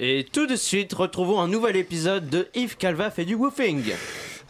Et 0.00 0.26
tout 0.32 0.48
de 0.48 0.56
suite, 0.56 0.92
retrouvons 0.92 1.40
un 1.40 1.46
nouvel 1.46 1.76
épisode 1.76 2.28
de 2.28 2.48
Yves 2.56 2.76
Calva 2.76 3.12
fait 3.12 3.24
du 3.24 3.36
woofing. 3.36 3.92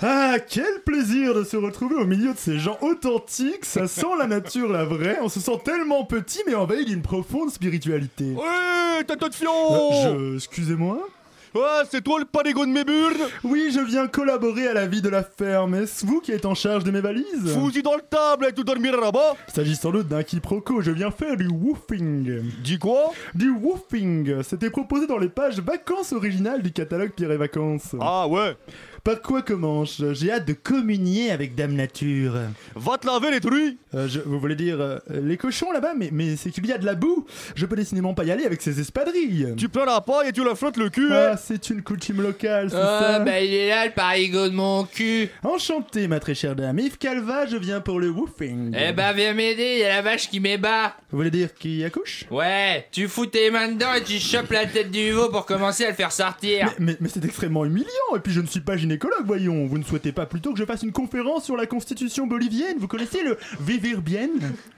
Ah, 0.00 0.36
quel 0.48 0.80
plaisir 0.86 1.34
de 1.34 1.44
se 1.44 1.58
retrouver 1.58 1.96
au 1.96 2.06
milieu 2.06 2.32
de 2.32 2.38
ces 2.38 2.58
gens 2.58 2.78
authentiques, 2.80 3.66
ça 3.66 3.86
sent 3.86 4.06
la 4.18 4.26
nature, 4.26 4.72
la 4.72 4.84
vraie, 4.86 5.18
on 5.20 5.28
se 5.28 5.40
sent 5.40 5.60
tellement 5.62 6.04
petit 6.04 6.40
mais 6.46 6.54
envahi 6.54 6.86
d'une 6.86 7.02
profonde 7.02 7.50
spiritualité. 7.50 8.24
Ouais, 8.32 9.04
tata 9.06 9.28
de 9.28 9.34
fion 9.34 9.50
Euh, 9.70 10.30
je... 10.30 10.36
Excusez-moi 10.36 11.06
Ouais, 11.54 11.84
c'est 11.88 12.02
toi 12.02 12.18
le 12.18 12.24
panigo 12.24 12.66
de 12.66 12.70
mes 12.72 12.82
burnes 12.82 13.28
Oui, 13.44 13.70
je 13.72 13.78
viens 13.78 14.08
collaborer 14.08 14.66
à 14.66 14.74
la 14.74 14.86
vie 14.88 15.00
de 15.00 15.08
la 15.08 15.22
ferme, 15.22 15.76
est-ce 15.76 16.04
vous 16.04 16.20
qui 16.20 16.32
êtes 16.32 16.46
en 16.46 16.54
charge 16.54 16.82
de 16.82 16.90
mes 16.90 17.00
valises 17.00 17.52
Fous-y 17.54 17.80
dans 17.80 17.94
le 17.94 18.00
table 18.02 18.46
et 18.48 18.52
tu 18.52 18.64
dormiras 18.64 19.00
là-bas. 19.00 19.36
Sans 19.48 19.92
doute 19.92 20.08
d'un 20.08 20.24
quiproquo, 20.24 20.80
je 20.80 20.90
viens 20.90 21.12
faire 21.12 21.36
du 21.36 21.46
woofing. 21.46 22.42
Dis 22.64 22.78
quoi? 22.80 23.12
Du 23.36 23.50
woofing, 23.50 24.42
c'était 24.42 24.70
proposé 24.70 25.06
dans 25.06 25.18
les 25.18 25.28
pages 25.28 25.60
vacances 25.60 26.12
originales 26.12 26.60
du 26.60 26.72
catalogue 26.72 27.12
Pierre 27.12 27.30
et 27.30 27.36
Vacances. 27.36 27.94
Ah 28.00 28.26
ouais 28.26 28.56
Par 29.04 29.20
quoi 29.20 29.42
commence 29.42 30.02
J'ai 30.14 30.32
hâte 30.32 30.48
de 30.48 30.54
communier 30.54 31.30
avec 31.30 31.54
Dame 31.54 31.74
Nature. 31.74 32.38
Va 32.74 32.96
te 32.96 33.06
laver 33.06 33.30
les 33.32 33.40
truies 33.40 33.76
Euh, 33.94 34.08
je, 34.08 34.18
vous 34.20 34.40
voulez 34.40 34.56
dire 34.56 34.80
euh, 34.80 34.98
les 35.10 35.36
cochons 35.36 35.70
là-bas 35.72 35.92
Mais, 35.94 36.08
mais 36.10 36.36
c'est 36.36 36.50
qu'il 36.50 36.66
y 36.66 36.72
a 36.72 36.78
de 36.78 36.86
la 36.86 36.94
boue 36.94 37.26
Je 37.54 37.66
peux 37.66 37.76
décidément 37.76 38.14
pas 38.14 38.24
y 38.24 38.30
aller 38.30 38.44
avec 38.46 38.62
ces 38.62 38.80
espadrilles 38.80 39.54
Tu 39.58 39.68
prends 39.68 39.84
la 39.84 40.00
paille 40.00 40.30
et 40.30 40.32
tu 40.32 40.42
la 40.42 40.54
frottes 40.54 40.78
le 40.78 40.88
cul 40.88 41.08
Ah, 41.12 41.32
hein 41.32 41.36
c'est 41.36 41.68
une 41.68 41.82
coutume 41.82 42.22
locale, 42.22 42.70
c'est 42.70 42.76
Ah, 42.76 42.98
ça 43.18 43.18
bah 43.20 43.40
il 43.40 43.52
est 43.52 43.68
là 43.68 43.84
le 43.84 43.92
parigot 43.92 44.48
de 44.48 44.54
mon 44.54 44.84
cul. 44.84 45.28
Enchanté, 45.42 46.08
ma 46.08 46.18
très 46.18 46.34
chère 46.34 46.56
dame. 46.56 46.78
Yves 46.78 46.96
Calva, 46.96 47.44
je 47.46 47.56
viens 47.58 47.80
pour 47.82 48.00
le 48.00 48.08
woofing. 48.08 48.74
Eh 48.74 48.92
bah 48.94 49.12
viens 49.12 49.34
m'aider, 49.34 49.80
y 49.80 49.84
a 49.84 49.88
la 49.96 50.02
vache 50.02 50.30
qui 50.30 50.40
m'ébat. 50.40 50.96
Vous 51.10 51.18
voulez 51.18 51.30
dire 51.30 51.52
qui 51.54 51.84
accouche? 51.84 52.24
Ouais, 52.30 52.86
tu 52.90 53.06
fous 53.06 53.26
tes 53.26 53.50
mains 53.50 53.68
dedans 53.70 53.92
et 53.94 54.02
tu 54.02 54.18
chopes 54.18 54.50
la 54.50 54.64
tête 54.66 54.90
du 54.90 55.12
veau 55.12 55.28
pour 55.28 55.44
commencer 55.44 55.84
à 55.84 55.90
le 55.90 55.94
faire 55.94 56.10
sortir. 56.10 56.72
Mais, 56.78 56.86
mais, 56.92 56.96
mais 57.00 57.08
c'est 57.10 57.24
extrêmement 57.24 57.66
humiliant, 57.66 58.16
et 58.16 58.20
puis 58.20 58.32
je 58.32 58.40
ne 58.40 58.46
suis 58.46 58.60
pas 58.60 58.76
gynécologue, 58.76 58.93
voyons. 59.24 59.66
Vous 59.66 59.78
ne 59.78 59.84
souhaitez 59.84 60.12
pas 60.12 60.26
plutôt 60.26 60.52
que 60.52 60.58
je 60.58 60.64
fasse 60.64 60.82
une 60.82 60.92
conférence 60.92 61.44
sur 61.44 61.56
la 61.56 61.66
constitution 61.66 62.26
bolivienne? 62.26 62.76
Vous 62.78 62.88
connaissez 62.88 63.22
le 63.22 63.36
vivir 63.60 64.00
bien 64.02 64.28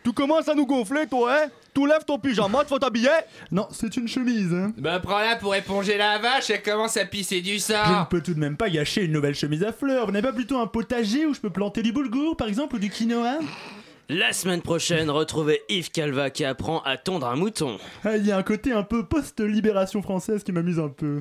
Tu 0.05 0.13
commences 0.13 0.49
à 0.49 0.55
nous 0.55 0.67
gonfler 0.67 1.07
toi 1.09 1.35
hein? 1.45 1.49
Tu 1.75 1.87
lèves 1.87 2.05
ton 2.07 2.19
pyjama, 2.19 2.63
tu 2.63 2.69
faut 2.71 2.79
t'habiller? 2.79 3.11
Non, 3.53 3.69
c'est 3.71 3.97
une 3.99 4.09
chemise. 4.09 4.53
Hein. 4.55 4.73
Bah 4.79 4.99
prends-la 4.99 5.37
pour 5.37 5.55
éponger 5.55 5.99
la 5.99 6.19
vache, 6.19 6.49
elle 6.49 6.63
commence 6.63 6.97
à 6.97 7.05
pisser 7.05 7.43
du 7.43 7.51
Je 7.51 7.55
ne 7.55 7.59
sang. 7.59 8.07
peux 8.09 8.23
tout 8.23 8.33
de 8.33 8.39
même 8.41 8.57
pas 8.57 8.71
gâcher 8.71 9.05
une 9.05 9.13
nouvelle 9.13 9.35
chemise 9.35 9.63
à 9.63 9.73
fleurs. 9.73 10.07
Vous 10.07 10.13
n'avez 10.13 10.27
pas 10.27 10.33
plutôt 10.33 10.59
un 10.59 10.67
potager 10.67 11.27
où 11.27 11.35
je 11.35 11.41
peux 11.41 11.51
planter 11.51 11.83
du 11.83 11.93
boulgour, 11.93 12.35
par 12.37 12.49
exemple, 12.49 12.77
ou 12.77 12.79
du 12.79 12.89
quinoa? 12.89 13.39
La 14.09 14.33
semaine 14.33 14.63
prochaine, 14.63 15.11
retrouvez 15.11 15.61
Yves 15.69 15.91
Calva 15.91 16.31
qui 16.31 16.45
apprend 16.45 16.81
à 16.83 16.97
tondre 16.97 17.27
un 17.27 17.37
mouton. 17.37 17.77
Ah, 18.05 18.17
Il 18.17 18.25
y 18.27 18.33
a 18.33 18.39
un 18.39 18.43
côté 18.43 18.73
un 18.73 18.85
peu 18.85 19.05
post-libération 19.05 20.01
française 20.01 20.43
qui 20.45 20.53
m'amuse 20.53 20.79
un 20.79 20.89
peu. 20.89 21.21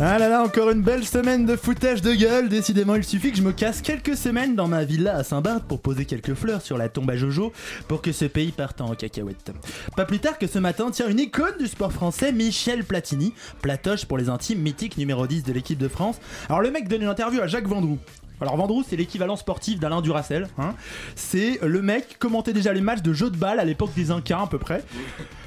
Ah 0.00 0.16
là 0.16 0.28
là, 0.28 0.44
encore 0.44 0.70
une 0.70 0.82
belle 0.82 1.04
semaine 1.04 1.44
de 1.44 1.56
foutage 1.56 2.02
de 2.02 2.14
gueule. 2.14 2.48
Décidément, 2.48 2.94
il 2.94 3.02
suffit 3.02 3.32
que 3.32 3.36
je 3.36 3.42
me 3.42 3.50
casse 3.50 3.82
quelques 3.82 4.16
semaines 4.16 4.54
dans 4.54 4.68
ma 4.68 4.84
villa 4.84 5.16
à 5.16 5.24
Saint-Barth 5.24 5.64
pour 5.64 5.80
poser 5.80 6.04
quelques 6.04 6.34
fleurs 6.34 6.62
sur 6.62 6.78
la 6.78 6.88
tombe 6.88 7.10
à 7.10 7.16
Jojo 7.16 7.52
pour 7.88 8.00
que 8.00 8.12
ce 8.12 8.24
pays 8.24 8.52
parte 8.52 8.80
en 8.80 8.94
cacahuète. 8.94 9.50
Pas 9.96 10.04
plus 10.04 10.20
tard 10.20 10.38
que 10.38 10.46
ce 10.46 10.60
matin, 10.60 10.92
tiens, 10.92 11.08
une 11.08 11.18
icône 11.18 11.58
du 11.58 11.66
sport 11.66 11.92
français, 11.92 12.30
Michel 12.30 12.84
Platini, 12.84 13.34
Platoche 13.60 14.04
pour 14.04 14.18
les 14.18 14.28
intimes, 14.28 14.60
mythique 14.60 14.98
numéro 14.98 15.26
10 15.26 15.42
de 15.42 15.52
l'équipe 15.52 15.78
de 15.78 15.88
France. 15.88 16.20
Alors 16.48 16.60
le 16.60 16.70
mec 16.70 16.86
donne 16.86 17.02
une 17.02 17.08
interview 17.08 17.40
à 17.40 17.48
Jacques 17.48 17.66
Vendroux. 17.66 17.98
Alors 18.40 18.56
Vendroux, 18.56 18.84
c'est 18.88 18.96
l'équivalent 18.96 19.36
sportif 19.36 19.80
d'Alain 19.80 20.00
Duracel. 20.00 20.48
Hein. 20.58 20.74
C'est 21.16 21.58
le 21.62 21.82
mec 21.82 22.18
commentait 22.18 22.52
déjà 22.52 22.72
les 22.72 22.80
matchs 22.80 23.02
de 23.02 23.12
jeux 23.12 23.30
de 23.30 23.36
balle 23.36 23.58
à 23.58 23.64
l'époque 23.64 23.92
des 23.94 24.10
Incas 24.10 24.42
à 24.42 24.46
peu 24.46 24.58
près. 24.58 24.84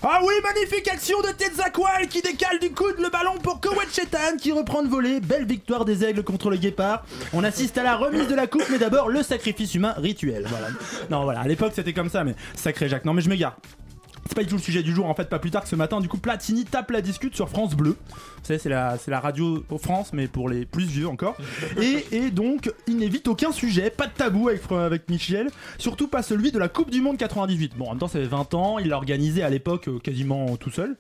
Ah 0.04 0.20
oui, 0.24 0.34
magnifique 0.44 0.88
action 0.88 1.20
de 1.22 1.28
Tetzaqual 1.28 2.08
qui 2.08 2.22
décale 2.22 2.60
du 2.60 2.72
coude 2.72 3.00
le 3.00 3.10
ballon 3.10 3.38
pour 3.42 3.62
Kowet 3.62 3.88
Chetan 3.92 4.38
qui 4.40 4.52
reprend 4.52 4.84
de 4.84 4.88
voler. 4.90 5.20
Belle 5.20 5.46
victoire 5.46 5.86
des 5.86 6.04
aigles 6.04 6.24
contre 6.24 6.50
le 6.50 6.58
guépard. 6.58 7.06
On 7.34 7.44
assiste 7.44 7.78
à 7.78 7.84
la 7.84 7.96
remise 7.96 8.28
de 8.28 8.36
la 8.36 8.48
coupe, 8.48 8.66
mais 8.70 8.80
d'abord 8.80 9.10
le 9.10 9.24
sacrifice 9.24 9.74
humain 9.76 9.94
rituel. 9.98 10.46
Voilà. 10.48 10.68
Non, 11.10 11.24
voilà, 11.24 11.42
à 11.42 11.48
l'époque 11.48 11.74
c'était 11.76 11.94
comme 11.94 12.10
ça, 12.10 12.24
mais 12.24 12.36
sacré 12.56 12.90
Jacques. 12.90 13.06
Non, 13.06 13.14
mais 13.14 13.22
je 13.22 13.30
m'égare. 13.30 13.58
C'est 14.28 14.36
pas 14.36 14.44
du 14.44 14.50
tout 14.50 14.56
le 14.56 14.62
sujet 14.62 14.84
du 14.84 14.94
jour 14.94 15.08
en 15.08 15.14
fait, 15.14 15.30
pas 15.30 15.40
plus 15.40 15.52
tard 15.52 15.64
que 15.64 15.70
ce 15.70 15.76
matin. 15.76 16.00
Du 16.00 16.08
coup, 16.08 16.18
Platini 16.18 16.64
tape 16.66 16.92
la 16.92 17.02
discute 17.02 17.36
sur 17.36 17.50
France 17.50 17.76
Bleu. 17.76 17.98
Vous 18.10 18.46
savez, 18.46 18.60
c'est 18.60 18.70
la, 18.70 18.98
c'est 18.98 19.12
la 19.12 19.20
radio 19.20 19.64
pour 19.68 19.82
France, 19.82 20.12
mais 20.14 20.28
pour 20.28 20.48
les 20.48 20.66
plus 20.66 20.86
vieux 20.86 21.08
encore. 21.08 21.36
Et, 21.82 22.06
et 22.12 22.32
donc, 22.32 22.72
il 22.88 22.98
n'évite 22.98 23.28
aucun 23.28 23.52
sujet, 23.52 23.90
pas 23.90 24.08
de 24.08 24.14
tabou 24.14 24.50
avec, 24.50 24.62
avec 24.72 25.10
Michel, 25.10 25.50
surtout 25.78 26.08
pas 26.08 26.22
celui 26.24 26.52
de 26.52 26.60
la 26.60 26.70
Coupe 26.70 26.92
du 26.92 27.02
Monde 27.02 27.18
98. 27.18 27.74
Bon, 27.78 27.88
en 27.88 27.90
même 27.92 28.00
temps, 28.00 28.08
ça 28.08 28.20
fait 28.20 28.26
20 28.26 28.54
ans, 28.54 28.80
il 28.80 28.88
l'a 28.90 28.98
organisé 28.98 29.44
à 29.44 29.50
l'époque 29.50 29.88
euh, 29.88 30.00
quasiment 30.00 30.56
tout 30.58 30.72
seul. 30.72 30.96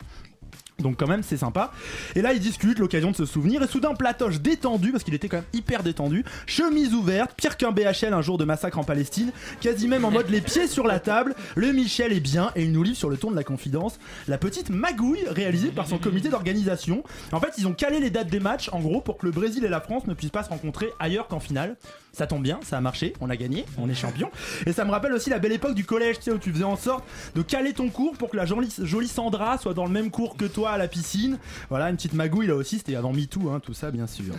Donc 0.79 0.97
quand 0.97 1.07
même 1.07 1.23
c'est 1.23 1.37
sympa. 1.37 1.71
Et 2.15 2.21
là 2.21 2.33
ils 2.33 2.39
discutent, 2.39 2.79
l'occasion 2.79 3.11
de 3.11 3.15
se 3.15 3.25
souvenir, 3.25 3.61
et 3.63 3.67
soudain 3.67 3.93
Platoche 3.93 4.39
détendu, 4.39 4.91
parce 4.91 5.03
qu'il 5.03 5.13
était 5.13 5.29
quand 5.29 5.37
même 5.37 5.45
hyper 5.53 5.83
détendu, 5.83 6.25
chemise 6.47 6.93
ouverte, 6.93 7.33
pire 7.35 7.57
qu'un 7.57 7.71
BHL 7.71 8.13
un 8.13 8.21
jour 8.21 8.37
de 8.37 8.45
massacre 8.45 8.79
en 8.79 8.83
Palestine, 8.83 9.31
quasi 9.59 9.87
même 9.87 10.05
en 10.05 10.11
mode 10.11 10.29
les 10.29 10.41
pieds 10.41 10.67
sur 10.67 10.87
la 10.87 10.99
table, 10.99 11.35
le 11.55 11.71
Michel 11.71 12.13
est 12.13 12.19
bien, 12.19 12.51
et 12.55 12.63
il 12.63 12.71
nous 12.71 12.83
livre 12.83 12.97
sur 12.97 13.09
le 13.09 13.17
ton 13.17 13.31
de 13.31 13.35
la 13.35 13.43
confidence 13.43 13.99
la 14.27 14.37
petite 14.37 14.69
magouille 14.69 15.25
réalisée 15.27 15.69
par 15.69 15.87
son 15.87 15.97
comité 15.97 16.29
d'organisation. 16.29 17.03
En 17.31 17.39
fait 17.39 17.53
ils 17.57 17.67
ont 17.67 17.73
calé 17.73 17.99
les 17.99 18.09
dates 18.09 18.29
des 18.29 18.39
matchs 18.39 18.69
en 18.71 18.79
gros 18.79 19.01
pour 19.01 19.17
que 19.17 19.25
le 19.25 19.31
Brésil 19.31 19.63
et 19.65 19.69
la 19.69 19.81
France 19.81 20.07
ne 20.07 20.13
puissent 20.13 20.31
pas 20.31 20.43
se 20.43 20.49
rencontrer 20.49 20.89
ailleurs 20.99 21.27
qu'en 21.27 21.39
finale. 21.39 21.75
Ça 22.13 22.27
tombe 22.27 22.43
bien, 22.43 22.59
ça 22.61 22.77
a 22.77 22.81
marché, 22.81 23.13
on 23.21 23.29
a 23.29 23.37
gagné, 23.37 23.65
on 23.77 23.89
est 23.89 23.93
champion. 23.93 24.29
Et 24.65 24.73
ça 24.73 24.83
me 24.83 24.91
rappelle 24.91 25.13
aussi 25.13 25.29
la 25.29 25.39
belle 25.39 25.53
époque 25.53 25.75
du 25.75 25.85
collège, 25.85 26.17
tu 26.17 26.23
sais, 26.23 26.31
où 26.31 26.37
tu 26.37 26.51
faisais 26.51 26.65
en 26.65 26.75
sorte 26.75 27.05
de 27.35 27.41
caler 27.41 27.71
ton 27.71 27.89
cours 27.89 28.17
pour 28.17 28.29
que 28.29 28.37
la 28.37 28.45
jolie, 28.45 29.07
Sandra 29.07 29.57
soit 29.57 29.73
dans 29.73 29.85
le 29.85 29.91
même 29.91 30.11
cours 30.11 30.35
que 30.35 30.45
toi 30.45 30.71
à 30.71 30.77
la 30.77 30.89
piscine. 30.89 31.39
Voilà, 31.69 31.89
une 31.89 31.95
petite 31.95 32.13
magouille 32.13 32.47
là 32.47 32.55
aussi, 32.55 32.79
c'était 32.79 32.95
avant 32.95 33.13
MeToo, 33.13 33.49
hein, 33.49 33.61
tout 33.61 33.73
ça 33.73 33.91
bien 33.91 34.07
sûr. 34.07 34.33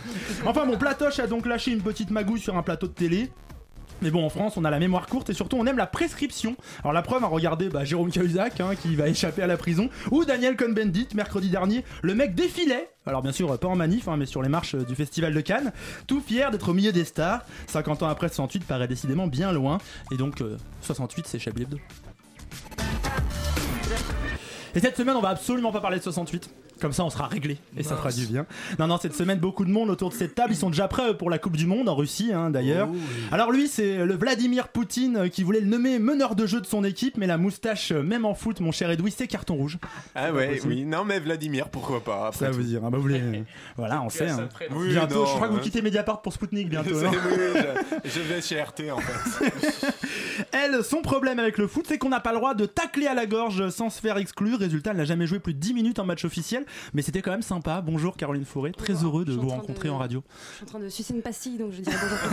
Enfin 0.45 0.67
bon, 0.67 0.77
Platoche 0.77 1.17
a 1.19 1.25
donc 1.25 1.47
lâché 1.47 1.71
une 1.71 1.81
petite 1.81 2.11
magouille 2.11 2.39
sur 2.39 2.57
un 2.57 2.63
plateau 2.63 2.87
de 2.87 2.93
télé. 2.93 3.31
Mais 4.01 4.11
bon, 4.11 4.25
en 4.25 4.29
France, 4.29 4.57
on 4.57 4.65
a 4.65 4.69
la 4.69 4.79
mémoire 4.79 5.07
courte 5.07 5.29
et 5.29 5.33
surtout, 5.33 5.57
on 5.57 5.65
aime 5.65 5.77
la 5.77 5.87
prescription. 5.87 6.55
Alors, 6.81 6.93
la 6.93 7.01
preuve, 7.01 7.23
à 7.23 7.27
regarder 7.27 7.69
bah, 7.69 7.85
Jérôme 7.85 8.11
Cahuzac, 8.11 8.59
hein, 8.59 8.75
qui 8.75 8.95
va 8.95 9.07
échapper 9.07 9.41
à 9.41 9.47
la 9.47 9.57
prison, 9.57 9.89
ou 10.11 10.25
Daniel 10.25 10.55
Cohn-Bendit, 10.55 11.09
mercredi 11.15 11.49
dernier. 11.49 11.83
Le 12.01 12.15
mec 12.15 12.35
défilait, 12.35 12.89
alors 13.05 13.21
bien 13.21 13.31
sûr, 13.31 13.57
pas 13.57 13.67
en 13.67 13.75
manif, 13.75 14.07
hein, 14.07 14.17
mais 14.17 14.25
sur 14.25 14.41
les 14.41 14.49
marches 14.49 14.75
du 14.75 14.95
Festival 14.95 15.33
de 15.33 15.41
Cannes, 15.41 15.71
tout 16.07 16.21
fier 16.21 16.51
d'être 16.51 16.69
au 16.69 16.73
milieu 16.73 16.91
des 16.91 17.05
stars. 17.05 17.41
50 17.67 18.03
ans 18.03 18.07
après 18.07 18.27
68 18.27 18.65
paraît 18.65 18.87
décidément 18.87 19.27
bien 19.27 19.51
loin. 19.51 19.77
Et 20.11 20.17
donc, 20.17 20.41
euh, 20.41 20.57
68, 20.81 21.27
c'est 21.27 21.39
Chablis. 21.39 21.67
Et 24.75 24.79
cette 24.79 24.97
semaine, 24.97 25.15
on 25.15 25.21
va 25.21 25.29
absolument 25.29 25.71
pas 25.71 25.81
parler 25.81 25.99
de 25.99 26.03
68. 26.03 26.49
Comme 26.83 26.91
ça, 26.91 27.05
on 27.05 27.09
sera 27.09 27.27
réglé 27.27 27.59
et 27.77 27.83
ça 27.83 27.95
fera 27.95 28.11
du 28.11 28.25
bien. 28.25 28.45
Non, 28.77 28.87
non, 28.87 28.97
cette 29.01 29.15
semaine, 29.15 29.39
beaucoup 29.39 29.63
de 29.63 29.69
monde 29.71 29.89
autour 29.89 30.09
de 30.09 30.15
cette 30.15 30.35
table. 30.35 30.51
Ils 30.51 30.57
sont 30.57 30.69
déjà 30.69 30.89
prêts 30.89 31.15
pour 31.15 31.29
la 31.29 31.37
Coupe 31.39 31.55
du 31.55 31.65
Monde 31.65 31.87
en 31.87 31.95
Russie, 31.95 32.31
hein, 32.33 32.49
d'ailleurs. 32.49 32.89
Alors 33.31 33.51
lui, 33.53 33.69
c'est 33.69 34.03
le 34.03 34.13
Vladimir 34.15 34.67
Poutine 34.67 35.15
euh, 35.15 35.27
qui 35.29 35.43
voulait 35.43 35.61
le 35.61 35.67
nommer 35.67 35.97
meneur 35.97 36.35
de 36.35 36.45
jeu 36.45 36.59
de 36.59 36.65
son 36.65 36.83
équipe, 36.83 37.15
mais 37.15 37.25
la 37.25 37.37
moustache, 37.37 37.93
euh, 37.93 38.03
même 38.03 38.25
en 38.25 38.33
foot, 38.35 38.59
mon 38.59 38.73
cher 38.73 38.91
Edoui, 38.91 39.11
c'est 39.15 39.27
carton 39.27 39.55
rouge. 39.55 39.77
Ah 40.13 40.33
ouais, 40.33 40.59
oui. 40.65 40.83
Non, 40.83 41.05
mais 41.05 41.21
Vladimir, 41.21 41.69
pourquoi 41.69 42.03
pas 42.03 42.27
après 42.27 42.47
Ça 42.47 42.51
tout. 42.51 42.57
vous 42.57 42.63
dire. 42.63 42.81
Ah 42.85 42.89
bah, 42.89 42.97
vous 42.97 43.03
voulez... 43.03 43.21
euh, 43.21 43.41
voilà, 43.77 44.01
on 44.01 44.09
sait. 44.09 44.29
hein. 44.29 44.49
Oui, 44.71 44.89
Bientôt, 44.89 45.19
non, 45.21 45.25
je 45.25 45.35
crois 45.35 45.47
que 45.47 45.53
vous 45.53 45.59
hein. 45.59 45.63
quittez 45.63 45.81
Mediapart 45.81 46.21
pour 46.21 46.33
Spoutnik 46.33 46.67
bientôt. 46.69 46.97
Hein. 46.97 47.11
oui, 47.13 47.31
oui, 47.55 47.61
je, 48.03 48.09
je 48.09 48.19
vais 48.19 48.41
chez 48.41 48.61
RT 48.61 48.91
en 48.91 48.97
fait. 48.99 49.51
Elle, 50.51 50.83
son 50.83 51.01
problème 51.01 51.39
avec 51.39 51.57
le 51.57 51.67
foot, 51.67 51.85
c'est 51.87 51.97
qu'on 51.97 52.09
n'a 52.09 52.19
pas 52.19 52.31
le 52.33 52.39
droit 52.39 52.53
de 52.55 52.65
tacler 52.65 53.07
à 53.07 53.13
la 53.13 53.25
gorge 53.25 53.69
sans 53.69 53.89
se 53.89 54.01
faire 54.01 54.17
exclure. 54.17 54.59
Résultat, 54.59 54.91
elle 54.91 54.97
n'a 54.97 55.05
jamais 55.05 55.27
joué 55.27 55.39
plus 55.39 55.53
de 55.53 55.59
10 55.59 55.73
minutes 55.73 55.99
en 55.99 56.05
match 56.05 56.25
officiel, 56.25 56.65
mais 56.93 57.01
c'était 57.01 57.21
quand 57.21 57.31
même 57.31 57.41
sympa. 57.41 57.81
Bonjour 57.81 58.15
Caroline 58.17 58.45
Fourré, 58.45 58.71
très 58.71 58.93
heureux 59.03 59.25
de 59.25 59.33
vous 59.33 59.47
rencontrer 59.49 59.89
de- 59.89 59.93
en 59.93 59.97
radio. 59.97 60.23
Je 60.51 60.55
suis 60.55 60.63
en 60.63 60.67
train 60.67 60.79
de 60.79 60.89
sucer 60.89 61.13
une 61.13 61.21
pastille, 61.21 61.57
donc 61.57 61.71
je 61.71 61.81
dirais 61.81 61.95
bonjour 62.01 62.17
plus 62.17 62.29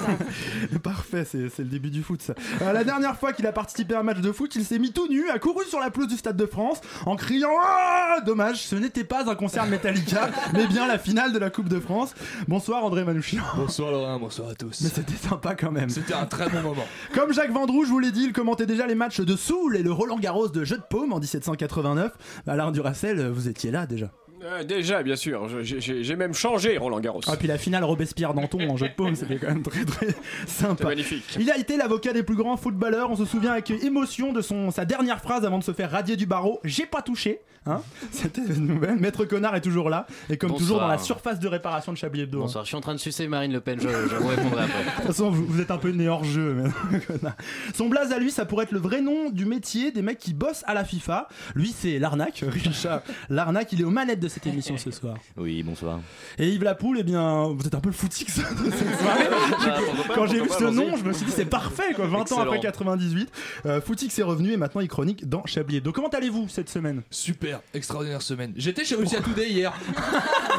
tard. 0.69 0.81
Parfait, 0.83 1.25
c'est 1.25 1.49
c'est 1.51 1.63
le 1.63 1.69
début 1.69 1.91
du 1.91 2.03
foot 2.03 2.23
ça. 2.23 2.35
Euh, 2.63 2.73
la 2.73 2.85
dernière 2.85 3.17
fois 3.17 3.33
qu'il 3.33 3.47
a 3.47 3.53
participé 3.53 3.95
à 3.95 4.01
un 4.01 4.03
match 4.03 4.21
de 4.21 4.33
foot, 4.33 4.55
il 4.57 4.65
s'est 4.65 4.79
mis 4.79 4.93
tout 4.93 5.09
nu, 5.09 5.29
a 5.31 5.39
couru 5.39 5.65
sur 5.65 5.81
la 5.81 5.91
pelouse 5.91 6.09
du 6.09 6.17
Stade 6.17 6.37
de 6.37 6.47
France 6.47 6.81
en 7.07 7.17
criant 7.17 7.51
Ah 7.63 8.21
Dommage, 8.25 8.63
ce 8.67 8.77
n'était 8.77 9.05
pas 9.05 9.31
un 9.31 9.35
concert 9.35 9.65
de 9.67 9.71
Metallica, 9.71 10.31
mais 10.55 10.67
bien 10.67 10.87
la 10.87 10.99
finale 10.99 11.33
de 11.33 11.39
la 11.39 11.51
Coupe 11.51 11.69
de 11.69 11.81
France. 11.81 12.15
Bonsoir 12.49 12.85
André 12.85 13.05
Manouchian. 13.05 13.43
Bonsoir 13.57 13.91
Laurent, 13.93 14.19
bonsoir 14.19 14.49
à 14.51 14.55
tous. 14.55 14.81
Mais 14.83 14.89
c'était 14.89 15.13
sympa 15.15 15.55
quand 15.55 15.71
même. 15.71 15.89
C'était 15.91 16.15
un 16.15 16.27
très 16.27 16.49
bon 16.49 16.61
moment. 16.63 16.85
Comme 17.15 17.33
Jacques 17.33 17.53
Vendroux, 17.53 17.85
je 17.85 17.91
vous 17.91 17.99
l'ai 17.99 18.11
dit, 18.13 18.25
il 18.25 18.33
commentait 18.33 18.67
déjà 18.67 18.87
les 18.87 18.95
matchs 18.95 19.21
de 19.21 19.37
Soul 19.37 19.77
et 19.77 19.83
le 19.83 19.93
Roland 19.93 20.19
Garros 20.19 20.49
de 20.49 20.65
Jeu 20.65 20.77
de 20.77 20.83
Paume 20.89 21.13
en 21.13 21.19
1789. 21.21 22.13
Alain 22.47 22.71
Duracel, 22.73 23.29
vous 23.29 23.49
étiez 23.49 23.71
là 23.71 23.87
déjà. 23.87 24.11
Euh, 24.43 24.65
déjà, 24.65 25.03
bien 25.03 25.17
sûr. 25.17 25.49
je- 25.63 25.79
j'ai- 25.81 26.17
même 26.17 26.33
changé 26.35 26.77
Roland 26.79 27.01
Garros. 27.01 27.21
Ah, 27.27 27.37
puis 27.37 27.47
la 27.49 27.59
finale 27.59 27.85
Robespierre-Danton 27.85 28.69
en 28.71 28.77
jeu 28.77 28.89
de 28.89 28.95
paume, 28.95 29.15
c'était 29.15 29.37
quand 29.37 29.49
même 29.49 29.63
très 29.63 29.85
très 29.85 30.09
sympa. 30.47 30.85
Magnifique. 30.89 31.25
Il 31.39 31.51
a 31.51 31.59
été 31.59 31.77
l'avocat 31.77 32.13
des 32.13 32.23
plus 32.23 32.37
grands 32.37 32.57
footballeurs. 32.57 33.11
On 33.11 33.17
se 33.17 33.25
souvient 33.25 33.53
avec 33.53 33.71
émotion 33.71 34.33
de 34.33 34.41
son, 34.41 34.71
sa 34.71 34.85
dernière 34.85 35.21
phrase 35.21 35.45
avant 35.45 35.59
de 35.59 35.65
se 35.65 35.73
faire 35.73 35.91
radier 35.91 36.17
du 36.17 36.27
barreau. 36.27 36.61
J'ai 36.65 36.87
pas 36.87 37.03
touché. 37.03 37.41
Hein 37.67 37.83
C'était 38.11 38.41
une 38.41 38.67
nouvelle. 38.67 38.97
Maître 38.97 39.27
Connard 39.27 39.55
est 39.55 39.61
toujours 39.61 39.91
là. 39.91 40.07
Et 40.31 40.39
comme 40.39 40.49
Bonsoir. 40.49 40.63
toujours 40.67 40.81
dans 40.81 40.89
la 40.89 40.97
surface 40.97 41.39
de 41.39 41.47
réparation 41.47 41.93
de 41.93 41.99
Chablis 41.99 42.23
Hebdo. 42.23 42.39
hein. 42.39 42.43
Bonsoir, 42.45 42.65
je 42.65 42.69
suis 42.69 42.77
en 42.77 42.81
train 42.81 42.95
de 42.95 42.99
sucer 42.99 43.29
Marine 43.29 43.53
Le 43.53 43.61
Pen, 43.61 43.79
je, 43.79 43.87
je 43.87 44.17
vous 44.17 44.29
répondrai 44.29 44.63
après. 44.65 44.83
De 44.85 44.97
toute 44.97 45.05
façon, 45.09 45.31
vous, 45.31 45.45
vous 45.45 45.61
êtes 45.61 45.71
un 45.71 45.77
peu 45.77 45.91
né 45.91 46.09
hors 46.09 46.25
jeu. 46.25 46.55
mais- 46.91 47.01
Connard. 47.01 47.37
Son 47.75 47.91
blaze 47.91 48.13
à 48.13 48.19
lui, 48.19 48.31
ça 48.31 48.47
pourrait 48.47 48.65
être 48.65 48.73
le 48.73 48.79
vrai 48.79 49.03
nom 49.03 49.29
du 49.29 49.45
métier 49.45 49.93
des 49.93 50.01
mecs 50.01 50.19
qui 50.19 50.33
bossent 50.33 50.65
à 50.67 50.73
la 50.73 50.85
FIFA. 50.85 51.29
Lui, 51.55 51.75
c'est 51.77 51.99
l'arnaque. 51.99 52.43
Richard, 52.49 53.03
l'arnaque, 53.29 53.73
il 53.73 53.83
est 53.83 53.85
aux 53.85 53.91
manettes 53.91 54.21
de 54.21 54.29
cette 54.31 54.47
émission 54.47 54.77
ce 54.79 54.91
soir. 54.91 55.17
Oui, 55.37 55.63
bonsoir. 55.63 56.01
Et 56.39 56.49
Yves 56.49 56.65
Lapoule, 56.65 56.97
eh 57.01 57.03
bien, 57.03 57.49
vous 57.49 57.67
êtes 57.67 57.75
un 57.75 57.81
peu 57.81 57.91
le 57.91 57.95
footix 57.95 58.25
de 58.39 58.71
cette 58.71 58.99
soirée. 59.01 59.29
pourquoi 59.29 60.05
pas, 60.05 60.15
Quand 60.15 60.27
j'ai 60.27 60.41
vu 60.41 60.49
ce 60.59 60.65
nom, 60.65 60.97
je 60.97 61.05
me 61.05 61.13
suis 61.13 61.27
dit 61.27 61.33
c'est 61.33 61.45
parfait 61.45 61.93
quoi. 61.95 62.07
20 62.07 62.33
ans 62.33 62.41
après 62.41 62.61
98, 62.61 63.31
euh, 63.67 63.81
Footix 63.81 64.19
est 64.19 64.23
revenu 64.23 64.53
et 64.53 64.57
maintenant 64.57 64.81
il 64.81 64.89
chronique 64.89 65.29
dans 65.29 65.45
Chablis 65.47 65.77
Hebdo. 65.79 65.93
Comment 65.93 66.09
allez-vous 66.09 66.49
cette 66.49 66.71
semaine? 66.71 67.03
Super, 67.11 67.61
extraordinaire 67.75 68.23
semaine. 68.23 68.53
J'étais 68.57 68.85
chez 68.85 68.95
Russia 68.95 69.21
Today 69.21 69.49
hier. 69.51 69.73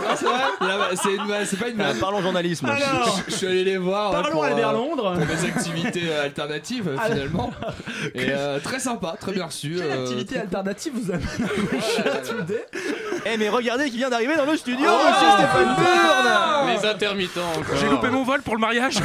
Ah, 0.03 0.15
c'est 0.15 0.25
vrai? 0.25 0.41
Bah, 0.59 0.89
C'est 0.95 1.53
une 1.53 1.59
pas 1.59 1.69
une. 1.69 1.81
Ah, 1.81 1.93
parlons 1.99 2.21
journalisme. 2.21 2.65
Alors, 2.65 3.23
je, 3.27 3.31
je 3.31 3.37
suis 3.37 3.47
allé 3.47 3.63
les 3.63 3.77
voir. 3.77 4.09
ouais, 4.11 4.21
Parlons 4.21 4.31
pour, 4.31 4.43
Albert 4.43 4.69
euh, 4.69 4.73
Londres. 4.73 5.13
Pour 5.17 5.25
mes 5.25 5.45
activités 5.49 6.03
euh, 6.09 6.23
alternatives 6.25 6.87
euh, 6.87 6.95
Ah, 6.99 7.07
finalement. 7.07 7.51
Et 8.15 8.27
euh, 8.29 8.59
très 8.59 8.79
sympa, 8.79 9.15
très 9.19 9.31
bien 9.33 9.45
reçu. 9.45 9.75
quelle 9.77 9.91
euh, 9.91 10.03
activité 10.03 10.37
alternative 10.39 10.93
vous 10.95 11.11
amène 11.11 11.27
à 11.43 11.75
Russia 11.75 12.03
Today? 12.29 12.65
Eh, 13.25 13.37
mais 13.37 13.49
regardez 13.49 13.89
qui 13.91 13.97
vient 13.97 14.09
d'arriver 14.09 14.35
dans 14.35 14.45
le 14.45 14.57
studio, 14.57 14.85
Ah, 14.89 15.11
monsieur 15.11 15.27
Stéphane 15.37 15.75
Burn 15.75 16.75
Les 16.81 16.89
intermittents 16.89 17.51
encore. 17.51 17.75
J'ai 17.79 17.87
loupé 17.89 18.09
mon 18.09 18.23
vol 18.23 18.41
pour 18.41 18.55
le 18.55 18.61
mariage. 18.61 18.95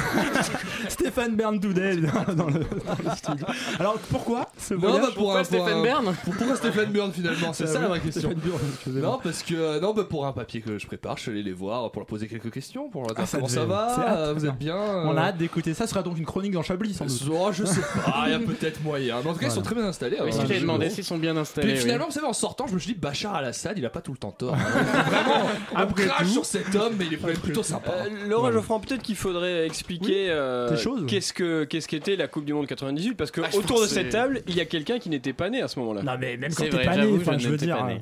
Stéphane 0.89 1.37
Bern 1.37 1.61
Today 1.61 1.97
dans, 1.97 2.35
dans 2.35 2.47
le, 2.47 2.61
dans 2.61 3.11
le 3.11 3.17
studio. 3.17 3.47
Alors 3.79 3.99
pourquoi 4.11 4.49
ce 4.59 4.75
Non, 4.75 4.81
voyage 4.81 5.01
bah 5.03 5.09
pour 5.15 5.33
un, 5.33 5.37
pour 5.39 5.47
Stéphane 5.47 5.79
un- 5.79 5.83
Bern 5.83 6.15
pour- 6.25 6.35
Pourquoi 6.35 6.57
Stéphane 6.57 6.87
Bern 6.93 7.13
finalement? 7.13 7.53
C'est 7.53 7.67
ça 7.67 7.81
la 7.81 7.89
vraie 7.89 8.01
question. 8.01 8.31
Stéphane 8.31 8.51
Bern, 8.51 8.61
excusez-moi. 8.73 9.11
Non, 9.11 9.21
parce 9.23 9.43
que 9.43 9.81
non, 9.81 9.93
bah, 9.93 10.05
pour 10.09 10.27
un 10.27 10.33
papier 10.33 10.61
que 10.63 10.79
je 10.79 10.87
prépare, 10.87 11.17
je 11.19 11.23
suis 11.23 11.31
allé 11.33 11.43
les 11.43 11.53
voir 11.53 11.91
pour 11.91 12.01
leur 12.01 12.07
poser 12.07 12.27
quelques 12.29 12.51
questions, 12.51 12.89
pour 12.89 13.03
leur 13.03 13.11
dire 13.15 13.19
Ah, 13.23 13.27
ça 13.27 13.39
comment 13.39 13.49
devait- 13.49 13.59
ça 13.61 13.65
va, 13.67 13.89
hâte, 13.91 14.19
euh, 14.19 14.33
vous 14.35 14.47
êtes 14.47 14.57
bien. 14.59 14.77
On 14.77 15.17
a 15.17 15.21
euh, 15.21 15.25
hâte 15.29 15.37
d'écouter 15.37 15.75
ça. 15.75 15.85
Ce 15.87 15.91
sera 15.91 16.03
donc 16.03 16.17
une 16.19 16.25
chronique 16.27 16.53
dans 16.53 16.63
Chablis 16.63 16.95
sans 16.95 17.05
doute. 17.07 17.23
Oh, 17.31 17.51
je 17.53 17.65
sais 17.65 17.81
pas, 18.05 18.25
il 18.27 18.33
y 18.33 18.35
a 18.35 18.39
peut-être 18.39 18.83
moyen. 18.83 19.17
Mais 19.23 19.31
en 19.31 19.35
tout 19.35 19.41
cas, 19.41 19.47
ils 19.47 19.53
sont 19.53 19.63
très 19.63 19.75
bien 19.75 19.85
installés. 19.85 20.17
Oui, 20.25 20.33
si 20.33 20.41
j'avais 20.41 20.57
je- 20.57 20.61
demandé 20.63 20.89
s'ils 20.89 21.05
sont 21.05 21.19
bien 21.19 21.37
installés. 21.37 21.69
Puis 21.69 21.77
oui. 21.77 21.83
finalement, 21.83 22.07
vous 22.07 22.13
savez, 22.13 22.27
en 22.27 22.33
sortant, 22.33 22.67
je 22.67 22.75
me 22.75 22.79
suis 22.79 22.95
dit, 22.95 22.99
Bachar 22.99 23.35
al-Assad, 23.35 23.77
il 23.79 23.85
a 23.85 23.91
pas 23.91 24.01
tout 24.07 24.13
le 24.13 24.19
temps 24.19 24.31
tort. 24.31 24.55
Vraiment, 24.57 25.47
on 25.73 25.77
Après 25.77 26.07
crache 26.07 26.27
tout. 26.29 26.33
sur 26.33 26.45
cet 26.47 26.73
homme, 26.77 26.95
mais 26.97 27.07
il 27.07 27.15
est 27.15 27.41
plutôt 27.41 27.65
sympa. 27.65 27.91
Euh, 27.91 28.29
Laura 28.29 28.53
Geoffrand, 28.53 28.79
peut-être 28.79 29.03
qu'il 29.03 29.17
faudrait 29.17 29.67
expliquer 29.67 30.27
euh, 30.31 30.71
Des 30.71 30.77
choses. 30.77 31.07
qu'est-ce 31.09 31.33
que 31.33 31.65
qu'est-ce 31.65 31.89
qu'était 31.89 32.15
la 32.15 32.29
Coupe 32.29 32.45
du 32.45 32.55
Monde 32.55 32.69
98 32.69 33.15
parce 33.17 33.33
que 33.33 33.41
Ah, 33.41 33.49
autour 33.57 33.81
de 33.83 33.87
cette 33.87 34.11
table, 34.11 34.43
il 34.47 34.55
y 34.55 34.61
a 34.61 34.65
quelqu'un 34.65 35.01
qui 35.01 35.11
n'était 35.11 35.33
pas 35.33 35.51
né 35.51 35.61
à 35.61 35.67
ce 35.67 35.81
moment-là. 35.81 36.05
Non 36.05 36.13
mais 36.21 36.37
même 36.37 36.55
quand 36.55 36.63
t'es 36.63 36.85
pas 36.85 36.97
né, 36.97 37.03
je 37.19 37.39
je 37.39 37.49
veux 37.49 37.57
dire. 37.57 37.77
pas 37.79 37.87
né. 37.89 37.95
euh, 37.95 37.99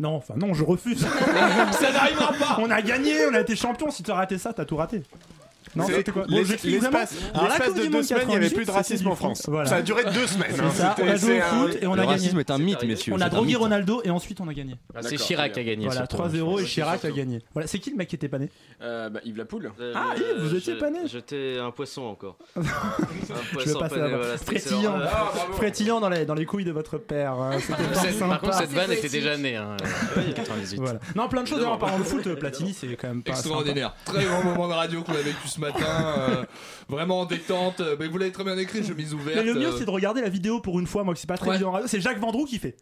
Non, 0.00 0.16
enfin 0.16 0.34
non, 0.36 0.54
je 0.54 0.64
refuse. 0.64 1.00
Ça 1.70 1.92
n'arrivera 1.92 2.32
pas 2.32 2.58
On 2.60 2.68
a 2.68 2.82
gagné, 2.82 3.14
on 3.30 3.34
a 3.34 3.40
été 3.40 3.54
champion. 3.54 3.92
Si 3.92 4.02
tu 4.02 4.10
as 4.10 4.14
raté 4.16 4.38
ça, 4.38 4.52
t'as 4.52 4.64
tout 4.64 4.76
raté. 4.76 5.02
Non, 5.76 5.84
c'était 5.86 6.10
quoi 6.12 6.22
vraiment. 6.22 6.38
L'espace 6.38 7.74
de 7.74 7.86
deux 7.86 8.02
semaines, 8.02 8.22
il 8.24 8.28
n'y 8.30 8.36
avait 8.36 8.48
98, 8.50 8.54
plus 8.54 8.64
de 8.66 8.70
racisme 8.70 9.06
en. 9.08 9.14
France. 9.16 9.42
Voilà. 9.48 9.68
Ça 9.68 9.76
a 9.76 9.82
duré 9.82 10.04
deux 10.04 10.26
semaines. 10.26 10.54
Hein. 10.60 10.70
ça, 10.70 10.94
on 11.02 11.08
a 11.08 11.16
joué 11.16 11.38
au 11.38 11.42
foot 11.42 11.76
un- 11.76 11.82
et 11.82 11.86
on 11.86 11.94
Le 11.94 12.00
a 12.00 12.04
gagné. 12.04 12.16
racisme 12.18 12.38
est 12.40 12.50
un 12.50 12.58
mythe, 12.58 12.82
messieurs. 12.84 13.12
On 13.16 13.20
a 13.20 13.28
drogué. 13.28 13.56
Ronaldo 13.56 14.00
et 14.04 14.10
ensuite 14.10 14.40
on 14.40 14.48
a 14.48 14.54
gagné. 14.54 14.76
Ah, 14.94 15.00
C'est 15.02 15.16
Chirac 15.16 15.52
qui 15.52 15.60
a 15.60 15.64
gagné. 15.64 15.86
Voilà, 15.86 16.00
surtout. 16.08 16.16
3-0 16.16 16.60
et 16.60 16.64
Chirac 16.64 17.04
a 17.04 17.10
gagné. 17.10 17.42
Voilà, 17.52 17.66
c'est 17.66 17.78
qui 17.78 17.90
le 17.90 17.96
mec 17.96 18.08
qui 18.08 18.14
était 18.16 18.28
pas 18.28 18.38
né 18.38 18.48
Euh, 18.82 19.08
bah, 19.10 19.20
Yves 19.24 19.36
Lapoule. 19.36 19.72
Euh, 19.80 19.92
Ah, 19.96 20.14
le- 20.16 20.20
Yves, 20.22 20.42
vous 20.48 20.54
étiez 20.56 20.74
je- 20.74 20.78
pas 20.78 20.90
né 20.90 20.98
J'étais 21.06 21.58
un 21.58 21.70
poisson 21.72 22.02
encore. 22.02 22.36
un 22.56 22.62
poisson 23.52 23.80
frétillant, 24.44 25.00
Euh, 25.00 25.06
frétillant 25.56 26.00
dans 26.00 26.08
les, 26.34 26.46
couilles 26.46 26.64
de 26.64 26.72
votre 26.72 26.98
père. 26.98 27.32
hein. 27.32 27.50
Par 28.28 28.40
contre, 28.40 28.54
cette 28.54 28.70
vanne 28.72 28.92
était 28.92 29.08
déjà 29.08 29.36
née. 29.36 29.56
hein, 29.56 29.76
euh, 30.16 30.32
98. 30.32 30.78
Voilà. 30.80 31.00
Non, 31.16 31.28
plein 31.28 31.42
de 31.42 31.48
choses. 31.48 31.64
En 31.64 31.76
parlant 31.78 31.98
de 31.98 32.04
foot, 32.04 32.34
Platini, 32.36 32.72
c'est 32.74 32.86
quand 32.96 33.08
même 33.08 33.22
pas. 33.22 33.30
Extraordinaire. 33.32 33.94
Très 34.04 34.24
grand 34.24 34.42
moment 34.44 34.68
de 34.68 34.72
radio 34.74 35.02
qu'on 35.02 35.12
a 35.12 35.16
vécu 35.16 35.48
ce 35.48 35.57
matin. 35.58 35.84
euh, 36.30 36.44
vraiment 36.88 37.20
en 37.20 37.24
détente. 37.26 37.80
euh, 37.80 37.96
Mais 37.98 38.06
vous 38.08 38.18
l'avez 38.18 38.32
très 38.32 38.44
bien 38.44 38.56
écrit, 38.58 38.84
chemise 38.84 39.14
ouverte. 39.14 39.36
Mais 39.36 39.42
le 39.44 39.54
mieux, 39.54 39.68
euh, 39.68 39.76
c'est 39.78 39.84
de 39.84 39.90
regarder 39.90 40.20
la 40.20 40.28
vidéo 40.28 40.60
pour 40.60 40.78
une 40.80 40.86
fois, 40.86 41.04
moi, 41.04 41.14
que 41.14 41.20
c'est 41.20 41.26
pas 41.26 41.36
très 41.36 41.48
Ouais. 41.48 41.54
évident 41.56 41.70
en 41.70 41.72
radio. 41.72 41.88
C'est 41.88 42.00
Jacques 42.00 42.18
Vendroux 42.20 42.44
qui 42.44 42.58
fait. 42.58 42.76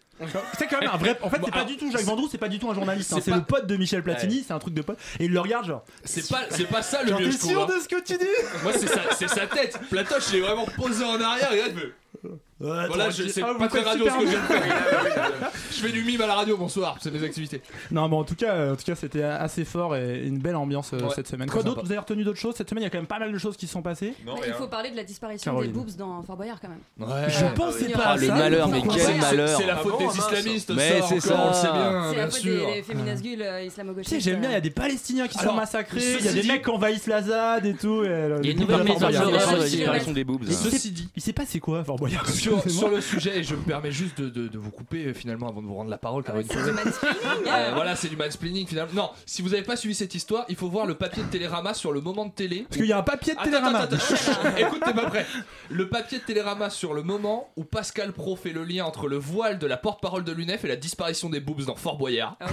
C'est 0.58 0.66
quand 0.66 0.80
même 0.80 0.90
un 0.92 0.96
vrai. 0.96 1.18
En 1.22 1.28
fait, 1.30 1.40
c'est 1.44 1.50
pas 1.50 1.56
Alors, 1.58 1.66
du 1.68 1.76
tout 1.76 1.90
Jacques 1.90 2.02
Vendroux, 2.04 2.28
c'est 2.30 2.38
pas 2.38 2.48
du 2.48 2.58
tout 2.58 2.70
un 2.70 2.74
journaliste. 2.74 3.12
hein. 3.12 3.18
c'est 3.22 3.30
pas- 3.30 3.36
le 3.36 3.44
pote 3.44 3.66
de 3.66 3.76
Michel 3.76 4.02
Platini, 4.02 4.44
c'est 4.46 4.52
un 4.52 4.58
truc 4.58 4.74
de 4.74 4.82
pote. 4.82 4.98
Et 5.20 5.26
il 5.26 5.32
le 5.32 5.40
regarde, 5.40 5.66
genre. 5.66 5.84
C'est 6.04 6.28
pas, 6.28 6.40
c'est 6.50 6.64
pas 6.68 6.82
ça 6.82 7.02
le 7.02 7.12
mieux, 7.12 7.30
t'es 7.30 7.36
sûr 7.46 7.62
hein. 7.62 7.66
de 7.74 7.80
ce 7.82 7.88
que 7.88 8.00
tu 8.02 8.16
dis? 8.16 8.24
Moi, 8.62 8.72
c'est 8.72 8.86
sa, 8.88 9.28
sa 9.28 9.46
tête. 9.46 9.78
Platoche, 9.90 10.24
il 10.32 10.36
est 10.38 10.40
vraiment 10.40 10.66
posé 10.76 11.04
en 11.04 11.20
arrière. 11.20 11.50
Il 11.52 11.74
fait- 11.78 12.28
Ouais, 12.58 12.86
Voilà, 12.88 13.10
je- 13.10 13.28
c'est 13.28 13.42
Ah, 13.42 13.54
pas 13.58 13.68
très 13.68 13.82
radio 13.82 14.06
ce 14.08 14.14
que 14.14 14.20
je 14.24 14.30
viens 14.30 14.40
de 14.40 14.46
faire. 14.46 14.62
Je 15.76 15.82
fais 15.82 15.92
du 15.92 16.02
mime 16.04 16.22
à 16.22 16.26
la 16.26 16.36
radio, 16.36 16.56
bonsoir, 16.56 16.96
c'est 17.02 17.10
mes 17.12 17.22
activités. 17.22 17.60
Non, 17.90 18.08
bon, 18.08 18.20
en 18.20 18.24
tout 18.24 18.34
cas, 18.34 18.54
euh, 18.54 18.72
en 18.72 18.76
tout 18.76 18.84
cas, 18.84 18.94
c'était 18.94 19.22
assez 19.22 19.66
fort 19.66 19.94
et 19.94 20.22
une 20.24 20.38
belle 20.38 20.56
ambiance 20.56 20.94
euh, 20.94 21.00
Ouais, 21.00 21.08
cette 21.14 21.28
semaine. 21.28 21.50
Quoi 21.50 21.62
d'autre. 21.62 21.82
Vous 21.84 21.90
avez 21.92 21.98
retenu 21.98 22.24
d'autres 22.24 22.38
choses 22.40 22.54
cette 22.56 22.70
semaine 22.70 22.80
Il 22.82 22.86
y 22.86 22.86
a 22.86 22.90
quand 22.90 22.96
même 22.96 23.06
pas 23.06 23.18
mal 23.18 23.30
de 23.30 23.36
choses 23.36 23.58
qui 23.58 23.66
se 23.66 23.72
sont 23.74 23.82
passées. 23.82 24.14
Non, 24.24 24.36
Bah, 24.36 24.40
il 24.46 24.54
faut 24.54 24.68
parler 24.68 24.90
de 24.90 24.96
la 24.96 25.04
disparition 25.04 25.52
Caroline. 25.52 25.70
des 25.72 25.78
boobs 25.78 25.94
dans 25.96 26.22
Fort 26.22 26.36
Boyard 26.38 26.58
quand 26.62 26.68
même. 26.70 26.78
Ouais. 26.98 27.28
Je 27.28 27.44
pensais 27.54 27.90
Ah, 27.94 27.98
pas 27.98 28.04
à 28.04 28.16
le 28.16 28.26
ça. 28.26 28.34
malheur, 28.34 28.68
mais 28.68 28.80
quel 28.80 29.00
C'est- 29.02 29.14
malheur. 29.18 29.48
C'est 29.60 29.66
la 29.66 29.76
faute 29.76 29.94
Ah 29.98 30.02
bon, 30.04 30.08
des 30.10 30.16
islamistes, 30.18 30.72
Mais 30.74 31.00
ça, 31.02 31.06
c'est 31.08 31.30
encore, 31.32 31.44
on 31.44 31.48
le 31.48 31.52
ça. 31.54 31.60
sait 31.60 31.72
bien, 31.72 32.02
C'est 32.08 32.14
bien 32.14 32.24
la 32.24 32.30
faute 32.30 32.40
sûr. 32.40 32.66
des, 32.72 32.82
féminasgules 32.82 33.42
euh, 33.42 33.62
islamo-gauchistes. 33.64 34.14
Tu 34.14 34.20
sais, 34.22 34.30
j'aime 34.30 34.40
bien, 34.40 34.48
il 34.48 34.54
y 34.54 34.56
a 34.56 34.60
des 34.62 34.70
Palestiniens 34.70 35.28
qui 35.28 35.36
sont 35.36 35.52
massacrés, 35.52 36.16
il 36.20 36.24
y 36.24 36.28
a 36.28 36.32
des 36.32 36.42
mecs 36.44 36.62
qui 36.64 36.70
envahissent 36.70 37.06
la 37.06 37.20
ZAD 37.22 37.66
et 37.66 37.74
tout. 37.74 38.02
et, 38.02 38.06
Il 38.42 38.46
y 38.46 38.48
a 38.48 38.52
une 38.52 38.60
nouvelle 38.60 38.86
l'horreur 38.86 39.42
Sur 39.42 39.56
la 39.58 39.64
disparition 39.68 40.12
des 40.12 40.24
boobs. 40.24 40.44
Ceci 40.50 40.90
dit, 40.90 41.08
Il 41.14 41.20
s'est 41.22 41.34
passé 41.34 41.60
quoi 41.60 41.80
à 41.80 41.84
Fort 41.84 41.96
Boyard 41.96 42.24
sur, 42.68 42.88
le 42.88 43.00
sujet, 43.00 43.38
et 43.38 43.42
je 43.42 43.54
me 43.54 43.62
permets 43.62 43.92
juste 43.92 44.20
de, 44.20 44.28
de- 44.28 44.48
de 44.48 44.58
vous 44.58 44.70
couper 44.70 45.06
euh, 45.06 45.14
finalement 45.14 45.48
avant 45.48 45.60
de 45.62 45.66
vous 45.66 45.74
rendre 45.74 45.90
la 45.90 45.98
parole, 45.98 46.22
Caroline 46.22 46.46
Fournier. 46.48 46.70
du 46.70 46.72
mansplaining. 46.72 47.16
Euh, 47.48 47.72
voilà, 47.74 47.96
c'est 47.96 48.08
du 48.08 48.16
mansplaining 48.16 48.66
finalement. 48.66 48.92
Non, 48.94 49.10
si 49.26 49.42
vous 49.42 49.50
n'avez 49.50 49.62
pas 49.62 49.76
suivi 49.76 49.94
cette 49.94 50.14
histoire, 50.14 50.44
il 50.48 50.56
faut 50.56 50.68
voir 50.68 50.86
le 50.86 50.94
papier 50.94 51.22
de 51.22 51.28
Télérama 51.28 51.74
sur 51.74 51.92
le 51.92 52.00
moment 52.00 52.26
de 52.26 52.32
télé. 52.32 52.64
Parce 52.68 52.76
qu'il 52.76 52.86
y 52.86 52.92
a 52.92 52.98
un 52.98 53.02
papier 53.02 53.34
de 53.34 53.38
Attends, 53.38 53.44
Télérama. 53.50 53.78
attends, 53.80 53.96
attends, 53.96 54.56
écoute, 54.56 54.82
t'es 54.84 54.94
pas 54.94 55.06
prêt. 55.10 55.26
Le 55.70 55.88
papier 55.88 56.18
de 56.18 56.24
Télérama 56.24 56.70
sur 56.70 56.94
le 56.94 57.02
moment 57.02 57.50
où 57.56 57.64
Pascal 57.64 58.12
Pro 58.12 58.36
fait 58.36 58.52
le 58.52 58.64
lien 58.64 58.84
entre 58.84 59.08
le 59.08 59.16
voile 59.16 59.58
de 59.58 59.66
la 59.66 59.76
porte-parole 59.76 60.24
de 60.24 60.32
l'UNEF 60.32 60.64
et 60.64 60.68
la 60.68 60.76
disparition 60.76 61.28
des 61.30 61.40
boobs 61.40 61.64
dans 61.64 61.76
Fort 61.76 61.96
Boyard. 61.98 62.36
Ah. 62.40 62.46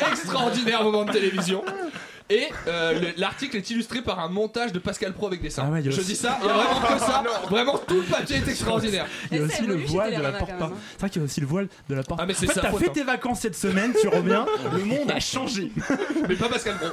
Extraordinaire 0.10 0.82
moment 0.84 1.04
de 1.04 1.12
télévision. 1.12 1.64
Et 2.30 2.44
euh, 2.66 2.92
le- 3.00 3.08
l'article 3.16 3.56
est 3.56 3.70
illustré 3.70 4.02
par 4.02 4.18
un 4.20 4.28
montage 4.28 4.72
de 4.72 4.78
Pascal 4.78 5.14
Pro 5.14 5.28
avec 5.28 5.40
des 5.40 5.48
seins. 5.48 5.64
Ah 5.66 5.70
ouais, 5.72 5.80
il 5.80 5.86
y 5.86 5.88
a 5.88 5.90
Je 5.92 5.96
aussi- 6.00 6.10
dis 6.10 6.16
ça, 6.16 6.38
il 6.42 6.46
y 6.46 6.50
a 6.50 6.52
vraiment 6.52 6.80
que 6.94 6.98
ça. 7.00 7.24
Vraiment, 7.48 7.78
tout 7.78 7.94
le 7.94 8.02
papier 8.02 8.36
est 8.36 8.48
extraordinaire. 8.48 9.06
Il 9.32 9.38
y 9.38 9.40
a 9.40 9.44
aussi 9.44 9.62
le 9.66 9.76
voile 9.76 10.14
de 10.14 10.20
la 10.20 10.32
porte. 10.32 10.50
C'est 10.58 11.00
vrai 11.00 11.10
qu'il 11.10 11.22
y 11.22 11.24
a 11.24 11.24
aussi 11.24 11.40
le 11.40 11.46
voile 11.46 11.68
de 11.88 11.94
la 11.94 12.02
porte 12.02 12.20
Ah, 12.22 12.26
mais 12.26 12.34
c'est 12.34 12.44
En 12.44 12.48
fait, 12.48 12.54
sa 12.56 12.60
t'as 12.60 12.70
faute, 12.70 12.80
fait 12.80 12.88
hein. 12.88 12.92
tes 12.94 13.02
vacances 13.04 13.40
cette 13.40 13.56
semaine, 13.56 13.92
tu 13.98 14.08
reviens, 14.08 14.44
le 14.72 14.84
monde 14.84 15.10
a 15.10 15.20
changé. 15.20 15.72
Mais 16.28 16.36
pas 16.36 16.48
Pascal 16.50 16.76
Pro, 16.76 16.88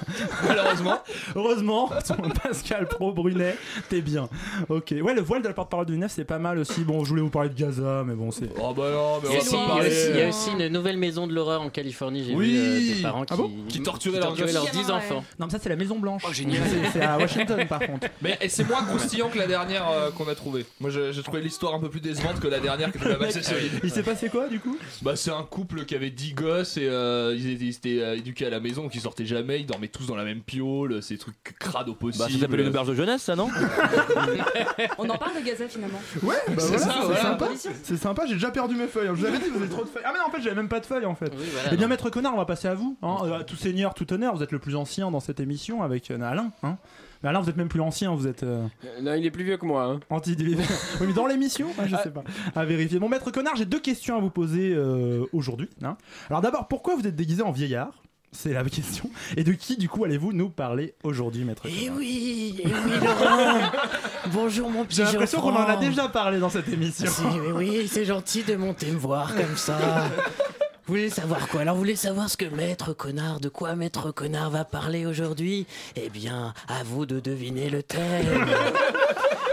malheureusement. 0.47 0.99
Heureusement, 1.35 1.91
ton 2.07 2.29
Pascal 2.29 2.87
Pro 2.87 3.11
Brunet, 3.11 3.57
t'es 3.89 3.99
bien. 4.01 4.29
Ok, 4.69 4.93
ouais, 5.01 5.13
le 5.13 5.21
voile 5.21 5.41
de 5.41 5.47
la 5.49 5.53
porte-parole 5.53 5.85
du 5.85 5.97
9, 5.97 6.09
c'est 6.15 6.23
pas 6.23 6.39
mal 6.39 6.57
aussi. 6.59 6.81
Bon, 6.85 7.03
je 7.03 7.09
voulais 7.09 7.21
vous 7.21 7.29
parler 7.29 7.49
de 7.49 7.55
Gaza, 7.59 8.03
mais 8.05 8.13
bon, 8.15 8.31
c'est. 8.31 8.49
Oh 8.61 8.73
bah 8.73 8.83
non, 8.91 9.19
mais 9.21 9.29
Il 9.29 9.33
y, 9.33 9.35
a 9.35 9.39
on 9.39 9.41
aussi, 9.41 9.49
il 9.49 9.53
y 9.53 9.57
pas 9.57 9.63
a 9.65 9.67
parler. 9.67 9.89
aussi- 9.89 10.09
il 10.11 10.15
y 10.17 10.21
a 10.21 10.27
aussi 10.29 10.49
une 10.51 10.67
nouvelle 10.69 10.97
maison 10.97 11.27
de 11.27 11.33
l'horreur 11.33 11.61
en 11.61 11.69
Californie. 11.69 12.23
J'ai 12.25 12.35
Oui. 12.35 12.51
vu 12.51 12.57
euh, 12.57 12.95
des 12.95 13.01
parents 13.01 13.25
qui, 13.25 13.33
Ah 13.33 13.37
bon 13.37 13.51
Qui 13.67 13.83
torturaient 13.83 14.19
leurs 14.19 14.35
leurs 14.35 14.53
gosses. 14.63 14.71
10 14.71 14.91
enfants. 14.91 15.24
Non, 15.39 15.45
mais 15.47 15.51
ça, 15.51 15.59
c'est 15.61 15.69
la 15.69 15.75
Maison 15.75 15.99
Blanche. 15.99 16.23
Oh, 16.27 16.33
génial. 16.33 16.61
C'est- 16.69 16.91
C'est 16.93 17.01
à 17.03 17.17
Washington, 17.17 17.65
par 17.67 17.79
contre. 17.79 18.07
Mais 18.21 18.37
et 18.41 18.49
c'est 18.49 18.63
moins 18.63 18.83
croustillant 18.83 19.29
que 19.29 19.37
la 19.37 19.47
dernière 19.47 19.87
euh, 19.89 20.11
qu'on 20.11 20.27
a 20.27 20.35
trouvée. 20.35 20.65
Moi 20.79 20.89
je- 20.89 21.11
j'ai 21.11 21.23
trouvé 21.23 21.41
l'histoire 21.41 21.73
un 21.73 21.79
peu 21.79 21.89
plus 21.89 21.99
décevante 22.01 22.39
que 22.39 22.47
la 22.47 22.59
dernière 22.59 22.91
qui 22.91 22.97
était 22.97 23.05
quand 23.13 23.19
même 23.19 23.29
assez 23.29 23.43
solide. 23.43 23.71
Il 23.83 23.91
s'est 23.91 24.03
passé 24.03 24.29
quoi, 24.29 24.47
du 24.47 24.59
coup? 24.59 24.77
Bah 25.01 25.15
c'est 25.15 25.31
un 25.31 25.43
couple 25.43 25.85
qui 25.85 25.95
avait 25.95 26.09
10 26.11 26.33
gosses 26.33 26.77
et 26.77 26.87
euh, 26.87 27.35
ils 27.37 27.49
étaient, 27.51 27.65
ils 27.65 27.69
étaient, 27.75 28.01
euh, 28.01 28.17
éduqués 28.17 28.45
à 28.45 28.49
la 28.49 28.59
maison, 28.59 28.87
qui 28.89 28.99
sortaient 28.99 29.25
jamais, 29.25 29.59
ils 29.61 29.65
dormaient 29.65 29.87
tous 29.87 30.05
dans 30.07 30.15
la 30.15 30.23
même 30.23 30.41
piole, 30.41 31.01
ces 31.03 31.17
trucs 31.17 31.35
crades 31.59 31.89
au 31.89 31.93
possible. 31.95 32.23
Bah, 32.25 32.31
ça 32.31 32.39
s'appelle 32.39 32.59
une 32.61 32.67
auberge 32.67 32.87
de 32.87 32.95
jeunesse, 32.95 33.23
ça, 33.23 33.35
non? 33.35 33.49
On 34.97 35.09
en 35.09 35.17
parle 35.17 35.35
de 35.41 35.45
Gaza 35.45 35.67
finalement. 35.67 35.99
Ouais, 36.23 36.35
bah 36.47 36.53
C'est 36.57 36.67
voilà, 36.67 36.77
ça, 36.79 36.93
c'est 36.99 37.05
voilà. 37.05 37.21
sympa. 37.21 37.47
C'est 37.83 37.97
sympa, 37.97 38.25
j'ai 38.27 38.33
déjà 38.33 38.51
perdu 38.51 38.75
mes 38.75 38.87
feuilles. 38.87 39.07
Je 39.07 39.11
vous 39.19 39.25
avais 39.25 39.37
dit, 39.37 39.45
vous 39.49 39.59
avez 39.61 39.69
trop 39.69 39.83
de 39.83 39.89
feuilles. 39.89 40.03
Ah, 40.05 40.11
mais 40.13 40.19
non, 40.19 40.25
en 40.27 40.31
fait, 40.31 40.41
j'avais 40.41 40.55
même 40.55 40.69
pas 40.69 40.79
de 40.79 40.85
feuilles, 40.85 41.05
en 41.05 41.15
fait. 41.15 41.31
Oui, 41.37 41.45
voilà, 41.51 41.69
Eh 41.71 41.75
bien, 41.77 41.85
non. 41.87 41.89
maître 41.89 42.09
connard, 42.09 42.33
on 42.33 42.37
va 42.37 42.45
passer 42.45 42.67
à 42.67 42.73
vous. 42.75 42.97
Hein. 43.01 43.17
Euh, 43.23 43.43
tout 43.43 43.55
seigneur, 43.55 43.93
tout 43.93 44.11
honneur, 44.13 44.35
vous 44.35 44.43
êtes 44.43 44.51
le 44.51 44.59
plus 44.59 44.75
ancien 44.75 45.09
dans 45.15 45.19
cette 45.21 45.39
émission 45.39 45.81
avec 45.81 46.11
euh, 46.11 46.19
Alain. 46.21 46.51
Hein. 46.63 46.77
Mais 47.23 47.29
Alain, 47.29 47.39
vous 47.39 47.49
êtes 47.49 47.55
même 47.57 47.69
plus 47.69 47.79
ancien, 47.81 48.13
vous 48.13 48.27
êtes 48.27 48.43
euh, 48.43 48.67
Euh, 48.85 49.01
Non, 49.01 49.13
il 49.13 49.25
est 49.25 49.31
plus 49.31 49.43
vieux 49.45 49.57
que 49.57 49.65
moi. 49.65 49.83
hein. 49.85 49.99
anti 50.09 50.35
oui, 50.39 50.57
mais 51.01 51.13
dans 51.13 51.25
l'émission 51.25 51.67
Ah, 51.79 51.87
Je 51.87 51.95
sais 51.95 52.11
pas. 52.11 52.23
À 52.55 52.65
vérifier. 52.65 52.99
Bon, 52.99 53.07
maître 53.09 53.31
connard, 53.31 53.55
j'ai 53.55 53.65
deux 53.65 53.79
questions 53.79 54.17
à 54.17 54.19
vous 54.19 54.29
poser 54.29 54.73
euh, 54.75 55.25
aujourd'hui. 55.31 55.69
hein. 55.83 55.95
Alors, 56.29 56.41
d'abord, 56.41 56.67
pourquoi 56.67 56.95
vous 56.95 57.07
êtes 57.07 57.15
déguisé 57.15 57.41
en 57.41 57.51
vieillard? 57.51 58.03
C'est 58.33 58.51
la 58.51 58.65
question. 58.65 59.09
Et 59.37 59.45
de 59.45 59.53
qui, 59.53 59.77
du 59.77 59.87
coup, 59.87 60.03
allez-vous 60.03 60.33
nous 60.33 60.49
parler 60.49 60.93
aujourd'hui, 61.03 61.45
maître 61.45 61.63
Eh 61.67 61.85
Connard? 61.85 61.97
oui, 61.97 62.55
eh 62.61 62.67
oui, 62.67 62.91
Laurent. 63.01 63.61
Bonjour 64.33 64.69
mon 64.69 64.83
petit 64.83 64.97
J'ai 64.97 65.03
l'impression 65.03 65.39
qu'on 65.39 65.53
en 65.55 65.65
a 65.65 65.77
déjà 65.77 66.09
parlé 66.09 66.39
dans 66.39 66.49
cette 66.49 66.67
émission. 66.67 67.09
Si, 67.09 67.23
oui, 67.23 67.51
oui, 67.55 67.87
c'est 67.87 68.03
gentil 68.03 68.43
de 68.43 68.57
monter 68.57 68.91
me 68.91 68.97
voir 68.97 69.33
comme 69.33 69.55
ça. 69.55 69.77
Vous 70.87 70.93
voulez 70.93 71.09
savoir 71.09 71.47
quoi? 71.47 71.61
Alors, 71.61 71.73
vous 71.73 71.81
voulez 71.81 71.95
savoir 71.95 72.29
ce 72.29 72.37
que 72.37 72.45
Maître 72.45 72.93
Connard, 72.93 73.39
de 73.39 73.49
quoi 73.49 73.75
Maître 73.75 74.11
Connard 74.11 74.51
va 74.51 74.65
parler 74.65 75.07
aujourd'hui? 75.07 75.65
Eh 75.95 76.09
bien, 76.09 76.53
à 76.67 76.83
vous 76.83 77.07
de 77.07 77.19
deviner 77.19 77.71
le 77.71 77.81
thème. 77.81 78.45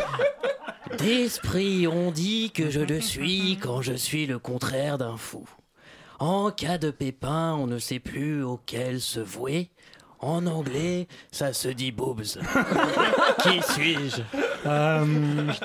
D'esprit, 0.99 1.87
on 1.87 2.11
dit 2.11 2.51
que 2.51 2.69
je 2.69 2.81
le 2.81 3.01
suis 3.01 3.57
quand 3.63 3.81
je 3.81 3.95
suis 3.95 4.27
le 4.27 4.39
contraire 4.39 4.99
d'un 4.99 5.17
fou. 5.17 5.49
En 6.19 6.51
cas 6.51 6.77
de 6.77 6.91
pépin, 6.91 7.55
on 7.55 7.67
ne 7.67 7.79
sait 7.79 7.99
plus 7.99 8.45
auquel 8.45 9.01
se 9.01 9.21
vouer. 9.21 9.71
En 10.21 10.47
anglais, 10.47 11.09
ça 11.31 11.55
se 11.55 11.69
dit 11.69 11.93
boobs. 11.93 12.23
Qui 13.43 13.63
suis-je? 13.73 14.21
Euh, 14.67 15.05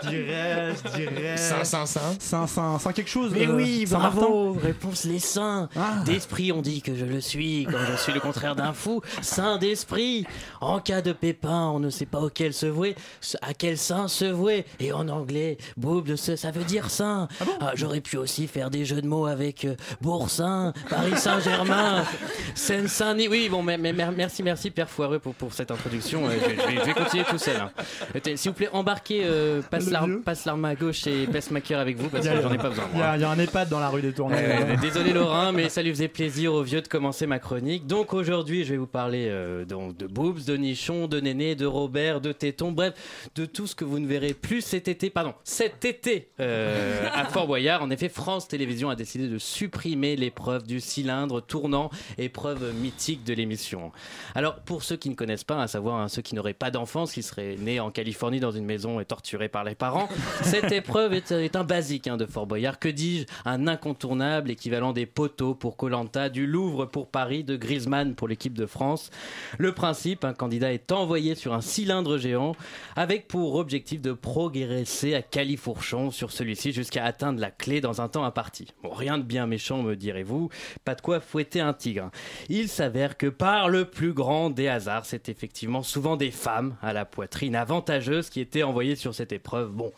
je 0.03 0.09
dirais, 0.09 0.73
je 0.85 0.97
dirais. 0.97 1.37
Saint, 1.37 1.63
Saint, 1.63 1.85
Saint. 1.85 2.01
Saint, 2.19 2.47
Saint, 2.47 2.79
Saint 2.79 2.93
quelque 2.93 3.09
chose. 3.09 3.31
Mais 3.33 3.47
euh, 3.47 3.55
oui, 3.55 3.85
bravo 3.89 4.53
Réponse 4.53 5.03
les 5.03 5.19
saints 5.19 5.69
Ah. 5.75 6.01
D'esprit, 6.05 6.51
on 6.51 6.61
dit 6.61 6.81
que 6.81 6.95
je 6.95 7.05
le 7.05 7.21
suis 7.21 7.67
quand 7.69 7.77
je 7.91 7.97
suis 7.97 8.13
le 8.13 8.19
contraire 8.19 8.55
d'un 8.55 8.73
fou. 8.73 9.01
Saint 9.21 9.57
d'esprit 9.57 10.25
En 10.61 10.79
cas 10.79 11.01
de 11.01 11.11
pépin, 11.13 11.69
on 11.73 11.79
ne 11.79 11.89
sait 11.89 12.05
pas 12.05 12.19
auquel 12.19 12.53
se 12.53 12.65
vouer, 12.65 12.95
à 13.41 13.53
quel 13.53 13.77
saint 13.77 14.07
se 14.07 14.25
vouer. 14.25 14.65
Et 14.79 14.91
en 14.93 15.07
anglais, 15.09 15.57
boobs, 15.77 16.15
ça 16.15 16.35
ça 16.37 16.51
veut 16.51 16.63
dire 16.63 16.89
saint. 16.89 17.27
Ah, 17.59 17.71
J'aurais 17.75 18.01
pu 18.01 18.17
aussi 18.17 18.47
faire 18.47 18.69
des 18.69 18.85
jeux 18.85 19.01
de 19.01 19.07
mots 19.07 19.25
avec 19.27 19.65
euh, 19.65 19.75
Boursin, 20.01 20.73
Paris 20.89 21.17
Saint-Germain, 21.17 22.03
Seine-Saint-Denis. 22.55 23.27
Oui, 23.27 23.47
bon, 23.49 23.61
mais, 23.63 23.77
mais 23.77 23.93
mer- 23.93 24.11
merci, 24.15 24.43
merci, 24.43 24.71
Père 24.71 24.89
Foireux, 24.89 25.19
pour, 25.19 25.33
pour 25.35 25.53
cette 25.53 25.71
introduction. 25.71 26.25
Euh, 26.27 26.31
je, 26.33 26.49
je 26.61 26.67
vais, 26.67 26.75
je 26.79 26.85
vais 26.85 26.93
continuer 26.93 27.23
tout 27.25 27.37
seul. 27.37 27.57
hein. 27.57 27.71
Euh, 28.15 28.35
S'il 28.35 28.51
vous 28.51 28.55
plaît, 28.57 28.69
embarquez 28.87 29.21
euh, 29.25 29.61
passe 29.61 29.89
l'arme 29.89 30.21
passe 30.21 30.47
à 30.47 30.75
gauche 30.75 31.07
et 31.07 31.27
Pacemaker 31.27 31.79
avec 31.79 31.97
vous, 31.97 32.07
parce 32.09 32.25
que 32.25 32.41
j'en 32.41 32.53
ai 32.53 32.57
pas 32.57 32.69
besoin. 32.69 32.85
Il 32.93 32.99
y, 32.99 33.03
a- 33.03 33.29
un 33.29 33.37
EHPAD 33.37 33.67
dans 33.67 33.79
la 33.81 33.89
rue 33.89 34.01
des 34.01 34.13
Tournées. 34.13 34.35
Ouais, 34.37 34.63
ouais, 34.63 34.77
désolé 34.77 35.11
Laurent, 35.11 35.51
mais 35.51 35.67
ça 35.67 35.81
lui 35.83 35.89
faisait 35.89 36.07
plaisir 36.07 36.53
aux 36.53 36.63
vieux 36.63 36.81
de 36.81 36.87
commencer 36.87 37.27
ma 37.27 37.39
chronique. 37.39 37.85
Donc 37.85 38.13
aujourd'hui, 38.13 38.63
je 38.63 38.71
vais 38.71 38.77
vous 38.77 38.87
parler 38.87 39.27
euh, 39.29 39.65
donc, 39.65 39.97
de 39.97 40.07
boobs, 40.07 40.43
de 40.45 40.55
nichons, 40.55 41.07
de 41.07 41.19
néné, 41.19 41.55
de 41.55 41.65
Robert, 41.65 42.21
de 42.21 42.31
tétons, 42.31 42.71
bref, 42.71 42.93
de 43.35 43.45
tout 43.45 43.67
ce 43.67 43.75
que 43.75 43.83
vous 43.83 43.99
ne 43.99 44.07
verrez 44.07 44.33
plus 44.33 44.61
cet 44.61 44.87
été, 44.87 45.09
pardon, 45.09 45.33
cet 45.43 45.83
été 45.83 46.29
euh, 46.39 47.07
à 47.13 47.25
Fort 47.29 47.47
Boyard. 47.47 47.83
En 47.83 47.89
effet, 47.89 48.07
France 48.07 48.47
Télévisions 48.47 48.89
a 48.89 48.95
décidé 48.95 49.27
de 49.27 49.37
supprimer 49.37 50.15
l'épreuve 50.15 50.65
du 50.65 50.79
cylindre 50.79 51.41
tournant, 51.41 51.89
épreuve 52.17 52.73
mythique 52.73 53.25
de 53.25 53.33
l'émission. 53.33 53.91
Alors 54.33 54.55
pour 54.55 54.83
ceux 54.83 54.95
qui 54.95 55.09
ne 55.09 55.15
connaissent 55.15 55.43
pas, 55.43 55.61
à 55.61 55.67
savoir 55.67 55.99
hein, 55.99 56.07
ceux 56.07 56.21
qui 56.21 56.35
n'auraient 56.35 56.53
pas 56.53 56.71
d'enfance, 56.71 57.11
qui 57.11 57.23
seraient 57.23 57.57
nés 57.59 57.81
en 57.81 57.91
Californie 57.91 58.39
dans 58.39 58.51
une 58.51 58.65
maison 58.65 58.76
et 58.99 59.05
torturés 59.05 59.49
par 59.49 59.63
les 59.63 59.75
parents, 59.75 60.07
cette 60.43 60.71
épreuve 60.71 61.13
est, 61.13 61.31
est 61.31 61.55
un 61.55 61.63
basique 61.63 62.07
hein, 62.07 62.17
de 62.17 62.25
Fort 62.25 62.47
Boyard. 62.47 62.79
Que 62.79 62.89
dis-je? 62.89 63.25
Un 63.45 63.67
incontournable 63.67 64.51
équivalent 64.51 64.93
des 64.93 65.05
poteaux 65.05 65.55
pour 65.55 65.77
Colanta, 65.77 66.29
du 66.29 66.45
Louvre 66.45 66.85
pour 66.85 67.07
Paris, 67.07 67.43
de 67.43 67.55
Griezmann 67.55 68.15
pour 68.15 68.27
l'équipe 68.27 68.53
de 68.53 68.65
France. 68.65 69.09
Le 69.57 69.71
principe, 69.71 70.23
un 70.25 70.33
candidat 70.33 70.73
est 70.73 70.91
envoyé 70.91 71.35
sur 71.35 71.53
un 71.53 71.61
cylindre 71.61 72.17
géant 72.17 72.55
avec 72.95 73.27
pour 73.27 73.55
objectif 73.55 74.01
de 74.01 74.13
progresser 74.13 75.15
à 75.15 75.21
califourchon 75.21 76.11
sur 76.11 76.31
celui-ci 76.31 76.71
jusqu'à 76.71 77.03
atteindre 77.05 77.39
la 77.39 77.51
clé 77.51 77.81
dans 77.81 78.01
un 78.01 78.07
temps 78.07 78.23
imparti. 78.23 78.67
Bon, 78.83 78.91
rien 78.91 79.17
de 79.17 79.23
bien 79.23 79.47
méchant 79.47 79.81
me 79.81 79.95
direz-vous, 79.95 80.49
pas 80.85 80.95
de 80.95 81.01
quoi 81.01 81.19
fouetter 81.19 81.59
un 81.59 81.73
tigre. 81.73 82.09
Il 82.49 82.69
s'avère 82.69 83.17
que 83.17 83.27
par 83.27 83.69
le 83.69 83.85
plus 83.85 84.13
grand 84.13 84.49
des 84.49 84.67
hasards, 84.67 85.05
c'est 85.05 85.29
effectivement 85.29 85.83
souvent 85.83 86.17
des 86.17 86.31
femmes 86.31 86.75
à 86.81 86.93
la 86.93 87.05
poitrine 87.05 87.55
avantageuse 87.55 88.29
qui 88.29 88.41
étaient 88.41 88.63
envoyées 88.67 88.95
sur 88.95 89.15
cette 89.15 89.31
épreuve. 89.31 89.71
Bon, 89.71 89.91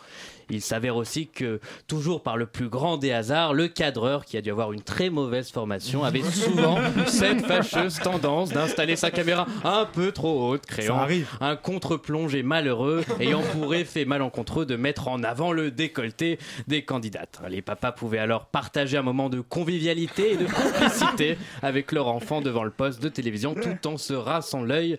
il 0.50 0.62
s'avère 0.62 0.96
aussi 0.96 1.28
que, 1.28 1.60
toujours 1.88 2.24
par 2.24 2.38
le 2.38 2.46
plus 2.46 2.70
grand 2.70 2.98
des 2.98 3.12
hasards, 3.12 3.54
le 3.54 3.68
cadreur, 3.68 4.26
qui 4.26 4.38
a 4.38 4.42
dû 4.42 4.52
avoir 4.52 4.74
une 4.74 4.82
très 4.82 5.10
mauvaise 5.10 5.52
formation, 5.52 6.04
avait 6.04 6.24
souvent 6.24 6.78
cette 7.08 7.46
fâcheuse 7.46 8.00
tendance 8.00 8.50
d'installer 8.50 8.96
sa 8.96 9.12
caméra 9.12 9.48
un 9.64 9.86
peu 9.86 10.12
trop 10.12 10.50
haute, 10.50 10.66
créant 10.66 11.08
un 11.42 11.56
contre-plongé 11.56 12.44
malheureux, 12.44 13.04
ayant 13.20 13.42
pour 13.54 13.76
effet 13.76 14.06
malencontreux 14.06 14.66
de 14.66 14.76
mettre 14.76 15.08
en 15.08 15.24
avant 15.24 15.52
le 15.52 15.72
décolleté 15.72 16.40
des 16.68 16.84
candidates. 16.84 17.40
Les 17.50 17.62
papas 17.62 17.92
pouvaient 17.92 18.20
alors 18.20 18.46
partager 18.46 18.98
un 18.98 19.02
moment 19.02 19.30
de 19.30 19.42
convivialité 19.42 20.34
et 20.34 20.38
de 20.38 20.46
complicité 20.46 21.38
avec 21.62 21.92
leur 21.92 22.08
enfant 22.08 22.42
devant 22.42 22.64
le 22.64 22.72
poste 22.72 23.02
de 23.02 23.10
télévision, 23.10 23.56
tout 23.56 23.88
en 23.88 23.98
se 23.98 24.14
rinçant 24.14 24.64
l'œil 24.64 24.98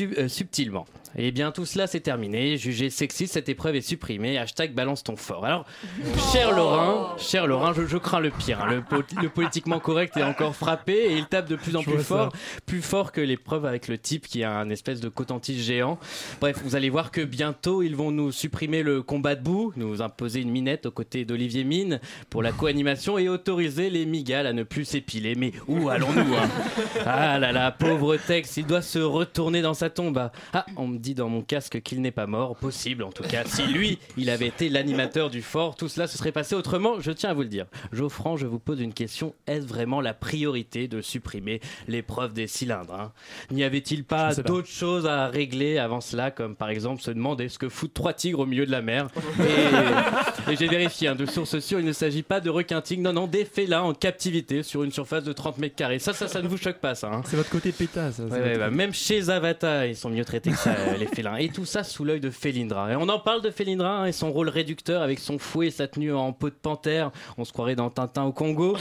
euh, 0.00 0.28
subtilement. 0.28 0.86
Et 1.18 1.30
bien 1.30 1.50
tout 1.50 1.64
cela 1.64 1.86
c'est 1.86 2.00
terminé, 2.00 2.56
jugé 2.56 2.90
sexiste, 2.90 3.34
cette 3.34 3.48
épreuve 3.48 3.76
est 3.76 3.80
supprimée, 3.80 4.38
hashtag 4.38 4.74
balance 4.76 5.02
ton 5.02 5.16
fort. 5.16 5.44
Alors, 5.44 5.64
cher 6.32 6.52
Laurent, 6.52 7.16
cher 7.18 7.46
Laurent, 7.46 7.72
je, 7.72 7.86
je 7.86 7.96
crains 7.96 8.20
le 8.20 8.30
pire, 8.30 8.62
hein. 8.62 8.68
le, 8.70 8.82
po- 8.82 9.02
le 9.20 9.28
politiquement 9.28 9.80
correct 9.80 10.16
est 10.16 10.22
encore 10.22 10.54
frappé 10.54 10.92
et 10.94 11.12
il 11.16 11.26
tape 11.26 11.48
de 11.48 11.56
plus 11.56 11.74
en 11.76 11.80
Je 11.80 11.86
plus 11.90 11.96
vois 11.96 12.04
fort, 12.04 12.32
plus 12.66 12.82
fort 12.82 13.12
que 13.12 13.20
l'épreuve 13.20 13.64
avec 13.66 13.88
le 13.88 13.98
type 13.98 14.26
qui 14.28 14.44
a 14.44 14.52
un 14.52 14.70
espèce 14.70 15.00
de 15.00 15.08
coton-tige 15.08 15.62
géant. 15.62 15.98
Bref, 16.40 16.60
vous 16.62 16.76
allez 16.76 16.90
voir 16.90 17.10
que 17.10 17.22
bientôt 17.22 17.82
ils 17.82 17.96
vont 17.96 18.10
nous 18.10 18.30
supprimer 18.30 18.82
le 18.82 19.02
combat 19.02 19.34
debout, 19.34 19.72
nous 19.76 20.02
imposer 20.02 20.40
une 20.40 20.50
minette 20.50 20.86
aux 20.86 20.90
côtés 20.90 21.24
d'Olivier 21.24 21.64
Mine 21.64 22.00
pour 22.30 22.42
la 22.42 22.52
co-animation 22.52 23.18
et 23.18 23.28
autoriser 23.28 23.90
les 23.90 24.04
migales 24.06 24.46
à 24.46 24.52
ne 24.52 24.62
plus 24.62 24.84
s'épiler. 24.84 25.34
Mais 25.34 25.52
où 25.66 25.88
allons-nous 25.88 26.34
hein? 26.34 26.48
Ah 27.06 27.38
là 27.38 27.52
là, 27.52 27.70
pauvre 27.72 28.16
Tex, 28.16 28.56
il 28.58 28.66
doit 28.66 28.82
se 28.82 28.98
retourner 28.98 29.62
dans 29.62 29.74
sa 29.74 29.90
tombe. 29.90 30.30
Ah, 30.52 30.66
on 30.76 30.86
me 30.88 30.98
dit 30.98 31.14
dans 31.14 31.28
mon 31.28 31.42
casque 31.42 31.80
qu'il 31.82 32.00
n'est 32.02 32.10
pas 32.10 32.26
mort, 32.26 32.56
possible 32.56 33.02
en 33.04 33.10
tout 33.12 33.22
cas. 33.22 33.44
Si 33.46 33.62
lui, 33.62 33.98
il 34.16 34.28
avait 34.30 34.46
été 34.48 34.65
l'animateur 34.68 35.30
du 35.30 35.42
fort, 35.42 35.74
tout 35.76 35.88
cela 35.88 36.06
se 36.06 36.16
serait 36.18 36.32
passé 36.32 36.54
autrement, 36.54 37.00
je 37.00 37.10
tiens 37.12 37.30
à 37.30 37.34
vous 37.34 37.42
le 37.42 37.48
dire. 37.48 37.66
Geoffrand, 37.92 38.36
je 38.36 38.46
vous 38.46 38.58
pose 38.58 38.80
une 38.80 38.92
question, 38.94 39.34
est-ce 39.46 39.66
vraiment 39.66 40.00
la 40.00 40.14
priorité 40.14 40.88
de 40.88 41.00
supprimer 41.00 41.60
l'épreuve 41.88 42.32
des 42.32 42.46
cylindres 42.46 42.94
hein? 42.94 43.12
N'y 43.50 43.64
avait-il 43.64 44.04
pas, 44.04 44.34
d'autres 44.34 44.68
choses 44.68 45.06
à 45.06 45.28
régler 45.28 45.78
avant 45.78 46.00
cela, 46.00 46.30
comme 46.30 46.54
par 46.56 46.68
exemple 46.70 47.02
se 47.02 47.10
demander 47.10 47.48
ce 47.48 47.58
que 47.58 47.68
foutent 47.68 47.94
trois 47.94 48.12
tigres 48.12 48.40
au 48.40 48.46
milieu 48.46 48.66
de 48.66 48.70
la 48.70 48.82
mer? 48.82 49.08
Et, 49.40 49.42
et 50.52 50.56
j'ai 50.56 50.68
vérifié, 50.68 51.08
hein, 51.08 51.14
de 51.14 51.26
sources 51.26 51.58
sûres, 51.60 51.80
il 51.80 51.86
ne 51.86 51.92
s'agit 51.92 52.22
pas 52.22 52.40
de 52.40 52.50
requins 52.50 52.80
tigres, 52.80 53.02
non, 53.02 53.12
non, 53.12 53.26
des 53.26 53.44
félins 53.44 53.82
en 53.82 53.94
captivité 53.94 54.62
sur 54.62 54.82
une 54.84 54.92
surface 54.92 55.24
de 55.24 55.32
30 55.32 55.58
mètres 55.58 55.76
carrés. 55.76 55.98
Ça, 55.98 56.12
ça, 56.12 56.28
ça 56.28 56.42
ne 56.42 56.48
vous 56.48 56.56
choque 56.56 56.78
pas, 56.78 56.94
ça 56.94 57.08
hein? 57.12 57.22
C'est 57.26 57.36
votre 57.36 57.50
côté 57.50 57.72
pétasse. 57.72 58.16
ça, 58.16 58.22
c'est 58.28 58.34
Ouais, 58.34 58.40
ouais, 58.40 58.48
votre- 58.54 58.58
bah, 58.60 58.70
même 58.70 58.92
chez 58.92 59.20
Zavata, 59.22 59.86
ils 59.86 59.96
sont 59.96 60.10
mieux 60.10 60.24
traités 60.24 60.50
que 60.50 60.56
ça, 60.58 60.70
euh, 60.70 60.96
les 60.96 61.06
félins. 61.06 61.36
Et 61.36 61.48
tout 61.48 61.64
ça 61.64 61.84
sous 61.84 62.04
l'œil 62.04 62.20
de 62.20 62.30
Félindra. 62.30 62.92
Et 62.92 62.96
on 62.96 63.08
en 63.08 63.18
parle 63.18 63.42
de 63.42 63.50
Félindra 63.50 64.08
et 64.08 64.12
son 64.12 64.30
rôle 64.32 64.48
réducteur 64.56 65.02
avec 65.02 65.18
son 65.18 65.38
fouet 65.38 65.68
et 65.68 65.70
sa 65.70 65.86
tenue 65.86 66.12
en 66.12 66.32
peau 66.32 66.48
de 66.48 66.54
panthère. 66.54 67.10
On 67.38 67.44
se 67.44 67.52
croirait 67.52 67.76
dans 67.76 67.90
Tintin 67.90 68.24
au 68.24 68.32
Congo. 68.32 68.76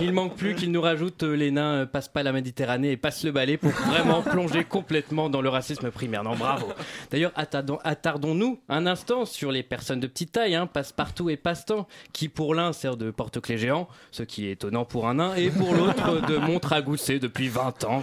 Il 0.00 0.12
manque 0.12 0.36
plus 0.36 0.54
qu'il 0.54 0.70
nous 0.72 0.80
rajoute 0.82 1.22
euh, 1.22 1.34
les 1.34 1.50
nains 1.50 1.82
euh, 1.82 1.86
passent 1.86 2.08
pas 2.08 2.22
la 2.22 2.32
Méditerranée 2.32 2.90
et 2.92 2.96
passent 2.96 3.22
le 3.24 3.30
balai 3.32 3.56
pour 3.56 3.70
vraiment 3.70 4.20
plonger 4.32 4.64
complètement 4.64 5.30
dans 5.30 5.40
le 5.40 5.48
racisme 5.48 5.90
primaire. 5.90 6.24
Non, 6.24 6.34
bravo. 6.34 6.66
D'ailleurs, 7.10 7.32
attardons- 7.36 7.78
attardons-nous 7.84 8.58
un 8.68 8.86
instant 8.86 9.24
sur 9.24 9.52
les 9.52 9.62
personnes 9.62 10.00
de 10.00 10.06
petite 10.08 10.32
taille, 10.32 10.54
hein, 10.54 10.66
passe-partout 10.66 11.30
et 11.30 11.36
passe-temps, 11.36 11.86
qui 12.12 12.28
pour 12.28 12.54
l'un 12.54 12.72
sert 12.72 12.96
de 12.96 13.10
porte-clés 13.10 13.58
géant, 13.58 13.88
ce 14.10 14.22
qui 14.24 14.46
est 14.48 14.52
étonnant 14.52 14.84
pour 14.84 15.08
un 15.08 15.14
nain, 15.14 15.34
et 15.36 15.50
pour 15.50 15.74
l'autre 15.74 16.26
de 16.26 16.36
montre 16.36 16.72
à 16.72 16.82
gousset 16.82 17.18
depuis 17.20 17.48
20 17.48 17.84
ans. 17.84 18.02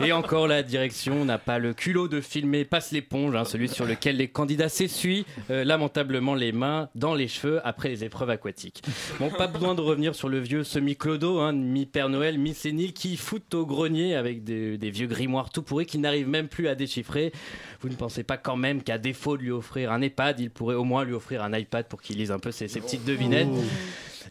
Et 0.00 0.12
encore, 0.12 0.48
la 0.48 0.62
direction 0.62 1.24
n'a 1.24 1.38
pas 1.38 1.58
le 1.58 1.72
culot 1.74 2.08
de 2.08 2.20
filmer 2.20 2.64
Passe 2.64 2.90
l'éponge, 2.92 3.34
hein, 3.36 3.44
celui 3.44 3.68
sur 3.68 3.84
lequel 3.84 4.16
les 4.16 4.28
candidats 4.28 4.68
s'essuient 4.68 5.26
euh, 5.50 5.62
lamentablement 5.64 6.21
les 6.34 6.52
mains 6.52 6.88
dans 6.94 7.14
les 7.14 7.28
cheveux 7.28 7.60
après 7.66 7.88
les 7.88 8.04
épreuves 8.04 8.30
aquatiques. 8.30 8.82
Bon, 9.18 9.30
pas 9.30 9.46
besoin 9.46 9.74
de 9.74 9.80
revenir 9.80 10.14
sur 10.14 10.28
le 10.28 10.38
vieux 10.38 10.64
semi-clodo, 10.64 11.40
hein, 11.40 11.52
mi-Père 11.52 12.08
Noël, 12.08 12.38
mi-sénile, 12.38 12.92
qui 12.92 13.16
fout 13.16 13.54
au 13.54 13.66
grenier 13.66 14.14
avec 14.14 14.44
des, 14.44 14.90
vieux 14.90 15.06
grimoires 15.06 15.50
tout 15.50 15.62
pourris 15.62 15.86
qui 15.86 15.98
n'arrivent 15.98 16.28
même 16.28 16.48
plus 16.48 16.68
à 16.68 16.74
déchiffrer. 16.74 17.32
Vous 17.80 17.88
ne 17.88 17.94
pensez 17.94 18.22
pas 18.22 18.36
quand 18.36 18.56
même 18.56 18.82
qu'à 18.82 18.98
défaut 18.98 19.36
de 19.36 19.42
lui 19.42 19.50
offrir 19.50 19.90
un 19.92 20.00
EHPAD, 20.00 20.40
il 20.40 20.50
pourrait 20.50 20.76
au 20.76 20.84
moins 20.84 21.04
lui 21.04 21.14
offrir 21.14 21.42
un 21.42 21.52
iPad 21.52 21.86
pour 21.86 22.00
qu'il 22.00 22.16
lise 22.16 22.30
un 22.30 22.38
peu 22.38 22.52
ses, 22.52 22.68
ses 22.68 22.80
petites 22.80 23.04
devinettes 23.04 23.48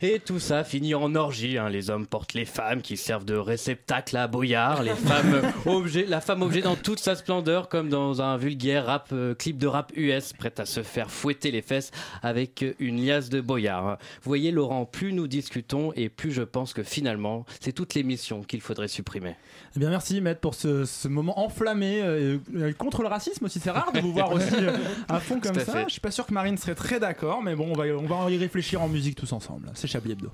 et 0.02 0.20
tout 0.20 0.40
ça 0.40 0.64
finit 0.64 0.96
en 0.96 1.16
orgie. 1.16 1.58
hein. 1.58 1.70
Les 1.70 1.90
hommes 1.90 2.08
portent 2.08 2.34
les 2.34 2.46
femmes 2.46 2.82
qui 2.82 2.98
servent 2.98 3.26
de 3.26 3.36
réceptacle 3.36 4.16
à 4.18 4.28
boyard. 4.28 4.84
Les 4.84 4.92
femmes 4.96 5.42
objets, 5.66 6.06
la 6.08 6.22
femme 6.22 6.42
objet 6.42 6.62
dans 6.62 6.76
toute 6.76 7.00
sa 7.00 7.16
splendeur, 7.16 7.70
comme 7.70 7.90
dans 7.90 8.22
un 8.22 8.38
vulgaire 8.38 8.86
rap, 8.86 9.10
euh, 9.12 9.34
clip 9.36 9.58
de 9.58 9.68
rap 9.68 9.92
US, 9.96 10.34
prête 10.34 10.60
à 10.60 10.66
se 10.66 10.84
faire 10.84 11.10
fouetter 11.12 11.52
les 11.52 11.62
fesses 11.62 11.92
avec 12.22 12.64
une 12.80 13.06
liasse 13.06 13.30
de 13.30 13.42
boyard. 13.42 13.88
hein. 13.88 13.98
Vous 14.24 14.30
voyez, 14.30 14.52
Laurent, 14.52 14.86
plus 14.86 15.14
nous 15.14 15.28
discutons 15.28 15.92
et 15.96 16.10
plus 16.10 16.32
je 16.32 16.44
pense 16.44 16.74
que 16.74 16.84
finalement, 16.84 17.46
c'est 17.60 17.72
toute 17.74 17.94
l'émission 17.94 18.44
qu'il 18.44 18.62
faudrait 18.62 18.88
supprimer. 18.88 19.36
Eh 19.76 19.80
bien, 19.80 19.90
merci, 19.90 20.20
Maître, 20.22 20.42
pour 20.42 20.54
ce, 20.56 20.86
ce 20.86 21.08
moment 21.08 21.40
enflammé 21.40 22.02
euh, 22.02 22.38
euh, 22.56 22.74
contre 22.74 23.02
le 23.02 23.08
racisme 23.08 23.46
aussi. 23.46 23.60
C'est 23.60 23.72
rare 23.72 23.92
de 23.94 24.00
vous 24.00 24.12
voir 24.14 24.32
aussi 24.34 24.54
euh, 24.56 24.76
à 25.10 25.20
fond 25.20 25.40
comme 25.40 25.58
à 25.58 25.66
ça. 25.66 25.72
fait. 25.74 25.84
Je 25.88 25.92
suis 25.94 26.02
pas 26.02 26.12
sûr 26.12 26.26
que 26.26 26.34
Marine 26.34 26.58
serait 26.58 26.76
très 26.76 27.00
d'accord, 27.00 27.42
mais 27.42 27.56
bon, 27.56 27.70
on 27.72 27.74
va, 27.74 27.86
on 27.86 28.06
va 28.06 28.30
y 28.32 28.38
réfléchir 28.38 28.82
en 28.82 28.88
musique 28.88 29.16
tous 29.16 29.32
ensemble. 29.34 29.70
C'est 29.82 29.88
Chablis 29.88 30.12
Hebdo. 30.12 30.30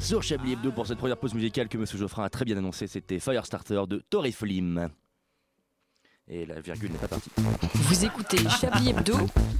Sur 0.00 0.22
Chablis 0.22 0.52
Hebdo 0.52 0.72
pour 0.72 0.86
cette 0.86 0.98
première 0.98 1.16
pause 1.16 1.34
musicale 1.34 1.68
que 1.68 1.78
Monsieur 1.78 1.98
Geoffrin 1.98 2.24
a 2.24 2.30
très 2.30 2.44
bien 2.44 2.56
annoncé. 2.56 2.86
C'était 2.86 3.18
Firestarter 3.18 3.82
de 3.88 4.02
Tori 4.10 4.32
Flim. 4.32 4.90
Et 6.34 6.46
la 6.46 6.60
virgule 6.60 6.90
n'est 6.92 6.96
pas 6.98 7.08
partie. 7.08 7.28
Vous 7.74 8.04
écoutez 8.06 8.38
Chablis 8.58 8.88
Hebdo 8.88 9.12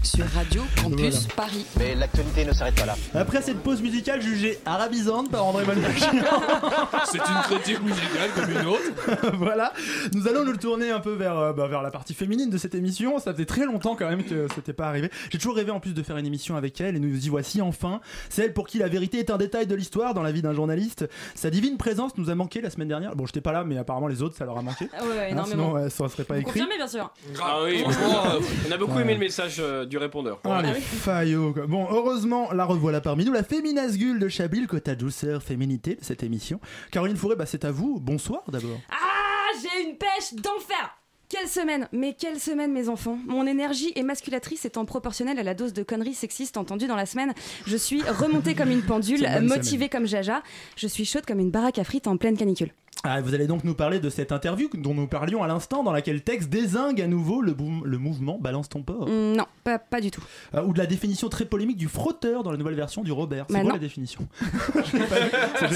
sur 0.02 0.24
Radio 0.28 0.62
Campus 0.82 1.26
Paris. 1.36 1.66
Mais 1.78 1.94
l'actualité 1.94 2.46
ne 2.46 2.52
s'arrête 2.54 2.76
pas 2.76 2.86
là. 2.86 2.94
Après 3.14 3.42
cette 3.42 3.58
pause 3.58 3.82
musicale 3.82 4.22
jugée 4.22 4.58
arabisante 4.64 5.30
par 5.30 5.44
André 5.44 5.66
Malnachy, 5.66 6.02
C'est 7.10 7.18
une 7.18 7.42
critique 7.58 7.82
musicale 7.82 8.30
comme 8.34 8.50
une 8.50 8.66
autre. 8.66 9.34
voilà, 9.34 9.74
nous 10.14 10.26
allons 10.28 10.46
nous 10.46 10.56
tourner 10.56 10.90
un 10.90 11.00
peu 11.00 11.12
vers, 11.12 11.38
euh, 11.38 11.52
bah, 11.52 11.66
vers 11.66 11.82
la 11.82 11.90
partie 11.90 12.14
féminine 12.14 12.48
de 12.48 12.56
cette 12.56 12.74
émission. 12.74 13.18
Ça 13.18 13.34
faisait 13.34 13.44
très 13.44 13.66
longtemps 13.66 13.94
quand 13.94 14.08
même 14.08 14.24
que 14.24 14.46
c'était 14.54 14.72
pas 14.72 14.86
arrivé. 14.88 15.10
J'ai 15.30 15.36
toujours 15.36 15.56
rêvé 15.56 15.72
en 15.72 15.80
plus 15.80 15.92
de 15.92 16.02
faire 16.02 16.16
une 16.16 16.26
émission 16.26 16.56
avec 16.56 16.80
elle 16.80 16.96
et 16.96 17.00
nous 17.00 17.26
y 17.26 17.28
voici 17.28 17.60
enfin. 17.60 18.00
Celle 18.30 18.54
pour 18.54 18.66
qui 18.66 18.78
la 18.78 18.88
vérité 18.88 19.18
est 19.18 19.28
un 19.30 19.36
détail 19.36 19.66
de 19.66 19.74
l'histoire 19.74 20.14
dans 20.14 20.22
la 20.22 20.32
vie 20.32 20.40
d'un 20.40 20.54
journaliste. 20.54 21.06
Sa 21.34 21.50
divine 21.50 21.76
présence 21.76 22.16
nous 22.16 22.30
a 22.30 22.34
manqué 22.34 22.62
la 22.62 22.70
semaine 22.70 22.88
dernière. 22.88 23.14
Bon, 23.14 23.26
j'étais 23.26 23.42
pas 23.42 23.52
là, 23.52 23.62
mais 23.62 23.76
apparemment 23.76 24.08
les 24.08 24.22
autres 24.22 24.38
ça 24.38 24.46
leur 24.46 24.56
a 24.56 24.62
manqué. 24.62 24.88
Ah 24.98 25.04
ouais, 25.04 25.22
Hein, 25.22 25.28
énormément. 25.32 25.46
sinon, 25.66 25.72
ouais, 25.72 25.90
ça 25.90 26.08
serait 26.08 26.24
pas 26.24 26.38
écrit. 26.38 26.61
Bien 26.76 26.86
sûr. 26.86 27.12
Ah 27.40 27.60
oui, 27.64 27.80
Franchement, 27.80 28.24
euh, 28.26 28.40
on 28.68 28.72
a 28.72 28.76
beaucoup 28.76 28.98
aimé 28.98 29.14
le 29.14 29.20
message 29.20 29.56
euh, 29.58 29.84
du 29.84 29.98
répondeur. 29.98 30.40
Ah, 30.44 30.62
les 30.62 30.80
faillots, 30.80 31.52
quoi. 31.52 31.66
Bon, 31.66 31.86
heureusement, 31.90 32.52
la 32.52 32.64
revoilà 32.64 33.00
parmi 33.00 33.24
nous, 33.24 33.32
la 33.32 33.42
féminasgule 33.42 34.18
de 34.18 34.28
Chablis, 34.28 34.60
le 34.60 34.66
quota 34.66 34.94
douceur, 34.94 35.42
féminité 35.42 35.94
de 35.96 36.04
cette 36.04 36.22
émission. 36.22 36.60
Caroline 36.90 37.16
Fourré, 37.16 37.36
bah, 37.36 37.46
c'est 37.46 37.64
à 37.64 37.70
vous. 37.70 38.00
Bonsoir 38.00 38.42
d'abord. 38.48 38.78
Ah, 38.90 39.58
j'ai 39.60 39.88
une 39.88 39.96
pêche 39.96 40.34
d'enfer 40.34 40.96
quelle 41.32 41.48
semaine 41.48 41.88
Mais 41.92 42.12
quelle 42.12 42.38
semaine, 42.38 42.72
mes 42.72 42.90
enfants 42.90 43.18
Mon 43.26 43.46
énergie 43.46 43.90
est 43.96 44.02
masculatrice 44.02 44.66
étant 44.66 44.84
proportionnelle 44.84 45.38
à 45.38 45.42
la 45.42 45.54
dose 45.54 45.72
de 45.72 45.82
conneries 45.82 46.12
sexistes 46.12 46.58
entendues 46.58 46.88
dans 46.88 46.94
la 46.94 47.06
semaine. 47.06 47.32
Je 47.66 47.78
suis 47.78 48.02
remontée 48.02 48.54
comme 48.54 48.70
une 48.70 48.82
pendule, 48.86 49.26
motivée 49.40 49.88
comme 49.88 50.06
Jaja. 50.06 50.42
Je 50.76 50.86
suis 50.86 51.06
chaude 51.06 51.24
comme 51.24 51.40
une 51.40 51.50
baraque 51.50 51.78
à 51.78 51.84
frites 51.84 52.06
en 52.06 52.18
pleine 52.18 52.36
canicule. 52.36 52.74
Ah, 53.04 53.20
vous 53.20 53.34
allez 53.34 53.48
donc 53.48 53.64
nous 53.64 53.74
parler 53.74 53.98
de 53.98 54.08
cette 54.10 54.30
interview 54.30 54.68
dont 54.74 54.94
nous 54.94 55.08
parlions 55.08 55.42
à 55.42 55.48
l'instant, 55.48 55.82
dans 55.82 55.90
laquelle 55.90 56.22
Tex 56.22 56.46
désingue 56.46 57.00
à 57.00 57.08
nouveau 57.08 57.40
le, 57.42 57.52
mouvement 57.98 58.38
Balance 58.38 58.68
ton 58.68 58.82
porc. 58.84 59.08
Mm, 59.08 59.32
non, 59.32 59.46
pas, 59.64 59.80
pas 59.80 60.00
du 60.00 60.12
tout. 60.12 60.22
Euh, 60.54 60.62
ou 60.62 60.72
de 60.72 60.78
la 60.78 60.86
définition 60.86 61.28
très 61.28 61.44
polémique 61.44 61.78
du 61.78 61.88
frotteur 61.88 62.44
dans 62.44 62.52
la 62.52 62.56
nouvelle 62.56 62.76
version 62.76 63.02
du 63.02 63.10
Robert. 63.10 63.46
C'est 63.48 63.54
Bah 63.54 63.60
quoi 63.62 63.70
non. 63.70 63.74
la 63.74 63.80
définition. 63.80 64.28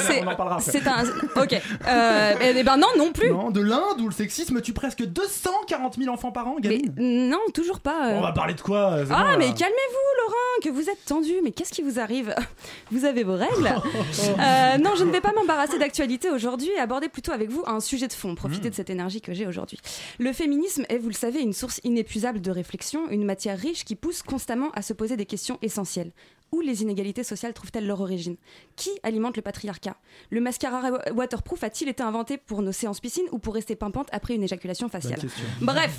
C'est 0.07 0.22
on 0.24 0.29
en 0.29 0.37
parlera 0.37 0.59
après. 0.59 0.70
C'est 0.70 0.87
un. 0.87 1.02
Ok. 1.37 1.52
Euh, 1.88 2.33
eh 2.40 2.52
eh 2.57 2.62
ben 2.62 2.76
non, 2.76 2.87
non 2.96 3.11
plus. 3.12 3.31
Non, 3.31 3.50
de 3.50 3.61
l'Inde 3.61 4.00
où 4.00 4.07
le 4.07 4.12
sexisme 4.14 4.61
tue 4.61 4.72
presque 4.72 5.05
240 5.05 5.96
000 5.98 6.12
enfants 6.14 6.31
par 6.33 6.46
an, 6.46 6.57
Mais 6.62 6.79
gamine. 6.79 7.29
non, 7.29 7.40
toujours 7.52 7.81
pas. 7.81 8.11
euh. 8.12 8.18
On 8.18 8.22
va 8.22 8.33
parler 8.33 8.55
de 8.55 8.61
quoi 8.61 8.92
euh, 8.92 9.05
Ah, 9.11 9.37
mais 9.37 9.46
calmez-vous, 9.52 10.22
Laurent, 10.22 10.35
que 10.62 10.68
vous 10.70 10.88
êtes 10.88 11.05
tendu. 11.05 11.33
Mais 11.42 11.50
qu'est-ce 11.50 11.72
qui 11.72 11.83
vous 11.83 11.98
arrive? 11.98 12.35
Vous 12.92 13.05
avez 13.05 13.24
vos 13.24 13.35
règles 13.35 13.68
Non, 14.83 14.90
je 14.96 15.02
ne 15.05 15.11
vais 15.11 15.20
pas 15.20 15.33
m'embarrasser 15.33 15.79
d'actualité 15.79 16.31
aujourd'hui 16.31 16.68
et 16.76 16.79
aborder 16.79 17.06
plutôt 17.09 17.33
avec 17.33 17.51
vous 17.51 17.62
un 17.66 17.81
sujet 17.81 18.09
de 18.09 18.12
fond. 18.12 18.35
Profitez 18.35 18.71
de 18.71 18.75
cette 18.75 18.90
énergie 18.90 19.21
que 19.21 19.33
j'ai 19.35 19.47
aujourd'hui. 19.47 19.79
Le 20.19 20.33
féminisme 20.33 20.85
est, 20.88 20.99
vous 20.99 21.09
le 21.09 21.14
savez, 21.14 21.40
une 21.40 21.53
source 21.53 21.81
inépuisable 21.85 22.40
de 22.40 22.51
réflexion, 22.51 23.09
une 23.11 23.25
matière 23.25 23.59
riche 23.59 23.85
qui 23.85 23.95
pousse 23.97 24.23
constamment 24.23 24.71
à 24.73 24.83
se 24.83 24.92
poser 24.92 25.16
des 25.16 25.27
questions 25.27 25.59
essentielles. 25.62 26.12
Où 26.53 26.61
les 26.61 26.83
inégalités 26.83 27.25
sociales 27.25 27.53
trouvent-elles 27.55 27.87
leur 27.88 28.01
origine? 28.01 28.37
Qui 28.77 28.90
alimente 29.03 29.37
le 29.37 29.42
patriarcat? 29.42 29.97
Le 30.31 30.40
mascara 30.40 30.92
wa- 30.92 31.12
waterproof 31.12 31.64
a-t-il 31.64 31.88
été 31.90 32.05
inventé 32.05 32.38
pour 32.38 32.62
nos 32.62 32.71
séances 32.71 33.01
piscine 33.01 33.25
ou 33.33 33.38
pour 33.40 33.55
rester 33.55 33.75
pimpante 33.75 34.09
après 34.12 34.35
une 34.37 34.45
éjaculation 34.45 34.88
faciale? 34.88 35.19
Bref, 35.61 35.99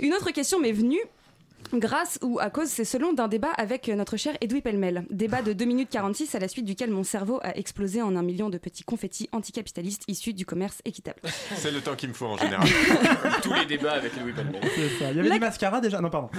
une 0.00 0.12
autre 0.12 0.32
question 0.32 0.58
m'est 0.58 0.72
venue. 0.72 0.98
Grâce 1.72 2.18
ou 2.22 2.38
à 2.38 2.50
cause, 2.50 2.68
c'est 2.68 2.84
selon 2.84 3.12
d'un 3.12 3.26
débat 3.28 3.50
avec 3.56 3.88
euh, 3.88 3.96
notre 3.96 4.16
cher 4.16 4.34
Edoui 4.40 4.60
Pellemel. 4.60 5.04
Débat 5.10 5.42
de 5.42 5.52
2 5.52 5.64
minutes 5.64 5.88
46 5.90 6.34
à 6.34 6.38
la 6.38 6.46
suite 6.48 6.64
duquel 6.64 6.90
mon 6.90 7.02
cerveau 7.02 7.40
a 7.42 7.56
explosé 7.56 8.00
en 8.02 8.14
un 8.16 8.22
million 8.22 8.48
de 8.50 8.58
petits 8.58 8.84
confettis 8.84 9.28
anticapitalistes 9.32 10.04
issus 10.06 10.34
du 10.34 10.46
commerce 10.46 10.78
équitable. 10.84 11.20
C'est 11.56 11.70
le 11.72 11.80
temps 11.80 11.96
qu'il 11.96 12.10
me 12.10 12.14
faut 12.14 12.26
en 12.26 12.36
général. 12.36 12.68
Tous 13.42 13.52
les 13.54 13.66
débats 13.66 13.92
avec. 13.94 14.12
C'est 14.14 14.88
ça. 14.98 15.10
Il 15.10 15.16
y 15.16 15.20
avait 15.20 15.28
La- 15.28 15.34
du 15.36 15.40
mascara 15.40 15.80
déjà 15.80 16.00
Non, 16.00 16.10
pardon. 16.10 16.28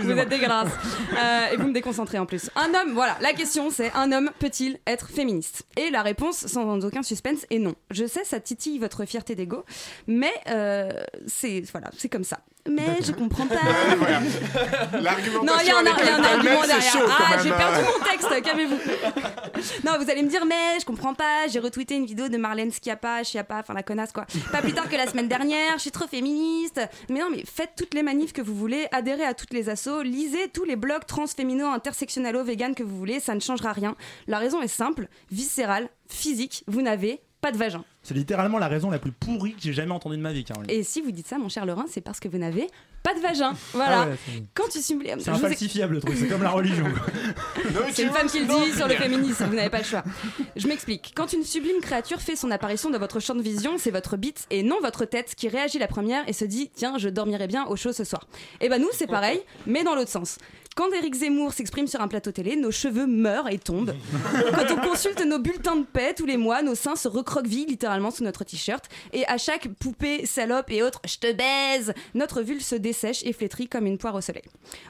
Vous 0.00 0.10
êtes 0.10 0.28
dégueulasse. 0.28 0.68
Euh, 1.16 1.52
et 1.52 1.56
vous 1.56 1.68
me 1.68 1.72
déconcentrez 1.72 2.18
en 2.18 2.26
plus. 2.26 2.50
Un 2.56 2.74
homme, 2.74 2.92
voilà, 2.94 3.16
la 3.20 3.32
question 3.32 3.70
c'est 3.70 3.92
un 3.94 4.10
homme 4.12 4.30
peut-il 4.38 4.78
être 4.86 5.08
féministe? 5.08 5.64
Et 5.76 5.90
la 5.90 6.02
réponse, 6.02 6.46
sans 6.46 6.84
aucun 6.84 7.02
suspense, 7.02 7.46
est 7.50 7.58
non. 7.58 7.74
Je 7.90 8.06
sais, 8.06 8.24
ça 8.24 8.40
titille 8.40 8.78
votre 8.78 9.04
fierté 9.04 9.34
d'ego, 9.34 9.64
mais 10.06 10.32
euh, 10.48 10.90
c'est 11.26 11.62
voilà, 11.72 11.90
c'est 11.96 12.08
comme 12.08 12.24
ça. 12.24 12.40
Mais 12.70 12.98
je 13.04 13.12
comprends 13.12 13.46
pas. 13.46 13.56
L'argumentation. 15.00 15.42
Non, 15.44 15.52
il 15.60 15.66
y 15.66 15.70
a 15.70 15.78
un, 15.78 15.84
y 15.84 15.88
a 15.88 16.16
un 16.16 16.22
argument 16.22 16.62
derrière. 16.62 16.82
chaud, 16.92 17.00
Ah, 17.08 17.36
j'ai 17.42 17.50
hein. 17.50 17.56
perdu 17.56 17.80
mon 17.86 18.04
texte, 18.10 18.42
calmez-vous. 18.42 18.78
Non, 19.84 19.92
vous 20.00 20.10
allez 20.10 20.22
me 20.22 20.28
dire, 20.28 20.44
mais 20.44 20.80
je 20.80 20.84
comprends 20.84 21.14
pas, 21.14 21.46
j'ai 21.48 21.60
retweeté 21.60 21.94
une 21.94 22.04
vidéo 22.06 22.28
de 22.28 22.36
Marlène 22.36 22.72
Schiappa, 22.72 23.22
Schiappa, 23.22 23.60
enfin 23.60 23.74
la 23.74 23.84
connasse 23.84 24.10
quoi. 24.12 24.26
Pas 24.50 24.60
plus 24.60 24.72
tard 24.72 24.88
que 24.88 24.96
la 24.96 25.06
semaine 25.06 25.28
dernière, 25.28 25.74
je 25.76 25.82
suis 25.82 25.90
trop 25.92 26.08
féministe. 26.08 26.80
Mais 27.08 27.20
non, 27.20 27.28
mais 27.30 27.44
faites 27.46 27.70
toutes 27.76 27.94
les 27.94 28.02
manifs 28.02 28.32
que 28.32 28.42
vous 28.42 28.54
voulez, 28.56 28.88
adhérez 28.90 29.24
à 29.24 29.34
toutes 29.34 29.52
les 29.52 29.68
assos, 29.68 30.02
lisez 30.02 30.48
tous 30.48 30.64
les 30.64 30.74
blogs 30.74 31.06
trans, 31.06 31.26
féminaux, 31.28 31.68
intersectionnalo, 31.68 32.42
vegan 32.42 32.74
que 32.74 32.82
vous 32.82 32.96
voulez, 32.96 33.20
ça 33.20 33.34
ne 33.36 33.40
changera 33.40 33.72
rien. 33.72 33.94
La 34.26 34.38
raison 34.38 34.60
est 34.62 34.68
simple, 34.68 35.06
viscérale, 35.30 35.88
physique, 36.08 36.64
vous 36.66 36.82
n'avez 36.82 37.20
pas 37.42 37.52
de 37.52 37.58
vagin. 37.58 37.84
C'est 38.04 38.14
littéralement 38.14 38.58
la 38.58 38.68
raison 38.68 38.88
la 38.90 38.98
plus 38.98 39.12
pourrie 39.12 39.52
que 39.54 39.60
j'ai 39.60 39.72
jamais 39.72 39.92
entendue 39.92 40.16
de 40.16 40.22
ma 40.22 40.32
vie, 40.32 40.44
Caroline. 40.44 40.70
Et 40.70 40.82
si 40.82 41.00
vous 41.02 41.10
dites 41.10 41.26
ça, 41.28 41.38
mon 41.38 41.48
cher 41.48 41.66
Laurent, 41.66 41.84
c'est 41.88 42.00
parce 42.00 42.18
que 42.20 42.28
vous 42.28 42.38
n'avez 42.38 42.68
pas 43.02 43.14
de 43.14 43.20
vagin. 43.20 43.52
Voilà. 43.72 44.02
Ah 44.02 44.06
ouais, 44.08 44.16
c'est- 44.26 44.42
Quand 44.54 44.68
tu 44.70 44.78
simules. 44.80 45.08
C'est 45.18 45.30
ai- 45.30 45.34
infalsifiable 45.34 45.94
le 45.94 46.00
truc, 46.00 46.16
c'est 46.16 46.28
comme 46.28 46.42
la 46.42 46.50
religion. 46.50 46.84
C'est 47.92 48.04
une 48.04 48.10
femme 48.10 48.28
qui 48.28 48.40
le 48.40 48.46
dit 48.46 48.76
sur 48.76 48.86
le 48.88 48.94
féminisme, 48.94 49.44
vous 49.46 49.54
n'avez 49.56 49.70
pas 49.70 49.78
le 49.78 49.84
choix. 49.84 50.04
Je 50.56 50.66
m'explique. 50.68 51.12
Quand 51.16 51.32
une 51.32 51.42
sublime 51.44 51.80
créature 51.80 52.20
fait 52.20 52.36
son 52.36 52.50
apparition 52.50 52.90
dans 52.90 52.98
votre 52.98 53.20
champ 53.20 53.34
de 53.34 53.42
vision, 53.42 53.72
c'est 53.78 53.90
votre 53.90 54.16
bite 54.16 54.46
et 54.50 54.62
non 54.62 54.76
votre 54.80 55.04
tête 55.04 55.34
qui 55.36 55.48
réagit 55.48 55.78
la 55.78 55.88
première 55.88 56.28
et 56.28 56.32
se 56.32 56.44
dit 56.44 56.70
Tiens, 56.74 56.96
je 56.98 57.08
dormirai 57.08 57.46
bien 57.48 57.66
au 57.66 57.76
chaud 57.76 57.92
ce 57.92 58.04
soir. 58.04 58.26
Et 58.60 58.68
ben 58.68 58.80
nous, 58.80 58.88
c'est 58.92 59.06
pareil, 59.08 59.40
mais 59.66 59.82
dans 59.84 59.94
l'autre 59.94 60.10
sens. 60.10 60.38
Quand 60.74 60.90
Éric 60.90 61.14
Zemmour 61.16 61.52
s'exprime 61.52 61.86
sur 61.86 62.00
un 62.00 62.08
plateau 62.08 62.32
télé, 62.32 62.56
nos 62.56 62.70
cheveux 62.70 63.06
meurent 63.06 63.50
et 63.50 63.58
tombent. 63.58 63.94
Quand 64.54 64.70
on 64.74 64.88
consulte 64.88 65.22
nos 65.26 65.38
bulletins 65.38 65.76
de 65.76 65.84
paix 65.84 66.14
tous 66.16 66.24
les 66.24 66.38
mois, 66.38 66.62
nos 66.62 66.74
seins 66.74 66.96
se 66.96 67.08
recroquevillent 67.08 67.66
littéralement 67.66 68.10
sous 68.10 68.24
notre 68.24 68.42
t-shirt. 68.44 68.86
Et 69.12 69.26
à 69.26 69.36
chaque 69.36 69.68
poupée, 69.74 70.24
salope 70.24 70.70
et 70.70 70.82
autres 70.82 71.02
je 71.06 71.18
te 71.18 71.30
baise, 71.30 71.92
notre 72.14 72.40
vulve 72.40 72.62
se 72.62 72.74
dessèche 72.74 73.22
et 73.24 73.34
flétrit 73.34 73.68
comme 73.68 73.86
une 73.86 73.98
poire 73.98 74.14
au 74.14 74.22
soleil. 74.22 74.44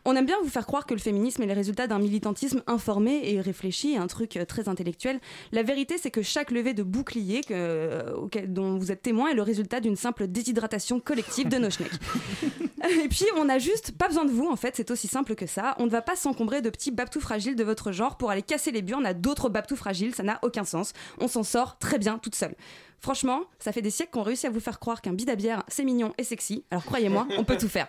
On 0.05 0.14
aime 0.14 0.25
bien 0.25 0.37
vous 0.45 0.49
faire 0.49 0.66
croire 0.66 0.87
que 0.87 0.95
le 0.95 1.01
féminisme 1.01 1.42
est 1.42 1.47
le 1.47 1.53
résultat 1.53 1.88
d'un 1.88 1.99
militantisme 1.99 2.62
informé 2.68 3.21
et 3.33 3.40
réfléchi, 3.40 3.97
un 3.97 4.07
truc 4.07 4.37
euh, 4.37 4.45
très 4.45 4.68
intellectuel. 4.68 5.18
La 5.51 5.64
vérité, 5.64 5.97
c'est 6.01 6.12
que 6.12 6.23
chaque 6.23 6.53
levée 6.53 6.75
de 6.75 6.85
bouclier 6.85 7.40
que- 7.40 7.49
euh, 7.55 8.14
auquel- 8.14 8.53
dont 8.53 8.79
vous 8.79 8.92
êtes 8.92 9.03
témoin 9.03 9.31
est 9.31 9.35
le 9.35 9.42
résultat 9.42 9.81
d'une 9.81 9.97
simple 9.97 10.29
déshydratation 10.29 11.01
collective 11.01 11.49
de 11.49 11.59
nos 11.59 11.71
schnecks. 11.71 11.90
Et 13.05 13.09
puis, 13.09 13.27
on 13.37 13.45
n'a 13.45 13.59
juste 13.59 13.92
pas 13.92 14.09
besoin 14.09 14.25
de 14.25 14.31
vous, 14.33 14.47
en 14.49 14.57
fait, 14.57 14.75
c'est 14.77 14.90
aussi 14.90 15.07
simple 15.09 15.35
que 15.35 15.47
ça. 15.47 15.71
On 15.78 15.87
ne 15.87 15.90
va 15.90 16.02
pas 16.02 16.16
s'encombrer 16.16 16.62
de 16.62 16.70
petits 16.70 16.90
babtous 16.90 17.20
fragiles 17.20 17.56
de 17.56 17.64
votre 17.64 17.92
genre 17.92 18.16
pour 18.16 18.30
aller 18.30 18.42
casser 18.42 18.70
les 18.70 18.82
burnes 18.82 19.06
à 19.06 19.14
d'autres 19.14 19.48
babtous 19.48 19.76
fragiles, 19.76 20.14
ça 20.14 20.22
n'a 20.22 20.38
aucun 20.42 20.64
sens. 20.64 20.92
On 21.20 21.28
s'en 21.28 21.42
sort 21.42 21.78
très 21.78 21.98
bien 21.98 22.18
toute 22.18 22.35
seule. 22.35 22.54
Franchement, 23.00 23.40
ça 23.58 23.72
fait 23.72 23.82
des 23.82 23.90
siècles 23.90 24.12
qu'on 24.12 24.22
réussit 24.22 24.44
à 24.46 24.50
vous 24.50 24.61
faire 24.61 24.78
croire 24.78 25.00
qu'un 25.02 25.12
bid 25.12 25.28
à 25.28 25.35
bière, 25.35 25.64
c'est 25.68 25.85
mignon 25.85 26.12
et 26.18 26.24
sexy. 26.24 26.64
Alors 26.70 26.85
croyez-moi, 26.85 27.26
on 27.37 27.44
peut 27.44 27.56
tout 27.56 27.68
faire. 27.68 27.88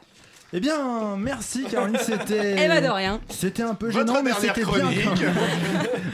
Eh 0.55 0.59
bien, 0.59 1.17
merci 1.17 1.63
Caroline, 1.63 1.97
c'était. 1.99 2.55
Eh 2.63 2.67
ben, 2.67 2.83
de 2.83 2.87
rien. 2.89 3.19
C'était 3.29 3.63
un 3.63 3.73
peu 3.73 3.89
Votre 3.89 4.07
gênant, 4.07 4.21
mais 4.21 4.33
c'était 4.33 4.53
bien. 4.53 4.63
chronique. 4.63 5.03
quand 5.03 5.19
même. 5.19 5.35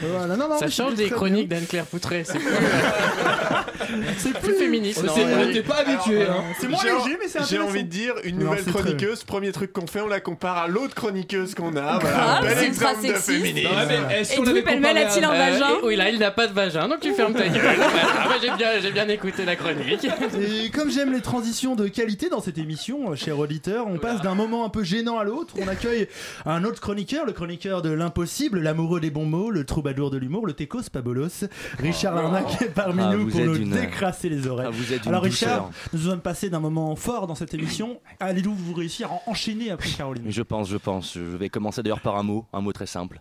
voilà, 0.00 0.36
non, 0.36 0.48
non, 0.48 0.58
Ça 0.58 0.68
change 0.70 0.92
c'était 0.92 1.04
des 1.04 1.10
chroniques 1.10 1.48
d'Anne-Claire 1.48 1.84
Poutré. 1.84 2.24
C'est 2.24 2.38
plus, 2.38 2.48
C'est 4.18 4.38
plus 4.38 4.54
féministe. 4.54 5.02
non. 5.04 5.12
On 5.16 5.46
n'était 5.46 5.62
pas 5.62 5.76
habitué. 5.86 6.22
hein. 6.22 6.42
C'est 6.60 6.68
moins 6.68 6.78
J'ai- 6.82 6.88
léger, 6.90 7.18
mais 7.20 7.28
c'est 7.28 7.44
J'ai 7.48 7.58
envie 7.58 7.84
de 7.84 7.88
dire, 7.88 8.14
une 8.24 8.38
Non, 8.38 8.50
nouvelle 8.50 8.64
chroniqueuse, 8.64 9.24
premier 9.24 9.52
truc 9.52 9.72
qu'on 9.72 9.86
fait, 9.86 10.00
on 10.00 10.08
la 10.08 10.20
compare 10.20 10.56
à 10.58 10.68
l'autre 10.68 10.94
chroniqueuse 10.94 11.54
qu'on 11.54 11.76
a. 11.76 11.98
Voilà, 11.98 11.98
Grave, 12.00 12.42
bel 12.44 12.56
c'est 12.58 12.66
exemple 12.66 12.88
ultra 12.90 12.94
de. 12.94 13.62
Non, 13.62 13.70
mais, 14.08 14.24
si 14.24 14.32
Et 14.40 14.44
Louis 14.44 14.62
Pellemel 14.62 14.98
a-t-il 14.98 15.24
un 15.24 15.30
vagin 15.30 15.66
oui, 15.84 15.96
là, 15.96 16.10
il 16.10 16.18
n'a 16.18 16.30
pas 16.30 16.46
de 16.46 16.52
vagin, 16.52 16.88
donc 16.88 17.00
tu 17.00 17.12
fermes 17.14 17.32
ta 17.32 17.48
gueule. 17.48 17.60
Voilà, 17.60 17.86
moi, 18.26 18.34
j'ai 18.40 18.50
bien, 18.50 18.68
j'ai 18.82 18.90
bien 18.92 19.08
écouté 19.08 19.44
la 19.44 19.56
chronique. 19.56 20.06
Et 20.40 20.70
comme 20.70 20.90
j'aime 20.90 21.12
les 21.12 21.20
transitions 21.20 21.74
de 21.76 21.88
qualité 21.88 22.28
dans 22.28 22.40
cette 22.40 22.58
émission, 22.58 23.12
euh, 23.12 23.16
cher 23.16 23.38
auditeur, 23.38 23.86
on 23.88 23.98
passe 23.98 24.20
d'un 24.22 24.34
moment 24.34 24.64
un 24.64 24.68
peu 24.68 24.82
gênant 24.84 25.18
à 25.18 25.24
l'autre. 25.24 25.54
On 25.60 25.68
accueille 25.68 26.08
un 26.46 26.64
autre 26.64 26.80
chroniqueur, 26.80 27.24
le 27.26 27.32
chroniqueur 27.32 27.82
de 27.82 27.90
l'impossible, 27.90 28.60
l'amoureux 28.60 29.00
des 29.00 29.10
bons 29.10 29.24
mots, 29.26 29.50
le 29.50 29.64
troubadour 29.64 30.10
de 30.10 30.18
l'humour, 30.18 30.46
le 30.46 30.52
Tecos 30.52 30.82
Pabolos. 30.92 31.46
Richard 31.78 32.14
Larnac 32.14 32.60
est 32.62 32.66
parmi 32.74 33.02
Ah, 33.04 33.12
nous 33.14 33.26
pour 33.28 33.40
êtes 33.40 33.46
décrasser 33.80 34.28
les 34.28 34.46
oreilles. 34.46 34.66
Ah, 34.68 34.72
vous 34.72 34.92
êtes 34.92 35.06
Alors. 35.06 35.22
Richard, 35.22 35.70
nous 35.92 36.00
sommes 36.00 36.20
passés 36.20 36.50
d'un 36.50 36.60
moment 36.60 36.94
fort 36.96 37.26
dans 37.26 37.34
cette 37.34 37.54
émission. 37.54 38.00
Allez-vous 38.20 38.54
vous 38.54 38.74
réussir 38.74 39.10
à 39.10 39.14
en- 39.14 39.22
enchaîner 39.26 39.70
après 39.70 39.90
Caroline? 39.90 40.24
Je 40.28 40.42
pense, 40.42 40.68
je 40.68 40.76
pense. 40.76 41.14
Je 41.14 41.20
vais 41.20 41.48
commencer 41.48 41.82
d'ailleurs 41.82 42.00
par 42.00 42.16
un 42.16 42.22
mot, 42.22 42.46
un 42.52 42.60
mot 42.60 42.72
très 42.72 42.86
simple. 42.86 43.20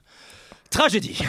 Tragédie. 0.69 1.19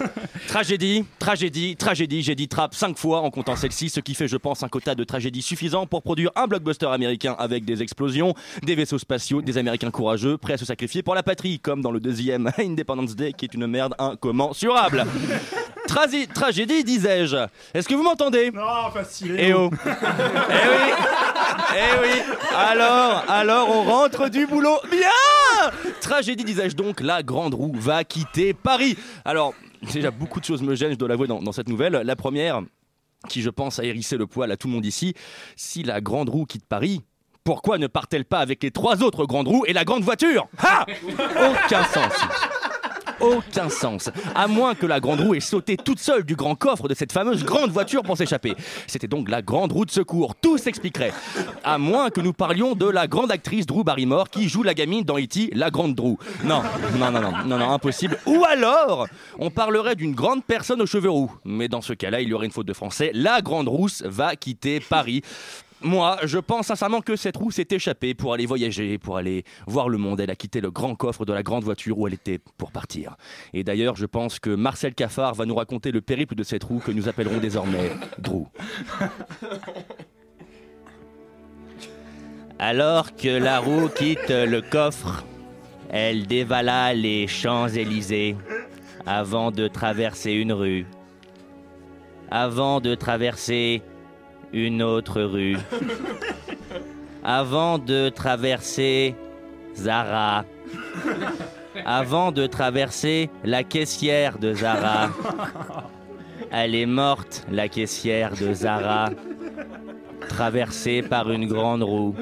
tragédie, 0.48 1.04
tragédie, 1.20 1.76
tragédie. 1.76 2.22
J'ai 2.22 2.34
dit 2.34 2.48
trappe 2.48 2.74
5 2.74 2.98
fois 2.98 3.20
en 3.20 3.30
comptant 3.30 3.54
celle-ci, 3.54 3.88
ce 3.88 4.00
qui 4.00 4.14
fait, 4.14 4.26
je 4.26 4.36
pense, 4.36 4.64
un 4.64 4.68
quota 4.68 4.96
de 4.96 5.04
tragédie 5.04 5.40
suffisant 5.40 5.86
pour 5.86 6.02
produire 6.02 6.30
un 6.34 6.48
blockbuster 6.48 6.86
américain 6.86 7.36
avec 7.38 7.64
des 7.64 7.80
explosions, 7.80 8.34
des 8.64 8.74
vaisseaux 8.74 8.98
spatiaux, 8.98 9.40
des 9.40 9.56
Américains 9.56 9.92
courageux, 9.92 10.36
prêts 10.36 10.54
à 10.54 10.58
se 10.58 10.64
sacrifier 10.64 11.04
pour 11.04 11.14
la 11.14 11.22
patrie, 11.22 11.60
comme 11.60 11.80
dans 11.80 11.92
le 11.92 12.00
deuxième 12.00 12.50
Independence 12.58 13.14
Day, 13.14 13.32
qui 13.32 13.44
est 13.44 13.54
une 13.54 13.68
merde 13.68 13.94
incommensurable. 14.00 15.04
Trasi- 15.92 16.26
tragédie, 16.26 16.84
disais-je. 16.84 17.36
Est-ce 17.74 17.86
que 17.86 17.94
vous 17.94 18.02
m'entendez? 18.02 18.50
Non, 18.50 18.90
facile. 18.92 19.36
Eh 19.38 19.52
oh. 19.52 19.70
Eh 19.84 19.88
oui. 19.88 20.92
Eh 21.74 22.00
oui. 22.02 22.22
Alors, 22.56 23.24
alors 23.28 23.68
on 23.70 23.82
rentre 23.82 24.28
du 24.30 24.46
boulot. 24.46 24.78
Bien. 24.90 25.70
Tragédie, 26.00 26.44
disais-je 26.44 26.74
donc, 26.76 27.00
la 27.00 27.22
grande 27.22 27.54
roue 27.54 27.72
va 27.74 28.04
quitter 28.04 28.54
Paris. 28.54 28.96
Alors, 29.24 29.52
déjà 29.92 30.10
beaucoup 30.10 30.40
de 30.40 30.44
choses 30.46 30.62
me 30.62 30.74
gênent, 30.74 30.92
je 30.92 30.96
dois 30.96 31.08
l'avouer, 31.08 31.26
dans, 31.26 31.42
dans 31.42 31.52
cette 31.52 31.68
nouvelle. 31.68 31.92
La 31.92 32.16
première, 32.16 32.62
qui 33.28 33.42
je 33.42 33.50
pense 33.50 33.78
a 33.78 33.84
hérissé 33.84 34.16
le 34.16 34.26
poil 34.26 34.50
à 34.50 34.56
tout 34.56 34.68
le 34.68 34.74
monde 34.74 34.86
ici, 34.86 35.14
si 35.56 35.82
la 35.82 36.00
grande 36.00 36.28
roue 36.30 36.46
quitte 36.46 36.64
Paris. 36.66 37.02
Pourquoi 37.44 37.76
ne 37.76 37.88
part-elle 37.88 38.24
pas 38.24 38.38
avec 38.38 38.62
les 38.62 38.70
trois 38.70 39.02
autres 39.02 39.26
grandes 39.26 39.48
roues 39.48 39.64
et 39.66 39.72
la 39.72 39.84
grande 39.84 40.04
voiture? 40.04 40.46
Ha 40.58 40.86
Aucun 41.18 41.84
sens 41.84 42.12
aucun 43.20 43.68
sens. 43.68 44.10
À 44.34 44.46
moins 44.46 44.74
que 44.74 44.86
la 44.86 45.00
grande 45.00 45.20
roue 45.20 45.34
ait 45.34 45.40
sauté 45.40 45.76
toute 45.76 45.98
seule 45.98 46.24
du 46.24 46.36
grand 46.36 46.54
coffre 46.54 46.88
de 46.88 46.94
cette 46.94 47.12
fameuse 47.12 47.44
grande 47.44 47.70
voiture 47.70 48.02
pour 48.02 48.16
s'échapper. 48.16 48.54
C'était 48.86 49.08
donc 49.08 49.28
la 49.28 49.42
grande 49.42 49.72
roue 49.72 49.84
de 49.84 49.90
secours. 49.90 50.34
Tout 50.34 50.58
s'expliquerait. 50.58 51.12
À 51.64 51.78
moins 51.78 52.10
que 52.10 52.20
nous 52.20 52.32
parlions 52.32 52.74
de 52.74 52.86
la 52.86 53.06
grande 53.06 53.30
actrice 53.30 53.66
Drew 53.66 53.84
Barrymore 53.84 54.28
qui 54.30 54.48
joue 54.48 54.62
la 54.62 54.74
gamine 54.74 55.04
dans 55.04 55.18
E.T. 55.18 55.50
La 55.54 55.70
Grande 55.70 55.94
Drew. 55.94 56.16
Non, 56.44 56.62
non, 56.98 57.10
non, 57.10 57.20
non, 57.20 57.32
non, 57.46 57.58
non, 57.58 57.70
impossible. 57.70 58.18
Ou 58.26 58.44
alors, 58.44 59.06
on 59.38 59.50
parlerait 59.50 59.96
d'une 59.96 60.14
grande 60.14 60.44
personne 60.44 60.80
aux 60.82 60.86
cheveux 60.86 61.10
roux. 61.10 61.32
Mais 61.44 61.68
dans 61.68 61.82
ce 61.82 61.92
cas-là, 61.92 62.20
il 62.20 62.28
y 62.28 62.34
aurait 62.34 62.46
une 62.46 62.52
faute 62.52 62.66
de 62.66 62.72
français. 62.72 63.10
La 63.14 63.40
grande 63.40 63.68
rousse 63.68 64.02
va 64.02 64.36
quitter 64.36 64.80
Paris. 64.80 65.22
Moi, 65.84 66.18
je 66.24 66.38
pense 66.38 66.66
sincèrement 66.66 67.00
que 67.00 67.16
cette 67.16 67.36
roue 67.36 67.50
s'est 67.50 67.66
échappée 67.70 68.14
pour 68.14 68.32
aller 68.34 68.46
voyager, 68.46 68.98
pour 68.98 69.16
aller 69.16 69.44
voir 69.66 69.88
le 69.88 69.98
monde. 69.98 70.20
Elle 70.20 70.30
a 70.30 70.36
quitté 70.36 70.60
le 70.60 70.70
grand 70.70 70.94
coffre 70.94 71.24
de 71.24 71.32
la 71.32 71.42
grande 71.42 71.64
voiture 71.64 71.98
où 71.98 72.06
elle 72.06 72.14
était 72.14 72.38
pour 72.56 72.70
partir. 72.70 73.16
Et 73.52 73.64
d'ailleurs, 73.64 73.96
je 73.96 74.06
pense 74.06 74.38
que 74.38 74.50
Marcel 74.50 74.94
Cafard 74.94 75.34
va 75.34 75.44
nous 75.44 75.54
raconter 75.54 75.90
le 75.90 76.00
périple 76.00 76.34
de 76.34 76.44
cette 76.44 76.64
roue 76.64 76.78
que 76.78 76.92
nous 76.92 77.08
appellerons 77.08 77.38
désormais 77.38 77.90
Drew. 78.18 78.46
Alors 82.58 83.16
que 83.16 83.28
la 83.28 83.58
roue 83.58 83.88
quitte 83.88 84.30
le 84.30 84.60
coffre, 84.60 85.24
elle 85.90 86.26
dévala 86.26 86.94
les 86.94 87.26
Champs-Élysées 87.26 88.36
avant 89.04 89.50
de 89.50 89.66
traverser 89.66 90.32
une 90.32 90.52
rue. 90.52 90.86
Avant 92.30 92.80
de 92.80 92.94
traverser 92.94 93.82
une 94.52 94.82
autre 94.82 95.22
rue. 95.22 95.56
Avant 97.24 97.78
de 97.78 98.08
traverser 98.08 99.14
Zara. 99.74 100.44
Avant 101.84 102.32
de 102.32 102.46
traverser 102.46 103.30
la 103.44 103.64
caissière 103.64 104.38
de 104.38 104.54
Zara. 104.54 105.10
Elle 106.50 106.74
est 106.74 106.86
morte, 106.86 107.46
la 107.50 107.68
caissière 107.68 108.34
de 108.36 108.52
Zara, 108.52 109.10
traversée 110.28 111.00
par 111.00 111.30
une 111.30 111.46
grande 111.46 111.82
roue. 111.82 112.14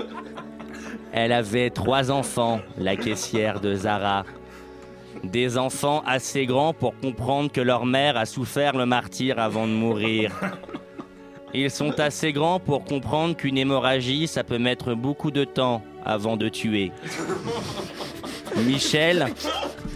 Elle 1.12 1.32
avait 1.32 1.70
trois 1.70 2.12
enfants, 2.12 2.60
la 2.78 2.94
caissière 2.94 3.60
de 3.60 3.74
Zara. 3.74 4.24
Des 5.24 5.58
enfants 5.58 6.02
assez 6.06 6.46
grands 6.46 6.72
pour 6.72 6.94
comprendre 7.00 7.50
que 7.50 7.60
leur 7.60 7.84
mère 7.84 8.16
a 8.16 8.24
souffert 8.24 8.76
le 8.76 8.86
martyr 8.86 9.38
avant 9.40 9.66
de 9.66 9.72
mourir. 9.72 10.32
Ils 11.52 11.70
sont 11.70 11.98
assez 11.98 12.32
grands 12.32 12.60
pour 12.60 12.84
comprendre 12.84 13.36
qu'une 13.36 13.58
hémorragie, 13.58 14.28
ça 14.28 14.44
peut 14.44 14.58
mettre 14.58 14.94
beaucoup 14.94 15.30
de 15.30 15.44
temps 15.44 15.82
avant 16.04 16.36
de 16.36 16.48
tuer. 16.48 16.92
Michel, 18.56 19.26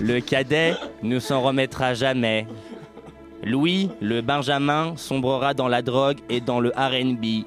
le 0.00 0.20
cadet, 0.20 0.74
ne 1.02 1.18
s'en 1.18 1.42
remettra 1.42 1.94
jamais. 1.94 2.46
Louis, 3.42 3.90
le 4.00 4.20
Benjamin, 4.20 4.94
sombrera 4.96 5.54
dans 5.54 5.68
la 5.68 5.82
drogue 5.82 6.18
et 6.28 6.40
dans 6.40 6.60
le 6.60 6.70
RB. 6.70 7.46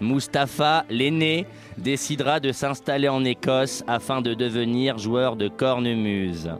Mustapha, 0.00 0.84
l'aîné, 0.88 1.46
décidera 1.76 2.40
de 2.40 2.52
s'installer 2.52 3.08
en 3.08 3.24
Écosse 3.24 3.82
afin 3.86 4.20
de 4.20 4.34
devenir 4.34 4.98
joueur 4.98 5.36
de 5.36 5.48
cornemuse. 5.48 6.50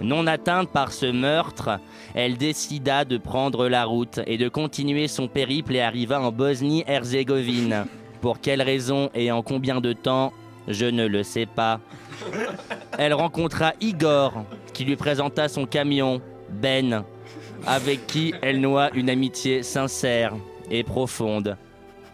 Non 0.00 0.26
atteinte 0.26 0.70
par 0.70 0.92
ce 0.92 1.06
meurtre, 1.06 1.78
elle 2.14 2.36
décida 2.36 3.04
de 3.04 3.16
prendre 3.16 3.68
la 3.68 3.84
route 3.84 4.20
et 4.26 4.38
de 4.38 4.48
continuer 4.48 5.08
son 5.08 5.28
périple 5.28 5.76
et 5.76 5.80
arriva 5.80 6.20
en 6.20 6.32
Bosnie-Herzégovine. 6.32 7.86
Pour 8.20 8.40
quelle 8.40 8.62
raison 8.62 9.10
et 9.14 9.30
en 9.30 9.42
combien 9.42 9.80
de 9.80 9.92
temps, 9.92 10.32
je 10.66 10.86
ne 10.86 11.06
le 11.06 11.22
sais 11.22 11.46
pas. 11.46 11.80
Elle 12.98 13.14
rencontra 13.14 13.72
Igor, 13.80 14.44
qui 14.72 14.84
lui 14.84 14.96
présenta 14.96 15.48
son 15.48 15.66
camion, 15.66 16.20
Ben, 16.50 17.04
avec 17.66 18.06
qui 18.06 18.34
elle 18.42 18.60
noua 18.60 18.90
une 18.94 19.10
amitié 19.10 19.62
sincère 19.62 20.34
et 20.70 20.82
profonde, 20.82 21.56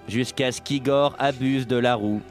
jusqu'à 0.09 0.53
ce 0.53 0.61
qu'Igor 0.61 1.15
abuse 1.19 1.67
de 1.67 1.77
la 1.77 1.95
roue. 1.95 2.23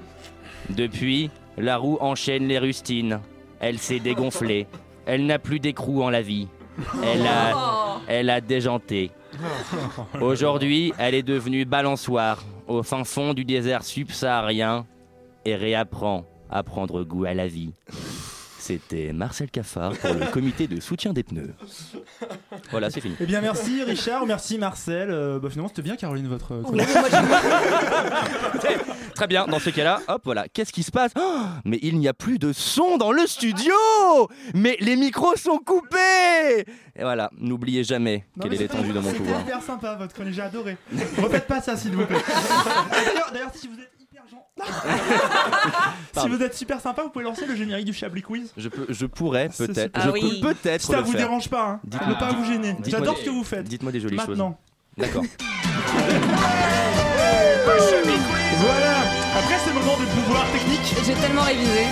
Depuis, 0.70 1.32
la 1.58 1.78
roue 1.78 1.98
enchaîne 2.02 2.48
les 2.48 2.60
rustines. 2.60 3.20
Elle 3.60 3.80
s'est 3.80 4.00
dégonflée. 4.00 4.68
Elle 5.12 5.26
n'a 5.26 5.40
plus 5.40 5.60
d'écrou 5.60 6.04
en 6.04 6.12
la 6.12 6.22
vie. 6.22 6.48
Elle 7.04 7.26
a, 7.26 8.00
elle 8.08 8.30
a 8.30 8.42
déjanté. 8.42 9.10
Aujourd'hui, 10.22 10.94
elle 11.00 11.16
est 11.16 11.24
devenue 11.24 11.66
balançoire 11.66 12.44
au 12.68 12.84
fin 12.84 13.04
fond 13.04 13.34
du 13.34 13.44
désert 13.44 13.84
subsaharien 13.84 14.86
et 15.46 15.56
réapprend 15.56 16.26
à 16.52 16.62
prendre 16.62 17.04
goût 17.04 17.26
à 17.26 17.34
la 17.34 17.48
vie. 17.48 17.74
C'était 18.60 19.14
Marcel 19.14 19.50
Cafard 19.50 19.94
pour 19.94 20.14
le 20.14 20.26
comité 20.32 20.68
de 20.68 20.80
soutien 20.82 21.14
des 21.14 21.24
pneus. 21.24 21.54
Voilà, 22.72 22.90
c'est 22.92 23.00
fini. 23.02 23.16
Eh 23.20 23.26
bien, 23.26 23.42
merci 23.42 23.82
Richard, 23.84 24.26
merci 24.26 24.58
Marcel. 24.58 25.10
Euh, 25.10 25.40
bah, 25.40 25.50
finalement, 25.50 25.70
c'était 25.70 25.82
bien, 25.82 25.96
Caroline, 25.96 26.28
votre. 26.28 26.54
euh, 26.54 26.64
Très 29.16 29.28
bien, 29.28 29.46
dans 29.48 29.60
ce 29.60 29.70
cas-là, 29.70 30.02
hop, 30.08 30.22
voilà. 30.26 30.48
Qu'est-ce 30.54 30.72
qui 30.72 30.84
se 30.84 30.92
passe? 30.92 31.12
Oh, 31.20 31.40
Mais 31.66 31.80
il 31.82 31.98
n'y 32.00 32.08
a 32.08 32.14
plus 32.14 32.40
de 32.40 32.54
son 32.54 32.98
dans 32.98 33.12
le 33.12 33.26
studio 33.28 33.74
Mais 34.54 34.78
les 34.80 34.96
micros 34.96 35.36
sont 35.36 35.58
coupés 35.58 36.60
Et 36.96 37.02
voilà, 37.02 37.30
n'oubliez 37.38 37.84
jamais 37.84 38.26
Non, 38.38 38.44
quelle 38.44 38.52
mais 38.52 38.56
est 38.58 38.60
l'étendue 38.60 38.90
de 38.94 39.00
mon 39.00 39.08
C'était 39.10 39.18
pouvoir. 39.20 39.42
hyper 39.42 39.62
sympa, 39.62 39.96
votre 39.96 40.14
chronique, 40.14 40.34
j'ai 40.34 40.42
adoré. 40.42 40.78
Refaites 41.18 41.48
pas 41.48 41.62
ça, 41.62 41.76
s'il 41.76 41.92
vous 41.92 42.06
plaît. 42.06 42.18
D'ailleurs- 42.92 43.32
D'ailleurs, 43.34 43.52
si 43.56 43.68
vous 43.68 43.76
êtes 43.80 43.92
si 46.18 46.28
vous 46.30 46.42
êtes 46.42 46.54
super 46.54 46.80
sympa, 46.82 47.04
vous 47.04 47.10
pouvez 47.10 47.24
lancer 47.26 47.46
le 47.46 47.56
générique 47.56 47.86
du 47.86 47.94
Chablis 47.94 48.22
Quiz. 48.22 48.52
Je, 48.58 48.68
peux, 48.70 48.86
je 48.90 49.06
pourrais 49.06 49.50
peut-être, 49.50 49.98
je 50.00 50.08
Ah 50.08 50.12
oui. 50.12 50.40
peux 50.42 50.54
peut-être 50.54 50.82
Si 50.82 50.88
ça 50.88 50.98
le 50.98 51.04
vous 51.04 51.12
faire. 51.12 51.22
dérange 51.22 51.50
pas, 51.50 51.68
hein. 51.68 51.80
Ne 51.86 52.14
pas 52.20 52.34
vous 52.34 52.46
gêner. 52.46 52.76
J'adore 52.86 53.18
ce 53.18 53.24
que 53.26 53.30
vous 53.30 53.44
faites. 53.44 53.64
Dites-moi 53.68 53.92
des 53.92 54.00
jolies 54.00 54.18
choses. 54.18 54.28
Maintenant. 54.30 54.58
D'accord. 54.98 55.24
Voilà. 58.62 59.00
Après, 59.38 59.56
c'est 59.64 59.70
le 59.74 59.80
moment 59.80 59.98
de 59.98 60.06
pouvoir 60.06 60.46
technique. 60.52 60.96
J'ai 61.06 61.14
tellement 61.14 61.44
révisé. 61.44 61.86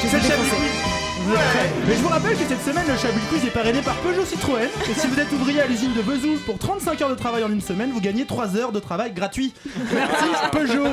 C'est 0.00 0.16
le 0.16 0.22
Chablis. 0.22 0.48
Quiz. 0.48 0.95
Vous 1.26 1.32
êtes 1.32 1.38
prêts 1.40 1.70
Mais 1.88 1.94
je 1.96 2.00
vous 2.02 2.08
rappelle 2.08 2.32
que 2.36 2.44
cette 2.44 2.62
semaine, 2.62 2.84
le 2.86 2.96
Chablis 2.96 3.20
Quiz 3.28 3.44
est 3.44 3.50
parrainé 3.50 3.80
par 3.82 3.96
Peugeot 3.96 4.24
Citroën. 4.24 4.68
Et 4.88 4.94
si 4.94 5.08
vous 5.08 5.18
êtes 5.18 5.32
ouvrier 5.32 5.60
à 5.60 5.66
l'usine 5.66 5.92
de 5.92 6.00
Vesoul 6.00 6.38
pour 6.46 6.56
35 6.56 7.02
heures 7.02 7.08
de 7.10 7.16
travail 7.16 7.42
en 7.42 7.50
une 7.50 7.60
semaine, 7.60 7.90
vous 7.90 8.00
gagnez 8.00 8.24
3 8.26 8.56
heures 8.56 8.70
de 8.70 8.78
travail 8.78 9.12
gratuit. 9.12 9.52
Merci 9.92 10.24
Peugeot. 10.52 10.84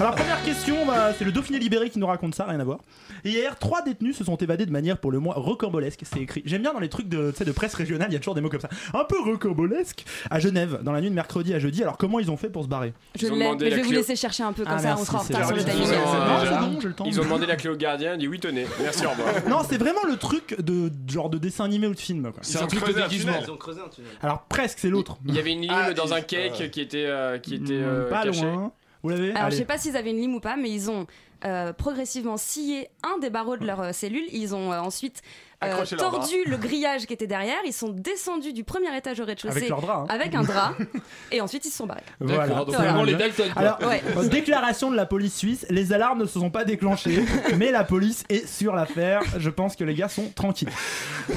Alors, 0.00 0.16
première 0.16 0.42
question, 0.42 0.84
bah, 0.86 1.12
c'est 1.16 1.24
le 1.24 1.30
Dauphiné 1.30 1.60
libéré 1.60 1.88
qui 1.88 2.00
nous 2.00 2.06
raconte 2.08 2.34
ça, 2.34 2.46
rien 2.46 2.58
à 2.58 2.64
voir. 2.64 2.78
Hier, 3.24 3.56
trois 3.58 3.82
détenus 3.82 4.16
se 4.16 4.24
sont 4.24 4.36
évadés 4.36 4.66
de 4.66 4.72
manière 4.72 4.98
pour 4.98 5.12
le 5.12 5.20
moins 5.20 5.34
rocambolesque. 5.36 6.00
C'est 6.02 6.20
écrit. 6.20 6.42
J'aime 6.46 6.62
bien 6.62 6.72
dans 6.72 6.80
les 6.80 6.88
trucs 6.88 7.08
de, 7.08 7.30
tu 7.30 7.36
sais, 7.38 7.44
de 7.44 7.52
presse 7.52 7.74
régionale, 7.74 8.08
il 8.10 8.14
y 8.14 8.16
a 8.16 8.18
toujours 8.18 8.34
des 8.34 8.40
mots 8.40 8.48
comme 8.50 8.60
ça. 8.60 8.68
Un 8.92 9.04
peu 9.04 9.20
rocambolesque. 9.20 10.04
À 10.30 10.40
Genève, 10.40 10.80
dans 10.82 10.92
la 10.92 11.00
nuit 11.00 11.10
de 11.10 11.14
mercredi 11.14 11.54
à 11.54 11.60
jeudi. 11.60 11.82
Alors, 11.82 11.96
comment 11.96 12.18
ils 12.18 12.30
ont 12.30 12.36
fait 12.36 12.48
pour 12.48 12.64
se 12.64 12.68
barrer? 12.68 12.92
Je 13.14 13.28
l'ai, 13.28 13.54
mais 13.54 13.70
je 13.70 13.76
vais 13.76 13.82
vous 13.82 13.92
laisser 13.92 14.16
chercher 14.16 14.42
un 14.42 14.52
peu 14.52 14.64
comme 14.64 14.74
Ah, 14.76 14.80
ça, 14.80 14.96
on 14.98 15.04
sera 15.04 15.18
en 15.18 15.22
retard 15.22 15.46
sur 15.46 15.54
le 15.54 15.60
gentil. 15.62 15.72
timing. 15.72 16.80
Ils 17.06 17.20
ont, 17.20 17.22
ils 17.22 17.26
demandé 17.26 17.46
la 17.46 17.54
clé 17.56 17.70
au 17.70 17.76
gardien, 17.76 18.14
il 18.14 18.18
dit 18.18 18.28
oui, 18.28 18.40
tenez, 18.40 18.66
merci, 18.82 19.06
au 19.06 19.10
revoir. 19.10 19.28
Non, 19.48 19.58
c'est 19.68 19.75
vraiment 19.78 20.04
le 20.08 20.16
truc 20.16 20.60
de 20.60 20.90
genre 21.10 21.30
de 21.30 21.38
dessin 21.38 21.64
animé 21.64 21.86
ou 21.86 21.94
de 21.94 21.98
film. 22.00 22.30
quoi. 22.32 22.40
C'est 22.42 22.58
un 22.60 22.66
truc 22.66 22.86
de 22.86 22.92
déguisement. 22.92 23.32
Alors 24.22 24.42
presque, 24.44 24.78
c'est 24.78 24.88
l'autre. 24.90 25.18
Il 25.26 25.34
y 25.34 25.38
avait 25.38 25.52
une 25.52 25.60
lime 25.62 25.72
Ah, 25.74 25.92
dans 25.92 26.12
un 26.12 26.20
cake 26.20 26.70
qui 26.70 26.80
était, 26.80 27.06
euh, 27.06 27.38
qui 27.38 27.54
était 27.56 27.72
Hmm, 27.74 27.84
euh, 27.84 28.08
pas 28.10 28.22
cachée. 28.24 28.42
loin. 28.42 28.72
Vous 29.02 29.10
l'avez 29.10 29.30
Alors 29.30 29.42
je 29.42 29.46
Allez. 29.46 29.56
sais 29.56 29.64
pas 29.64 29.78
s'ils 29.78 29.96
avaient 29.96 30.10
une 30.10 30.18
lime 30.18 30.34
ou 30.34 30.40
pas, 30.40 30.56
mais 30.56 30.70
ils 30.70 30.90
ont 30.90 31.06
euh, 31.44 31.72
progressivement 31.72 32.36
scié 32.36 32.88
un 33.04 33.18
des 33.18 33.30
barreaux 33.30 33.56
de 33.56 33.64
leur 33.66 33.80
euh, 33.80 33.92
cellule. 33.92 34.24
Ils 34.32 34.54
ont 34.54 34.72
euh, 34.72 34.78
ensuite 34.80 35.22
euh, 35.64 35.84
tordu 35.96 36.34
le 36.46 36.56
grillage 36.56 37.06
qui 37.06 37.12
était 37.14 37.26
derrière. 37.26 37.56
Ils 37.64 37.72
sont 37.72 37.88
descendus 37.88 38.52
du 38.52 38.62
premier 38.64 38.94
étage 38.96 39.20
au 39.20 39.24
rez-de-chaussée 39.24 39.56
Avec 39.56 39.68
leur 39.68 39.80
drap, 39.80 40.00
hein. 40.02 40.06
avec 40.08 40.34
un 40.34 40.42
drap. 40.42 40.74
et 41.32 41.40
ensuite, 41.40 41.64
ils 41.64 41.70
se 41.70 41.78
sont 41.78 41.86
barrés. 41.86 42.02
Voilà. 42.20 42.46
D'accord, 42.48 42.66
donc 42.66 42.74
Voilà. 42.74 42.90
vraiment 42.90 43.04
les 43.04 43.14
Dalton. 43.14 43.46
Alors, 43.56 43.78
Ouais. 43.86 44.02
euh, 44.16 44.28
déclaration 44.28 44.90
de 44.90 44.96
la 44.96 45.06
police 45.06 45.34
suisse, 45.36 45.66
les 45.70 45.92
alarmes 45.92 46.20
ne 46.20 46.26
se 46.26 46.38
sont 46.38 46.50
pas 46.50 46.64
déclenchées, 46.64 47.24
mais 47.56 47.70
la 47.70 47.84
police 47.84 48.24
est 48.28 48.46
sur 48.46 48.74
l'affaire. 48.74 49.22
Je 49.38 49.50
pense 49.50 49.76
que 49.76 49.84
les 49.84 49.94
gars 49.94 50.08
sont 50.08 50.30
tranquilles. 50.34 50.68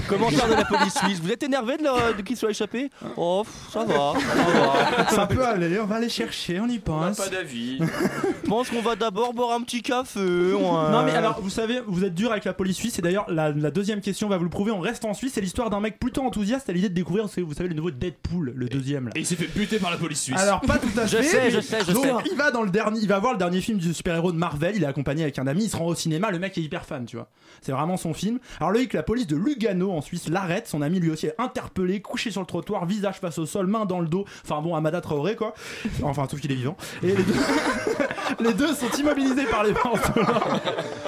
Commentaire 0.08 0.48
de 0.48 0.54
la 0.54 0.66
police 0.66 0.98
suisse? 0.98 1.20
Vous 1.22 1.32
êtes 1.32 1.44
énervé 1.44 1.78
de, 1.78 1.84
leur- 1.84 2.16
de 2.16 2.22
qu'ils 2.22 2.38
soient 2.38 2.52
échappés? 2.52 2.90
Oh, 3.18 3.44
pff, 3.44 3.72
ça 3.74 3.84
va. 3.86 4.14
Ça 4.20 5.04
va. 5.04 5.10
Ça 5.10 5.28
peut 5.28 5.44
aller, 5.46 5.80
on 5.80 5.86
va 5.86 6.00
les 6.00 6.10
chercher, 6.10 6.60
on 6.60 6.68
y 6.68 6.82
On 6.88 7.00
n'a 7.00 7.08
pense. 7.08 7.18
pas 7.18 7.30
d'avis. 7.30 7.80
Je 7.80 8.50
pense 8.50 8.70
qu'on 8.70 8.82
va 8.82 8.96
d'abord 8.96 9.34
boire 9.34 9.56
un 9.56 9.62
petit 9.62 9.82
café. 9.82 10.20
ouais. 10.20 10.60
Non 10.92 11.04
mais 11.04 11.12
alors 11.12 11.40
vous 11.42 11.50
savez, 11.50 11.82
vous 11.88 12.04
êtes 12.04 12.14
dur 12.14 12.32
avec 12.32 12.46
la 12.46 12.54
police 12.54 12.78
suisse 12.78 12.98
et 13.00 13.02
d'ailleurs 13.02 13.26
la, 13.30 13.52
la 13.52 13.72
deuxième 13.72 14.02
question 14.02 14.09
va 14.30 14.38
vous 14.38 14.44
le 14.44 14.50
prouver, 14.50 14.72
on 14.72 14.80
reste 14.80 15.06
en 15.06 15.14
Suisse, 15.14 15.34
c'est 15.36 15.42
l'histoire 15.42 15.70
d'un 15.70 15.80
mec 15.80 16.00
plutôt 16.00 16.22
enthousiaste 16.24 16.70
à 16.70 16.74
l'idée 16.74 16.90
de 16.90 16.94
découvrir, 16.94 17.26
vous 17.26 17.54
savez, 17.54 17.70
le 17.70 17.76
nouveau 17.76 17.92
Deadpool, 17.92 18.54
le 18.56 18.68
deuxième 18.70 19.06
là. 19.06 19.12
Et 19.16 19.20
il 19.20 19.26
s'est 19.26 19.36
fait 19.36 19.48
buter 19.48 19.80
par 19.80 19.92
la 19.92 19.98
police 19.98 20.22
suisse. 20.22 20.38
Alors 20.40 20.62
pas 20.62 20.78
tout 20.78 20.88
à 20.98 21.06
Je 21.06 21.18
fait. 21.18 21.24
sais, 21.24 21.42
mais 21.44 21.52
je 21.52 21.60
sais, 21.62 21.80
je 21.88 21.92
donc, 21.92 22.04
sais. 22.06 22.12
Il 22.32 22.38
va 22.38 22.52
dans 22.52 22.64
le 22.64 22.70
dernier, 22.70 23.00
il 23.02 23.08
va 23.08 23.20
voir 23.20 23.34
le 23.34 23.38
dernier 23.40 23.62
film 23.62 23.78
du 23.78 23.94
super-héros 23.94 24.32
de 24.32 24.38
Marvel. 24.38 24.76
Il 24.76 24.84
est 24.84 24.88
accompagné 24.88 25.24
avec 25.24 25.38
un 25.40 25.48
ami. 25.48 25.66
Il 25.66 25.70
se 25.70 25.78
rend 25.78 25.86
au 25.86 25.96
cinéma. 25.96 26.32
Le 26.32 26.40
mec 26.40 26.58
est 26.58 26.62
hyper 26.62 26.86
fan, 26.86 27.06
tu 27.06 27.16
vois. 27.16 27.30
C'est 27.62 27.72
vraiment 27.72 27.98
son 27.98 28.14
film. 28.14 28.40
Alors 28.60 28.72
Loïc, 28.72 28.94
la 28.94 29.04
police 29.04 29.28
de 29.28 29.36
Lugano 29.36 29.92
en 29.92 30.02
Suisse 30.02 30.28
l'arrête. 30.30 30.68
Son 30.68 30.82
ami 30.82 31.00
lui 31.00 31.10
aussi 31.12 31.28
est 31.28 31.36
interpellé, 31.40 32.02
couché 32.02 32.32
sur 32.32 32.42
le 32.42 32.48
trottoir, 32.48 32.86
visage 32.86 33.16
face 33.20 33.38
au 33.38 33.46
sol, 33.46 33.68
main 33.68 33.86
dans 33.86 34.00
le 34.00 34.08
dos. 34.08 34.26
Enfin 34.46 34.62
bon, 34.62 34.76
Amada 34.76 35.02
Traoré 35.02 35.36
quoi. 35.36 35.54
Enfin 36.04 36.28
sauf 36.30 36.40
qu'il 36.40 36.52
est 36.52 36.56
vivant. 36.56 36.78
Et 37.04 37.08
les 37.08 37.14
deux, 37.24 37.34
les 38.40 38.54
deux 38.54 38.74
sont 38.74 38.90
immobilisés 38.98 39.46
par 39.46 39.64
les 39.64 39.74
forces 39.74 40.14
de 40.14 40.20
l'ordre. 40.20 40.62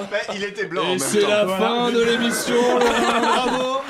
Bah, 0.09 0.17
il 0.35 0.43
était 0.43 0.65
blanc 0.65 0.83
Et 0.93 0.99
c'est 0.99 1.21
la 1.21 1.45
Voilà. 1.45 1.65
fin 1.67 1.91
de 1.91 2.01
l'émission, 2.03 2.55
bravo. 2.99 3.81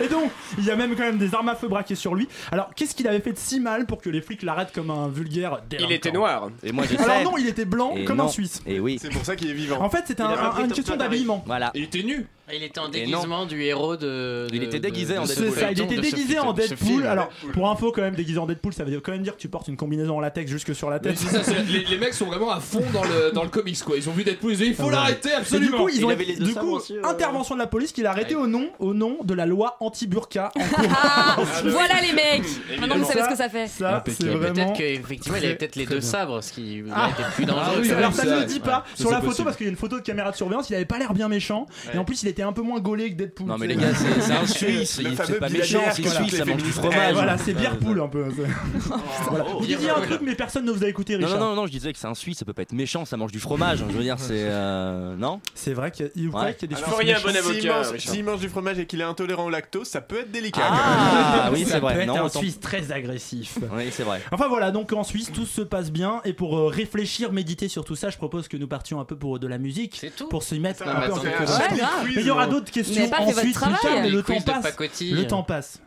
Et 0.00 0.08
donc, 0.08 0.30
il 0.58 0.64
y 0.64 0.70
a 0.70 0.76
même 0.76 0.94
quand 0.96 1.02
même 1.04 1.18
des 1.18 1.34
armes 1.34 1.48
à 1.48 1.54
feu 1.54 1.68
braquées 1.68 1.94
sur 1.94 2.14
lui. 2.14 2.28
Alors, 2.52 2.70
qu'est-ce 2.74 2.94
qu'il 2.94 3.06
avait 3.08 3.20
fait 3.20 3.32
de 3.32 3.38
si 3.38 3.60
mal 3.60 3.86
pour 3.86 4.00
que 4.00 4.10
les 4.10 4.20
flics 4.20 4.42
l'arrêtent 4.42 4.72
comme 4.72 4.90
un 4.90 5.08
vulgaire 5.08 5.60
délinquant 5.68 5.88
Il 5.90 5.94
était 5.94 6.12
noir. 6.12 6.50
Et 6.62 6.72
moi 6.72 6.84
je 6.90 6.96
Alors 7.02 7.22
non, 7.32 7.38
il 7.38 7.46
était 7.48 7.64
blanc 7.64 7.92
Et 7.96 8.04
comme 8.04 8.18
non. 8.18 8.24
un 8.24 8.28
Suisse. 8.28 8.62
Et 8.66 8.80
oui. 8.80 8.98
C'est 9.00 9.10
pour 9.10 9.24
ça 9.24 9.36
qu'il 9.36 9.48
est 9.50 9.54
vivant. 9.54 9.80
En 9.80 9.90
fait, 9.90 10.04
c'était 10.06 10.22
un- 10.22 10.58
une 10.64 10.72
question 10.72 10.96
d'habillement. 10.96 11.42
Voilà. 11.46 11.70
Il 11.74 11.84
était 11.84 12.02
nu 12.02 12.26
Il 12.52 12.62
était 12.62 12.80
en 12.80 12.88
déguisement 12.88 13.44
du 13.46 13.62
héros 13.62 13.96
de. 13.96 14.46
Il 14.54 14.62
était 14.62 14.80
déguisé 14.80 15.14
de- 15.14 15.18
en 15.18 15.24
Deadpool. 15.26 15.50
ça, 15.52 15.70
il 15.70 15.80
était 15.82 15.96
de 15.96 16.02
ce 16.02 16.10
déguisé 16.10 16.38
en 16.38 16.52
Deadpool. 16.54 16.78
film. 16.78 17.02
Alors, 17.06 17.28
pour 17.52 17.68
info, 17.70 17.92
quand 17.92 18.00
même, 18.00 18.14
déguisé 18.14 18.38
en 18.38 18.46
Deadpool, 18.46 18.72
ça 18.72 18.84
veut 18.84 19.00
quand 19.00 19.12
même 19.12 19.22
dire 19.22 19.34
que 19.36 19.40
tu 19.40 19.48
portes 19.48 19.68
une 19.68 19.76
combinaison 19.76 20.16
en 20.16 20.20
latex 20.20 20.50
jusque 20.50 20.74
sur 20.74 20.88
la 20.88 20.96
Mais 20.96 21.10
tête. 21.10 21.18
c'est 21.18 21.44
ça, 21.44 21.52
les, 21.68 21.84
les 21.84 21.98
mecs 21.98 22.14
sont 22.14 22.24
vraiment 22.24 22.50
à 22.50 22.58
fond 22.60 22.82
dans 22.94 23.04
le, 23.04 23.32
dans 23.32 23.42
le 23.42 23.50
comics 23.50 23.78
quoi. 23.84 23.96
Ils 23.98 24.08
ont 24.08 24.12
vu 24.12 24.24
Deadpool, 24.24 24.52
ils 24.52 24.56
ont 24.56 24.64
dit 24.64 24.66
il 24.70 24.74
faut 24.74 24.88
l'arrêter 24.88 25.28
Et 25.28 25.32
du 25.32 25.36
absolument. 25.38 25.76
coup, 25.78 25.88
ils 25.90 25.96
Il 25.98 26.04
ont 26.06 26.16
du 26.46 26.54
coup 26.54 26.70
aussi, 26.76 26.96
euh. 26.96 27.02
intervention 27.04 27.54
de 27.54 27.60
la 27.60 27.66
police 27.66 27.92
qui 27.92 28.00
l'a 28.02 28.10
arrêté 28.12 28.34
au 28.34 28.46
nom 28.46 28.70
au 28.78 28.94
nom 28.94 29.18
de 29.22 29.34
la 29.34 29.44
loi 29.44 29.76
anti-burqa 29.80 30.47
en 30.54 30.60
cours. 30.60 30.88
Ah, 30.90 31.36
voilà 31.64 31.94
les 32.02 32.12
mecs 32.12 32.78
Maintenant 32.80 32.96
vous 32.98 33.04
savez 33.04 33.22
ce 33.22 33.28
que 33.28 33.36
ça 33.36 33.48
fait. 33.48 33.66
Ça, 33.68 34.02
c'est 34.06 34.24
vraiment. 34.28 34.52
Peut-être 34.54 34.72
qu'effectivement, 34.74 35.38
il 35.38 35.44
avait 35.44 35.54
peut-être 35.56 35.76
les 35.76 35.86
deux 35.86 35.98
bien. 35.98 36.08
sabres, 36.08 36.42
ce 36.42 36.52
qui 36.52 36.82
Ah. 36.94 37.10
était 37.12 37.22
plus 37.34 37.44
Ah 37.44 37.46
dangereux. 37.46 37.78
oui, 37.82 37.88
que- 37.88 37.94
Alors 37.94 38.12
ça 38.12 38.24
ne 38.24 38.40
le 38.40 38.44
dit 38.46 38.60
pas 38.60 38.78
ouais. 38.78 39.00
sur 39.02 39.10
la 39.10 39.20
photo 39.20 39.44
parce 39.44 39.56
qu'il 39.56 39.66
y 39.66 39.68
a 39.68 39.70
une 39.70 39.76
photo 39.76 39.96
de 39.96 40.02
caméra 40.04 40.30
de 40.30 40.36
surveillance, 40.36 40.70
il 40.70 40.74
avait 40.74 40.84
pas 40.84 40.98
l'air 40.98 41.12
bien 41.14 41.28
méchant 41.28 41.66
et 41.92 41.98
en 41.98 42.04
plus 42.04 42.22
il 42.22 42.28
était 42.28 42.42
un 42.42 42.52
peu 42.52 42.62
moins 42.62 42.80
gaulé 42.80 43.10
que 43.10 43.16
Deadpool. 43.16 43.46
Non 43.46 43.58
mais 43.58 43.66
les 43.66 43.76
gars, 43.76 43.88
c'est 44.20 44.32
un 44.32 44.46
Suisse. 44.46 44.98
Il- 45.02 45.16
C'est 45.26 45.38
pas 45.38 45.48
méchant, 45.48 45.80
c'est 45.92 46.06
Suisse, 46.08 46.36
ça 46.36 46.44
mange 46.44 46.62
du 46.62 46.70
fromage. 46.72 47.12
voilà, 47.14 47.38
c'est 47.38 47.52
bière 47.54 47.76
poule 47.78 48.00
un 48.00 48.08
peu. 48.08 48.24
Vous 49.58 49.66
disiez 49.66 49.90
un 49.90 50.00
truc 50.00 50.20
mais 50.22 50.34
personne 50.34 50.64
ne 50.64 50.70
vous 50.72 50.84
a 50.84 50.88
écouté 50.88 51.16
Non, 51.18 51.26
Richard. 51.26 51.40
non, 51.40 51.48
non, 51.50 51.54
non, 51.62 51.66
je 51.66 51.72
disais 51.72 51.92
que 51.92 51.98
c'est 51.98 52.06
un 52.06 52.14
Suisse, 52.14 52.38
ça 52.38 52.44
peut 52.44 52.52
pas 52.52 52.62
être 52.62 52.72
méchant, 52.72 53.04
ça 53.04 53.16
mange 53.16 53.32
du 53.32 53.40
fromage. 53.40 53.78
Je 53.78 53.84
veux 53.96 54.02
dire, 54.02 54.16
c'est. 54.18 54.32
euh, 54.44 55.16
Non? 55.16 55.40
C'est 55.54 55.72
vrai 55.74 55.90
qu'il 55.90 56.06
y 56.06 56.08
a, 56.08 56.12
des 56.14 56.26
bon 56.28 56.38
avocat, 56.38 57.72
mange, 57.72 57.90
Richard. 57.92 58.14
s'il 58.14 58.24
mange 58.24 58.40
du 58.40 58.48
fromage 58.48 58.78
et 58.78 58.86
qu'il 58.86 59.00
est 59.00 59.04
intolérant 59.04 59.44
au 59.44 59.50
lactose, 59.50 59.86
ça 59.88 60.00
peut 60.00 60.20
être 60.20 60.30
délicat. 60.40 60.62
Ah 60.70 61.50
oui, 61.52 61.64
Ça 61.64 61.66
c'est 61.66 61.74
peut 61.74 61.80
vrai. 61.80 62.00
être 62.02 62.06
Non, 62.06 62.16
un 62.16 62.22
autant- 62.24 62.38
Suisse 62.40 62.60
très 62.60 62.92
agressif. 62.92 63.58
Oui, 63.72 63.88
c'est 63.90 64.02
vrai. 64.02 64.20
Enfin 64.32 64.48
voilà, 64.48 64.70
donc 64.70 64.92
en 64.92 65.04
Suisse 65.04 65.30
tout 65.32 65.46
se 65.46 65.60
passe 65.62 65.90
bien 65.90 66.20
et 66.24 66.32
pour 66.32 66.56
euh, 66.56 66.66
réfléchir, 66.68 67.32
méditer 67.32 67.68
sur 67.68 67.84
tout 67.84 67.96
ça, 67.96 68.10
je 68.10 68.16
propose 68.16 68.48
que 68.48 68.56
nous 68.56 68.68
partions 68.68 69.00
un 69.00 69.04
peu 69.04 69.16
pour 69.16 69.38
de 69.38 69.46
la 69.46 69.58
musique, 69.58 69.98
C'est 70.00 70.14
tout. 70.14 70.28
pour 70.28 70.42
se 70.42 70.54
mettre 70.54 70.84
Ça, 70.84 70.96
un 70.96 71.06
peu 71.06 71.12
en 71.12 71.18
quelque 71.18 71.46
sorte. 71.46 71.62
Mais 71.72 72.12
il 72.16 72.26
y 72.26 72.30
aura 72.30 72.46
d'autres 72.46 72.70
questions 72.70 72.94
n'avez 72.94 73.10
pas 73.10 73.18
fait 73.18 73.24
votre 73.26 73.38
ensuite, 73.40 73.54
travail. 73.54 73.76
Richard, 73.76 73.94
mais 73.96 74.02
Les 74.02 74.10
le 74.10 74.22
quiz 74.22 74.44
temps 74.44 74.52
de 74.52 74.56
passe. 74.56 74.62
pacotille. 74.72 75.12
Le 75.12 75.26
temps 75.26 75.42
passe. 75.42 75.80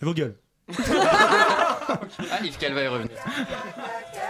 Vos 0.00 0.14
gueules. 0.14 0.36
Ah, 0.78 2.38
Yves 2.44 2.56
Calva 2.58 2.80
est 2.82 2.88
revenu. 2.88 3.10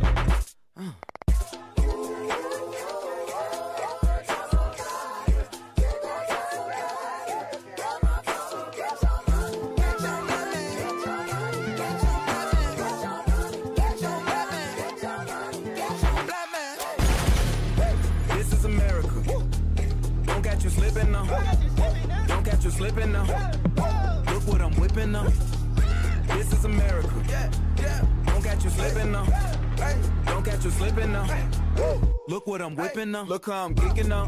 I'm 32.71 32.77
whipping 32.77 33.11
now. 33.11 33.23
Look 33.23 33.47
how 33.47 33.65
I'm 33.65 33.75
geeking 33.75 34.07
now. 34.07 34.27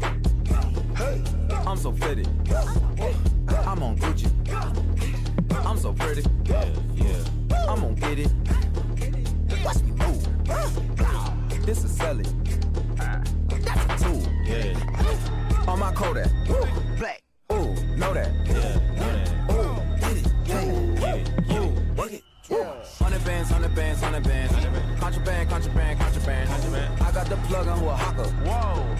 I'm 1.66 1.78
so 1.78 1.92
fitted. 1.92 2.26
I'm 3.66 3.82
on 3.82 3.96
Gucci. 3.96 4.28
I'm 5.64 5.78
so 5.78 5.94
pretty. 5.94 6.22
Yeah, 6.44 6.68
yeah. 6.94 7.24
I'm 7.66 7.80
gonna 7.80 7.94
get 7.94 8.18
it. 8.18 8.30
Watch 9.64 9.80
me 9.80 9.92
move. 9.92 11.64
This 11.64 11.84
is 11.84 11.96
selling. 11.96 12.43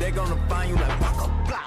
They 0.05 0.11
gonna 0.11 0.37
find 0.51 0.69
you 0.69 0.77
like 0.77 1.01
Paco. 1.01 1.31
Blah. 1.47 1.61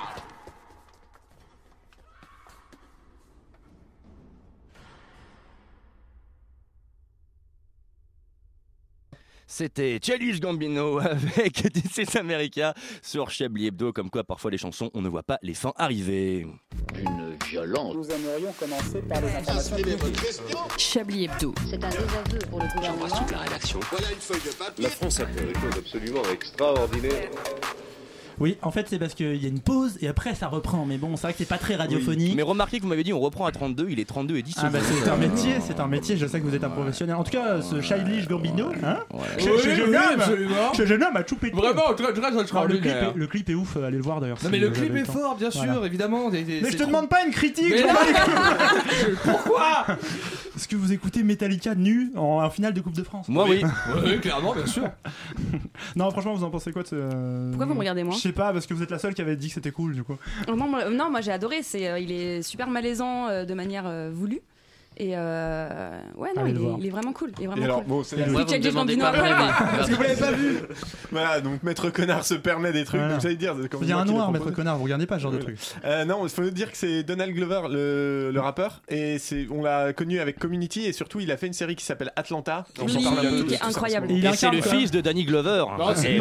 C'était 9.48 9.98
Childish 10.00 10.40
Gambino 10.40 11.00
avec 11.00 11.74
This 11.74 11.98
is 11.98 12.16
America 12.16 12.76
sur 13.02 13.32
Chablis 13.32 13.66
Hebdo, 13.66 13.92
comme 13.92 14.12
quoi 14.12 14.24
parfois 14.24 14.52
les 14.52 14.60
chansons, 14.60 14.92
on 14.94 15.02
ne 15.02 15.10
voit 15.10 15.24
pas 15.24 15.40
les 15.42 15.56
fins 15.56 15.74
arriver. 15.76 16.46
Une 16.96 17.36
violence. 17.44 17.96
Nous 17.96 18.12
aimerions 18.12 18.54
commencer 18.60 19.02
par 19.02 19.20
les 19.20 19.36
informations 19.36 19.78
Chablis 20.78 21.24
Hebdo. 21.24 21.56
C'est 21.68 21.84
un 21.84 21.90
désaveu 21.90 22.40
pour 22.52 22.60
le 22.60 22.68
gouvernement. 22.76 23.08
la 23.32 23.40
rédaction. 23.40 23.80
Voilà 23.90 24.12
une 24.12 24.20
feuille 24.20 24.42
de 24.46 24.56
papier. 24.56 24.84
La 24.84 24.90
France 24.92 25.22
a 25.22 25.26
fait 25.26 25.44
des 25.44 25.54
choses 25.56 25.78
absolument 25.80 26.24
extraordinaires. 26.32 27.32
Oui, 28.40 28.58
en 28.62 28.72
fait, 28.72 28.88
c'est 28.90 29.00
parce 29.00 29.14
qu'il 29.14 29.42
y 29.42 29.46
a 29.46 29.50
une 29.50 29.60
pause 29.60 29.98
et 30.02 30.08
après 30.08 30.36
ça 30.36 30.48
reprend. 30.48 30.86
Mais 30.86 30.98
bon, 30.98 31.16
c'est 31.16 31.24
vrai 31.24 31.34
que 31.34 31.40
c'est 31.40 31.46
pas 31.46 31.58
très 31.58 31.76
radiophonique. 31.76 32.36
Mais 32.36 32.44
remarquez 32.44 32.78
que 32.78 32.84
vous 32.84 32.90
m'avez 32.90 33.04
dit 33.04 33.14
on 33.14 33.20
reprend 33.20 33.46
à 33.46 33.52
32, 33.52 33.88
il 33.90 34.00
est 34.00 34.06
32 34.06 34.38
et 34.38 34.44
10 34.44 34.56
Ah 34.60 34.70
bah 34.70 34.80
c'est 34.82 35.10
un 35.10 35.18
métier, 35.18 35.56
c'est 35.66 35.80
un 35.80 35.88
métier, 35.88 36.18
je 36.18 36.28
sais 36.28 36.40
que 36.40 36.46
vous 36.46 36.56
êtes 36.56 36.64
un 36.64 36.70
professionnel. 36.70 37.16
En 37.16 37.24
tout 37.24 37.32
cas, 37.32 37.62
ce 37.62 37.82
Childish 37.82 38.28
Gambino, 38.28 38.70
hein 38.84 39.00
ce, 39.40 39.76
jeune 39.76 39.90
oui, 39.90 39.96
homme, 39.96 40.74
ce 40.74 40.86
jeune 40.86 41.04
homme 41.04 41.16
a 41.16 41.24
tout 41.24 41.36
pété. 41.36 41.56
Vraiment, 41.56 41.94
très, 41.96 42.14
très 42.14 42.26
Alors, 42.26 42.68
le, 42.68 42.78
clip 42.78 42.86
est, 42.86 43.14
le 43.16 43.28
clip 43.28 43.50
est 43.50 43.56
ouf, 43.56 43.78
euh, 43.78 43.88
allez 43.88 43.98
le 43.98 44.04
voir 44.04 44.22
d'ailleurs. 44.22 44.38
Non 44.44 44.50
mais 44.50 44.60
le 44.60 44.70
clip 44.70 44.96
est 44.96 45.06
fort, 45.06 45.36
bien 45.36 45.52
sûr, 45.52 45.86
évidemment. 45.86 46.30
Mais 46.30 46.72
je 46.72 46.78
te 46.78 46.84
demande 46.84 47.10
pas 47.10 47.26
une 47.26 47.32
critique. 47.32 47.74
Pourquoi 49.24 49.86
Est-ce 50.56 50.68
que 50.68 50.76
vous 50.76 50.92
écoutez 50.92 51.24
Metallica 51.24 51.76
nu 51.76 52.12
en, 52.16 52.44
en 52.44 52.50
finale 52.50 52.74
de 52.74 52.82
Coupe 52.82 52.96
de 52.96 53.04
France? 53.04 53.28
Moi 53.30 53.46
oui. 53.48 53.64
Oui, 54.04 54.20
clairement, 54.22 54.54
bien 54.54 54.66
sûr. 54.66 54.84
Non, 55.96 56.10
franchement, 56.12 56.34
vous 56.34 56.44
en 56.44 56.50
pensez 56.50 56.72
quoi 56.72 56.84
de 56.84 56.88
ce... 56.88 57.50
Pourquoi 57.50 57.66
vous 57.66 57.74
me 57.74 57.80
regardez, 57.80 58.04
moi 58.04 58.16
Pas, 58.32 58.54
parce 58.54 58.68
que 58.68 58.74
vous 58.74 58.84
êtes 58.84 58.92
la 58.92 59.00
seule 59.00 59.14
qui 59.14 59.22
avait 59.22 59.36
dit 59.36 59.48
que 59.48 59.54
c'était 59.54 59.72
cool 59.72 59.94
du 59.94 60.04
coup. 60.04 60.18
Non, 60.48 60.56
moi, 60.56 60.90
non, 60.90 61.10
moi 61.10 61.22
j'ai 61.22 61.32
adoré. 61.32 61.64
C'est, 61.64 61.88
euh, 61.88 62.00
il 62.00 62.12
est 62.12 62.42
super 62.42 62.68
malaisant 62.70 63.28
euh, 63.28 63.46
de 63.46 63.54
manière 63.54 63.86
euh, 63.88 64.10
voulue. 64.14 64.42
Et 65.00 65.12
euh, 65.16 66.00
ouais, 66.16 66.30
non, 66.36 66.48
il 66.48 66.56
est, 66.56 66.60
voir. 66.60 66.76
il 66.80 66.88
est 66.88 66.90
vraiment 66.90 67.14
cool. 67.14 67.32
Il 67.38 67.44
est 67.44 67.48
vraiment 67.48 67.62
Et 67.62 67.66
alors, 67.66 67.78
cool. 67.82 67.88
bon, 67.88 68.04
c'est 68.04 68.16
vous 68.16 68.34
demandez 68.34 68.72
Gambino 68.72 69.02
pas 69.04 69.10
après, 69.10 69.30
quoi. 69.30 69.54
Parce 69.78 69.90
que 69.90 69.94
vous 69.96 70.02
l'avez 70.02 70.16
pas 70.20 70.32
vu 70.32 70.58
Voilà, 71.12 71.40
donc 71.42 71.62
Maître 71.62 71.90
Connard 71.92 72.26
se 72.26 72.34
permet 72.34 72.72
des 72.72 72.84
trucs, 72.84 73.00
Voilà. 73.00 73.14
donc 73.14 73.22
j'allais 73.22 73.36
dire. 73.36 73.56
Il 73.82 73.88
y 73.88 73.92
a 73.92 73.98
un 74.00 74.06
noir, 74.06 74.32
maître 74.32 74.50
connard, 74.50 74.78
vous 74.78 74.84
regardez 74.86 75.06
pas 75.06 75.18
ce 75.18 75.22
genre 75.24 75.32
de 75.32 75.38
Oui. 75.38 75.44
truc. 75.44 75.60
Euh, 75.86 76.04
non, 76.06 76.22
il 76.24 76.30
faut 76.30 76.42
dire 76.50 76.72
que 76.72 76.78
c'est 76.78 77.04
Donald 77.04 77.32
Glover, 77.34 77.62
le, 77.70 78.32
le 78.34 78.40
rappeur, 78.40 78.82
et 78.90 79.20
c'est, 79.20 79.46
on 79.52 79.62
l'a 79.62 79.94
connu 79.94 80.20
avec 80.20 80.40
Community, 80.40 80.86
et 80.86 80.94
surtout 80.94 81.20
il 81.20 81.32
a 81.32 81.38
fait 81.38 81.46
une 81.48 81.54
série 81.54 81.76
qui 81.76 81.86
s'appelle 81.86 82.12
Atlanta. 82.16 82.66
On 82.82 82.86
Oui, 82.86 82.92
s'en 83.04 83.14
parle 83.14 83.28
un 83.28 83.30
peu 83.30 83.44
qui 83.44 83.54
est 83.54 83.62
incroyable. 83.64 84.12
Et 84.12 84.34
c'est 84.34 84.50
le 84.50 84.62
fils 84.62 84.90
de 84.90 85.02
Danny 85.02 85.26
Glover. 85.26 85.64
Non, 85.78 85.94
c'est- 85.96 86.18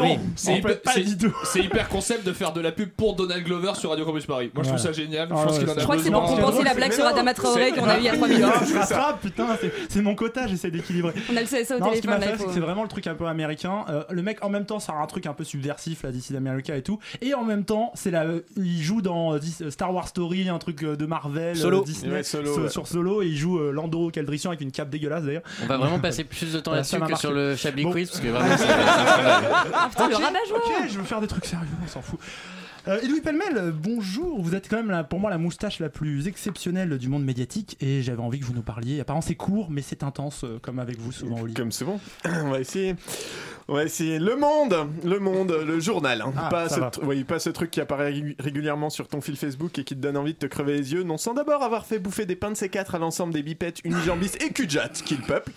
hyper, 1.64 1.88
concept 1.88 2.26
de 2.26 2.32
faire 2.34 2.52
de 2.52 2.60
la 2.60 2.72
pub 2.72 2.90
pour 2.90 3.16
Donald 3.16 3.42
Glover 3.42 3.72
sur 3.74 3.88
Radio 3.90 4.04
Campus 4.04 4.26
Paris. 4.26 4.50
Moi 4.54 4.64
je 4.64 4.68
trouve 4.68 4.80
ça 4.80 4.92
génial. 4.92 5.28
Je 5.28 5.34
Ah 5.34 5.46
Je 5.78 5.82
crois 5.84 5.96
que 5.96 6.02
c'est 6.02 6.10
pour 6.10 6.24
compenser 6.24 6.62
la 6.62 6.74
blague 6.74 6.92
sur 6.92 7.06
Adama 7.06 7.32
Traoré 7.32 7.72
qu'on 7.72 7.88
a 7.88 7.96
eu 7.96 8.00
il 8.00 8.04
y 8.04 8.08
a 8.08 8.14
3 8.16 8.28
minutes. 8.28 8.44
Je 8.68 8.74
rattrape, 8.78 9.20
putain, 9.20 9.46
c'est- 9.90 10.02
mon 10.02 10.14
quota, 10.14 10.46
j'essaie 10.46 10.70
d'équilibrer. 10.70 11.12
On 11.32 11.36
a 11.36 11.40
le 11.40 11.46
CSA 11.46 11.76
au 11.76 11.80
Non, 11.80 11.92
ce 11.94 12.00
qui 12.00 12.06
m'a 12.06 12.16
téléphone. 12.18 12.38
fait, 12.38 12.44
il 12.48 12.54
c'est 12.54 12.60
vraiment 12.60 12.82
le 12.82 12.88
truc 12.88 13.06
un 13.06 13.14
peu 13.14 13.26
américain. 13.26 13.84
Euh, 13.88 14.04
le 14.10 14.22
mec, 14.22 14.44
en 14.44 14.48
même 14.48 14.64
temps, 14.66 14.78
ça 14.78 14.92
a 14.92 14.96
un 14.96 15.06
truc 15.06 15.26
un 15.26 15.32
peu 15.34 15.44
subversif, 15.44 16.02
là, 16.02 16.10
d'ici 16.12 16.32
d'America 16.32 16.76
et 16.76 16.82
tout. 16.82 16.98
Et 17.20 17.34
en 17.34 17.44
même 17.44 17.64
temps, 17.64 17.92
c'est 17.94 18.10
la, 18.10 18.24
il 18.56 18.82
joue 18.82 19.02
dans 19.02 19.34
euh, 19.34 19.70
Star 19.70 19.92
Wars 19.94 20.08
Story, 20.08 20.48
un 20.48 20.58
truc 20.58 20.82
euh, 20.82 20.96
de 20.96 21.06
Marvel, 21.06 21.56
Solo. 21.56 21.80
euh, 21.80 21.84
Disney, 21.84 22.12
Ouais, 22.12 22.22
Solo, 22.22 22.54
so- 22.54 22.60
ouais. 22.62 22.68
sur 22.68 22.86
Solo, 22.86 23.22
et 23.22 23.26
il 23.26 23.36
joue 23.36 23.58
euh, 23.58 23.72
Lando 23.72 24.10
Calrissian 24.10 24.50
avec 24.50 24.60
une 24.60 24.72
cape 24.72 24.90
dégueulasse 24.90 25.24
d'ailleurs. 25.24 25.42
On 25.62 25.66
va 25.66 25.76
vraiment 25.78 25.98
passer 25.98 26.24
plus 26.24 26.52
de 26.52 26.60
temps 26.60 26.72
là-dessus 26.72 26.96
que 26.96 27.00
marqué. 27.00 27.16
sur 27.16 27.32
le 27.32 27.56
Chablis 27.56 27.84
Bon. 27.84 27.92
Quiz 27.92 28.08
parce 28.10 28.20
que 28.20 28.28
vraiment 28.28 28.56
c'est. 28.56 28.64
Ah 29.74 29.88
putain, 29.90 30.08
le 30.08 30.14
Ok, 30.16 30.22
rabat-joie 30.22 30.58
Ok, 30.58 30.72
je 30.90 30.98
veux 30.98 31.04
faire 31.04 31.20
des 31.20 31.26
trucs 31.26 31.46
sérieux, 31.46 31.66
on 31.84 31.88
s'en 31.88 32.02
fout. 32.02 32.18
Euh, 32.88 33.00
Edoui 33.02 33.20
Pellemel, 33.20 33.56
euh, 33.56 33.72
bonjour. 33.72 34.40
Vous 34.40 34.54
êtes 34.54 34.68
quand 34.68 34.76
même 34.76 34.90
la- 34.90 35.02
pour 35.02 35.18
moi 35.18 35.28
la 35.28 35.38
moustache 35.38 35.80
la 35.80 35.88
plus 35.88 36.28
exceptionnelle 36.28 36.98
du 36.98 37.08
monde 37.08 37.24
médiatique 37.24 37.76
et 37.80 38.00
j'avais 38.00 38.22
envie 38.22 38.38
que 38.38 38.44
vous 38.44 38.52
nous 38.52 38.62
parliez. 38.62 39.00
Apparemment 39.00 39.22
c'est 39.22 39.34
court 39.34 39.70
mais 39.70 39.82
c'est 39.82 40.04
intense 40.04 40.44
euh, 40.44 40.58
comme 40.62 40.78
avec 40.78 40.98
vous 41.00 41.10
souvent 41.10 41.40
Oli. 41.40 41.52
Comme 41.54 41.72
souvent. 41.72 41.98
On 42.24 42.50
va 42.50 42.60
essayer. 42.60 42.94
Va 43.68 43.82
essayer. 43.84 44.20
Le 44.20 44.36
Monde, 44.36 44.76
le 45.04 45.18
Monde, 45.18 45.50
le 45.66 45.80
journal. 45.80 46.20
hein. 46.20 46.32
Ah, 46.36 46.48
pas, 46.50 46.68
ce 46.68 46.78
va. 46.78 46.88
tr- 46.90 47.00
oui, 47.04 47.24
pas 47.24 47.40
ce 47.40 47.50
truc 47.50 47.70
qui 47.72 47.80
apparaît 47.80 48.12
régu- 48.12 48.36
régulièrement 48.38 48.90
sur 48.90 49.08
ton 49.08 49.20
fil 49.20 49.36
Facebook 49.36 49.76
et 49.78 49.84
qui 49.84 49.96
te 49.96 50.00
donne 50.00 50.16
envie 50.16 50.34
de 50.34 50.38
te 50.38 50.46
crever 50.46 50.74
les 50.74 50.92
yeux. 50.92 51.02
Non, 51.02 51.16
sans 51.18 51.34
d'abord 51.34 51.64
avoir 51.64 51.84
fait 51.84 51.98
bouffer 51.98 52.26
des 52.26 52.36
pains 52.36 52.50
de 52.50 52.56
C4 52.56 52.94
à 52.94 52.98
l'ensemble 52.98 53.32
des 53.34 53.42
bipettes, 53.42 53.80
unijambis 53.84 54.30
et 54.40 54.50
cujats 54.52 54.88
qui 54.88 55.16
le 55.16 55.22
peuple. 55.22 55.50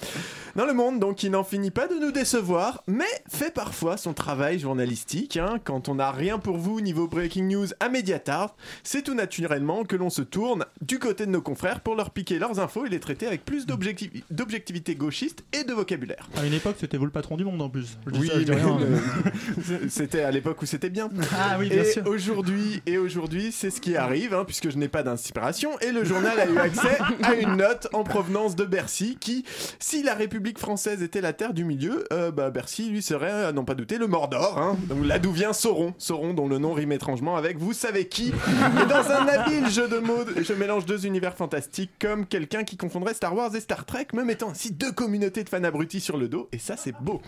Dans 0.56 0.66
le 0.66 0.74
Monde, 0.74 1.00
donc, 1.00 1.22
il 1.22 1.30
n'en 1.30 1.44
finit 1.44 1.70
pas 1.70 1.88
de 1.88 1.94
nous 2.00 2.12
décevoir, 2.12 2.84
mais 2.88 3.06
fait 3.28 3.54
parfois 3.54 3.96
son 3.96 4.14
travail 4.14 4.58
journalistique. 4.58 5.38
hein. 5.38 5.60
Quand 5.64 5.88
on 5.88 5.96
n'a 5.96 6.12
rien 6.12 6.40
pour 6.40 6.58
vous 6.58 6.82
niveau 6.82 7.08
breaking 7.08 7.48
news 7.48 7.68
à 7.80 7.90
Mediatart, 7.90 8.56
c'est 8.84 9.04
tout 9.04 9.14
naturellement 9.14 9.84
que 9.86 9.96
l'on 9.96 10.10
se 10.10 10.24
tourne 10.24 10.66
du 10.82 10.98
côté 10.98 11.28
de 11.28 11.32
nos 11.32 11.42
confrères 11.44 11.82
pour 11.82 11.96
leur 11.96 12.10
piquer 12.10 12.40
leurs 12.40 12.60
infos 12.60 12.88
et 12.88 12.90
les 12.90 13.00
traiter 13.00 13.28
avec 13.28 13.46
plus 13.46 13.68
d'objecti- 13.68 14.24
d'objectivité 14.32 14.96
gauchiste 14.96 15.44
et 15.54 15.64
de 15.64 15.74
vocabulaire. 15.74 16.28
À 16.36 16.46
une 16.48 16.54
époque 16.54 16.78
c'était 16.80 16.98
vous 16.98 17.06
le 17.06 17.12
patron 17.12 17.38
du 17.38 17.46
monde 17.46 17.62
en 17.62 17.70
plus. 17.70 17.98
Je 18.08 18.20
Oui, 18.20 18.30
mais- 18.48 19.90
c'était 19.90 20.22
à 20.22 20.32
l'époque 20.32 20.62
où 20.62 20.66
c'était 20.66 20.90
bien. 20.90 21.10
Ah 21.38 21.58
oui 21.60 21.70
bien 21.70 21.84
et 21.84 21.86
sûr. 21.92 22.08
aujourd'hui, 22.08 22.82
et 22.86 22.98
aujourd'hui, 22.98 23.52
c'est 23.52 23.70
ce 23.70 23.82
qui 23.82 23.96
arrive, 23.96 24.34
hein, 24.34 24.44
puisque 24.46 24.70
je 24.70 24.78
n'ai 24.78 24.88
pas 24.88 25.04
d'inspiration, 25.04 25.78
et 25.80 25.92
le 25.92 26.04
journal 26.04 26.40
a 26.40 26.48
eu 26.48 26.58
accès 26.58 26.98
à 27.24 27.34
une 27.36 27.58
note 27.58 27.88
en 27.94 28.04
provenance 28.04 28.56
de 28.56 28.66
Bercy 28.66 29.18
qui, 29.20 29.46
si 29.80 30.02
la 30.04 30.14
République 30.16 30.60
française 30.60 31.04
était 31.04 31.22
la 31.22 31.34
terre 31.34 31.54
du 31.54 31.66
milieu, 31.66 32.06
euh, 32.14 32.32
bah, 32.32 32.50
Bercy 32.50 32.90
lui 32.90 33.02
serait, 33.02 33.46
à 33.46 33.52
n'en 33.52 33.64
pas 33.66 33.76
douter, 33.76 33.98
le 33.98 34.08
Mordor. 34.08 34.58
Hein, 34.58 34.78
donc 34.88 35.06
là 35.06 35.20
d'où 35.20 35.32
vient 35.32 35.54
Sauron, 35.54 35.94
Sauron 35.98 36.34
dont 36.34 36.48
le 36.48 36.58
nom 36.58 36.74
rime 36.74 36.92
étrangement 36.92 37.36
avec 37.38 37.58
vous 37.58 37.74
savez 37.74 38.08
qui? 38.08 38.30
Et 38.30 38.86
dans 38.88 39.12
un 39.12 39.28
habile 39.28 39.70
jeu 39.70 39.88
de 39.88 39.98
mots, 40.00 40.24
je 40.42 40.54
mélange 40.54 40.86
deux 40.86 41.06
univers 41.06 41.36
fantastiques 41.36 41.92
comme 42.00 42.26
quelqu'un 42.26 42.64
qui 42.64 42.78
confondrait 42.78 43.14
Star 43.14 43.36
Wars 43.36 43.56
et 43.56 43.60
Star 43.60 43.86
Trek, 43.86 44.08
me 44.14 44.24
mettant 44.24 44.50
ainsi 44.50 44.72
deux 44.72 44.92
communautés 44.92 45.44
de 45.44 45.50
fans 45.50 45.64
abrutis 45.64 46.00
sur 46.02 46.18
le 46.18 46.28
dos, 46.28 46.50
et 46.52 46.58
ça 46.60 46.76
c'est 46.78 46.94
beau. 47.02 47.22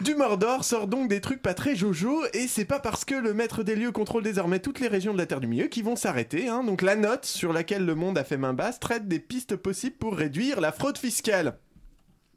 Du 0.00 0.14
Mordor 0.14 0.64
sort 0.64 0.86
donc 0.86 1.08
des 1.08 1.20
trucs 1.20 1.42
pas 1.42 1.54
très 1.54 1.76
jojo 1.76 2.22
et 2.32 2.46
c'est 2.48 2.64
pas 2.64 2.80
parce 2.80 3.04
que 3.04 3.14
le 3.14 3.34
maître 3.34 3.62
des 3.62 3.76
lieux 3.76 3.92
contrôle 3.92 4.22
désormais 4.22 4.58
toutes 4.58 4.80
les 4.80 4.88
régions 4.88 5.12
de 5.12 5.18
la 5.18 5.26
Terre 5.26 5.40
du 5.40 5.46
Milieu 5.46 5.66
qui 5.66 5.82
vont 5.82 5.96
s'arrêter. 5.96 6.48
hein. 6.48 6.64
Donc 6.64 6.82
la 6.82 6.96
note 6.96 7.24
sur 7.24 7.52
laquelle 7.52 7.84
le 7.84 7.94
monde 7.94 8.18
a 8.18 8.24
fait 8.24 8.36
main 8.36 8.52
basse 8.54 8.80
traite 8.80 9.08
des 9.08 9.18
pistes 9.20 9.56
possibles 9.56 9.96
pour 9.96 10.16
réduire 10.16 10.60
la 10.60 10.72
fraude 10.72 10.98
fiscale. 10.98 11.58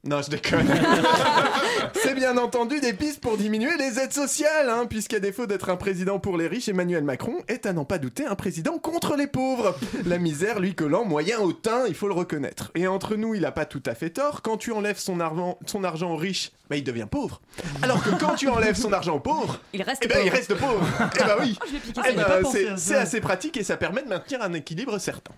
Non, 0.03 0.21
je 0.21 0.29
déconne. 0.29 0.67
c'est 1.95 2.13
bien 2.13 2.37
entendu 2.37 2.79
des 2.79 2.93
pistes 2.93 3.19
pour 3.19 3.35
diminuer 3.35 3.75
les 3.77 3.99
aides 3.99 4.13
sociales, 4.13 4.69
hein, 4.69 4.85
puisqu'à 4.85 5.19
défaut 5.19 5.47
d'être 5.47 5.69
un 5.69 5.75
président 5.75 6.19
pour 6.19 6.37
les 6.37 6.47
riches, 6.47 6.69
Emmanuel 6.69 7.03
Macron 7.03 7.35
est 7.47 7.65
à 7.65 7.73
n'en 7.73 7.83
pas 7.83 7.97
douter 7.97 8.25
un 8.25 8.35
président 8.35 8.77
contre 8.77 9.17
les 9.17 9.27
pauvres. 9.27 9.75
La 10.05 10.17
misère 10.17 10.59
lui 10.59 10.75
collant 10.75 11.03
moyen 11.03 11.39
au 11.39 11.51
teint, 11.51 11.85
il 11.87 11.95
faut 11.95 12.07
le 12.07 12.13
reconnaître. 12.13 12.71
Et 12.75 12.87
entre 12.87 13.15
nous, 13.15 13.35
il 13.35 13.43
a 13.43 13.51
pas 13.51 13.65
tout 13.65 13.83
à 13.85 13.95
fait 13.95 14.11
tort. 14.11 14.41
Quand 14.43 14.55
tu 14.57 14.71
enlèves 14.71 14.99
son 14.99 15.19
argent, 15.19 15.57
son 15.65 15.83
argent 15.83 16.11
aux 16.11 16.17
riches, 16.17 16.51
bah, 16.69 16.75
il 16.75 16.83
devient 16.83 17.07
pauvre. 17.09 17.41
Alors 17.81 18.03
que 18.03 18.09
quand 18.19 18.35
tu 18.35 18.47
enlèves 18.49 18.75
son 18.75 18.91
argent 18.93 19.15
aux 19.15 19.19
pauvres, 19.19 19.59
Il 19.73 19.81
reste 19.81 20.01
eh 20.03 20.07
ben, 20.07 20.19
il 20.19 20.23
pauvre. 20.25 20.35
reste 20.35 20.55
pauvre. 20.55 20.87
Eh 21.15 21.23
ben 21.23 21.35
oui. 21.41 21.57
Oh, 21.97 22.01
Eh 22.07 22.13
ben, 22.13 22.77
c'est 22.77 22.95
assez 22.95 23.21
pratique 23.21 23.57
et 23.57 23.63
ça 23.63 23.77
permet 23.77 24.03
de 24.03 24.07
maintenir 24.09 24.41
un 24.41 24.53
équilibre 24.53 24.97
certain. 24.99 25.33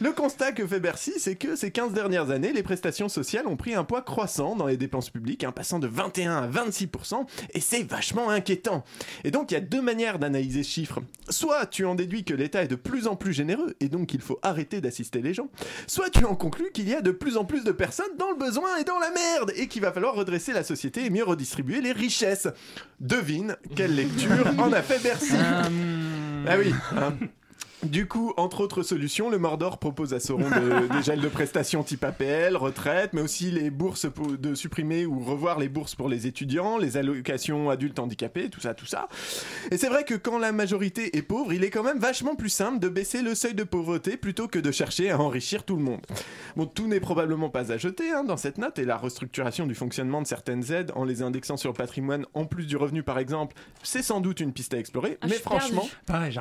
Le 0.00 0.12
constat 0.12 0.52
que 0.52 0.66
fait 0.66 0.80
Bercy, 0.80 1.12
c'est 1.18 1.36
que 1.36 1.56
ces 1.56 1.70
15 1.70 1.92
dernières 1.92 2.30
années, 2.30 2.52
les 2.52 2.62
prestations 2.62 3.08
sociales 3.08 3.46
ont 3.46 3.56
pris 3.56 3.74
un 3.74 3.84
poids 3.84 4.02
croissant 4.02 4.56
dans 4.56 4.66
les 4.66 4.76
dépenses 4.76 5.08
publiques, 5.08 5.44
hein, 5.44 5.52
passant 5.52 5.78
de 5.78 5.86
21 5.86 6.36
à 6.36 6.48
26%, 6.48 7.24
et 7.54 7.60
c'est 7.60 7.82
vachement 7.82 8.28
inquiétant. 8.28 8.84
Et 9.22 9.30
donc, 9.30 9.50
il 9.50 9.54
y 9.54 9.56
a 9.56 9.60
deux 9.60 9.80
manières 9.80 10.18
d'analyser 10.18 10.62
ce 10.64 10.70
chiffre. 10.70 11.00
Soit 11.30 11.66
tu 11.66 11.84
en 11.86 11.94
déduis 11.94 12.24
que 12.24 12.34
l'État 12.34 12.62
est 12.62 12.68
de 12.68 12.74
plus 12.74 13.06
en 13.06 13.14
plus 13.16 13.32
généreux, 13.32 13.74
et 13.80 13.88
donc 13.88 14.12
il 14.14 14.20
faut 14.20 14.38
arrêter 14.42 14.80
d'assister 14.80 15.22
les 15.22 15.32
gens, 15.32 15.48
soit 15.86 16.10
tu 16.10 16.24
en 16.24 16.34
conclus 16.34 16.70
qu'il 16.72 16.88
y 16.88 16.94
a 16.94 17.00
de 17.00 17.12
plus 17.12 17.36
en 17.36 17.44
plus 17.44 17.62
de 17.64 17.72
personnes 17.72 18.16
dans 18.18 18.30
le 18.30 18.36
besoin 18.36 18.76
et 18.78 18.84
dans 18.84 18.98
la 18.98 19.10
merde, 19.10 19.52
et 19.56 19.68
qu'il 19.68 19.80
va 19.82 19.92
falloir 19.92 20.14
redresser 20.16 20.52
la 20.52 20.63
société 20.64 21.04
et 21.04 21.10
mieux 21.10 21.24
redistribuer 21.24 21.80
les 21.80 21.92
richesses. 21.92 22.48
Devine 23.00 23.56
quelle 23.76 23.94
lecture 23.94 24.46
en 24.58 24.72
a 24.72 24.82
fait 24.82 25.00
Bercy. 25.02 25.34
Ah 26.46 26.56
oui. 26.58 26.74
hein. 26.96 27.14
Du 27.84 28.06
coup, 28.06 28.32
entre 28.36 28.60
autres 28.60 28.82
solutions, 28.82 29.30
le 29.30 29.38
Mordor 29.38 29.78
propose 29.78 30.14
à 30.14 30.20
Sauron 30.20 30.48
de- 30.48 30.88
des 30.96 31.02
gels 31.02 31.20
de 31.20 31.28
prestations 31.28 31.82
type 31.82 32.02
APL, 32.04 32.56
retraite, 32.56 33.10
mais 33.12 33.20
aussi 33.20 33.50
les 33.50 33.70
bourses 33.70 34.06
pour- 34.10 34.36
de 34.38 34.54
supprimer 34.54 35.06
ou 35.06 35.20
revoir 35.20 35.58
les 35.58 35.68
bourses 35.68 35.94
pour 35.94 36.08
les 36.08 36.26
étudiants, 36.26 36.78
les 36.78 36.96
allocations 36.96 37.70
adultes 37.70 37.98
handicapés, 37.98 38.48
tout 38.48 38.60
ça, 38.60 38.74
tout 38.74 38.86
ça. 38.86 39.08
Et 39.70 39.76
c'est 39.76 39.88
vrai 39.88 40.04
que 40.04 40.14
quand 40.14 40.38
la 40.38 40.52
majorité 40.52 41.16
est 41.16 41.22
pauvre, 41.22 41.52
il 41.52 41.64
est 41.64 41.70
quand 41.70 41.82
même 41.82 41.98
vachement 41.98 42.34
plus 42.36 42.48
simple 42.48 42.78
de 42.78 42.88
baisser 42.88 43.22
le 43.22 43.34
seuil 43.34 43.54
de 43.54 43.64
pauvreté 43.64 44.16
plutôt 44.16 44.48
que 44.48 44.58
de 44.58 44.70
chercher 44.70 45.10
à 45.10 45.18
enrichir 45.20 45.64
tout 45.64 45.76
le 45.76 45.82
monde. 45.82 46.00
Bon, 46.56 46.66
tout 46.66 46.86
n'est 46.88 47.00
probablement 47.00 47.50
pas 47.50 47.72
à 47.72 47.76
jeter 47.76 48.10
hein, 48.12 48.24
dans 48.24 48.36
cette 48.36 48.58
note, 48.58 48.78
et 48.78 48.84
la 48.84 48.96
restructuration 48.96 49.66
du 49.66 49.74
fonctionnement 49.74 50.22
de 50.22 50.26
certaines 50.26 50.72
aides 50.72 50.92
en 50.94 51.04
les 51.04 51.22
indexant 51.22 51.56
sur 51.56 51.70
le 51.70 51.76
patrimoine 51.76 52.24
en 52.34 52.44
plus 52.44 52.66
du 52.66 52.76
revenu 52.76 53.02
par 53.02 53.18
exemple, 53.18 53.54
c'est 53.82 54.02
sans 54.02 54.20
doute 54.20 54.40
une 54.40 54.52
piste 54.52 54.74
à 54.74 54.78
explorer, 54.78 55.18
Ah, 55.20 55.26
mais 55.28 55.34
franchement... 55.42 55.82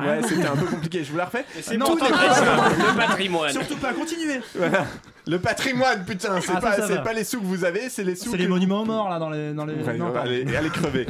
Ouais, 0.05 0.21
c'était 0.27 0.45
un 0.47 0.55
peu 0.55 0.65
compliqué. 0.67 1.03
Je 1.03 1.11
vous 1.11 1.17
la 1.17 1.25
refais 1.25 1.32
parfait. 1.33 1.45
c'est 1.61 1.77
Tout 1.77 1.95
pas- 1.97 2.05
simple. 2.35 2.75
Le 2.79 2.97
patrimoine. 2.97 3.51
Surtout 3.51 3.77
pas 3.77 3.93
continuer. 3.93 4.41
Voilà. 4.55 4.85
Le 5.25 5.39
patrimoine, 5.39 6.03
putain, 6.05 6.41
c'est 6.41 6.49
Ah, 6.51 6.55
ça, 6.55 6.59
pas, 6.61 6.75
ça 6.75 6.87
c'est 6.87 6.95
va. 6.95 7.01
pas 7.01 7.13
les 7.13 7.23
sous 7.23 7.39
que 7.39 7.45
vous 7.45 7.63
avez, 7.63 7.87
c'est 7.89 8.03
les 8.03 8.15
sous 8.15 8.31
C'est 8.31 8.37
les 8.37 8.45
vous- 8.45 8.55
monuments 8.55 8.83
morts 8.83 9.09
là 9.09 9.19
dans 9.19 9.29
les. 9.29 9.53
Dans 9.53 9.65
les... 9.65 9.73
Ouais, 9.75 9.93
non, 9.97 10.07
ouais, 10.07 10.13
pardon. 10.13 10.29
allez, 10.29 10.55
allez 10.55 10.69
crever. 10.69 11.05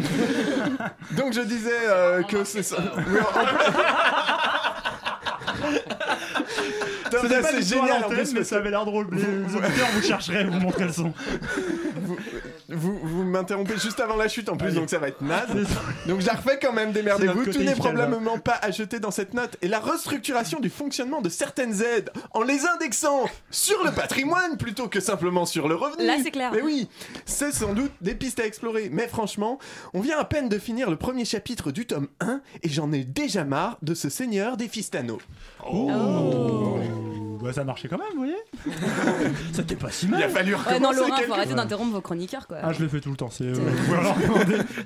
Donc 1.18 1.34
je 1.34 1.42
disais 1.42 1.72
euh, 1.88 2.22
que 2.22 2.44
c'est 2.44 2.62
ça. 2.64 2.78
Oui, 2.96 3.18
en- 3.20 3.40
en 3.40 3.46
plus- 3.46 3.58
Putain, 3.64 3.72
C'était 3.72 3.82
pas 3.82 4.62
c'est 7.11 7.36
à 7.36 7.61
génial 7.61 7.91
en 7.91 7.99
l'antenne, 8.01 8.18
plus 8.18 8.34
mais 8.34 8.43
ça 8.43 8.57
avait 8.57 8.70
l'air 8.70 8.86
drôle. 8.86 9.07
Les 9.11 9.55
auditeurs 9.55 9.88
vous 9.93 10.01
chercherez, 10.01 10.43
vous 10.45 10.59
montrez 10.59 10.86
le 10.86 10.93
son. 10.93 11.14
vous, 12.70 12.99
vous 13.01 13.24
m'interrompez 13.24 13.78
juste 13.78 13.99
avant 13.99 14.16
la 14.16 14.28
chute 14.28 14.49
en 14.49 14.57
plus, 14.57 14.68
Allez. 14.68 14.76
donc 14.76 14.89
ça 14.89 14.99
va 14.99 15.09
être 15.09 15.22
naze. 15.22 15.49
Donc 16.07 16.22
je 16.22 16.26
la 16.26 16.34
refais 16.34 16.59
quand 16.61 16.74
même, 16.74 16.91
démerdez-vous. 16.91 17.45
Tout 17.45 17.59
n'est 17.59 17.76
probablement 17.76 18.39
pas 18.39 18.57
à 18.61 18.72
jeter 18.72 18.99
dans 18.99 19.11
cette 19.11 19.34
note. 19.34 19.57
Et 19.61 19.68
la 19.68 19.80
restructuration 19.80 20.59
du 20.59 20.70
fonctionnement 20.70 21.22
de 21.22 21.30
certaines 21.30 21.82
aides 21.82 22.09
en 22.32 22.41
les 22.41 22.66
indexant 22.66 23.26
sur 23.51 23.84
le 23.84 23.91
patrimoine 23.91 24.57
plutôt 24.57 24.88
que 24.88 24.99
simplement 24.99 25.45
sur 25.45 25.68
le 25.68 25.76
revenu. 25.76 26.05
Là, 26.05 26.18
c'est 26.24 26.32
clair. 26.32 26.51
Mais 26.53 26.61
oui, 26.61 26.89
c'est 27.26 27.51
sans 27.51 27.74
doute 27.74 27.91
des 28.01 28.16
pistes 28.16 28.39
à 28.39 28.45
explorer. 28.45 28.89
Mais 28.91 29.07
franchement, 29.07 29.59
on 29.93 30.01
vient 30.01 30.20
à 30.20 30.26
peine 30.26 30.49
de 30.49 30.57
finir 30.57 30.89
le 30.89 30.95
premier 30.95 31.26
chapitre 31.26 31.72
du 31.72 31.86
tome 31.86 32.07
1 32.20 32.41
et 32.64 32.70
j'en 32.70 32.91
ai 32.91 33.03
déjà 33.03 33.43
marre 33.43 33.78
de 33.82 33.93
ce 33.93 34.09
seigneur 34.09 34.57
des 34.57 34.68
Fistano. 34.68 35.20
Oh. 35.66 36.80
Bah, 37.41 37.51
ça 37.51 37.66
marchait 37.66 37.89
quand 37.89 37.97
même, 37.97 38.08
vous 38.14 38.20
voyez 38.20 38.38
C'était 39.54 39.76
pas 39.76 39.91
si 39.91 40.08
mal. 40.08 40.22
Il 40.22 40.24
a 40.24 40.30
fallu 40.30 40.56
Ouais, 40.56 40.80
non, 40.80 40.91
Laurent, 40.93 41.14
quelques 41.14 41.28
faut 41.28 41.34
arrêter 41.34 41.54
d'interrompre 41.54 41.91
vos 41.91 41.99
chroniqueurs 41.99 42.47
quoi. 42.47 42.58
Ah, 42.64 42.72
je 42.72 42.82
le 42.82 42.88
fais 42.88 43.01
tout 43.01 43.10
le 43.10 43.18
temps. 43.18 43.30
C'est. 43.30 43.43
euh. 43.43 43.56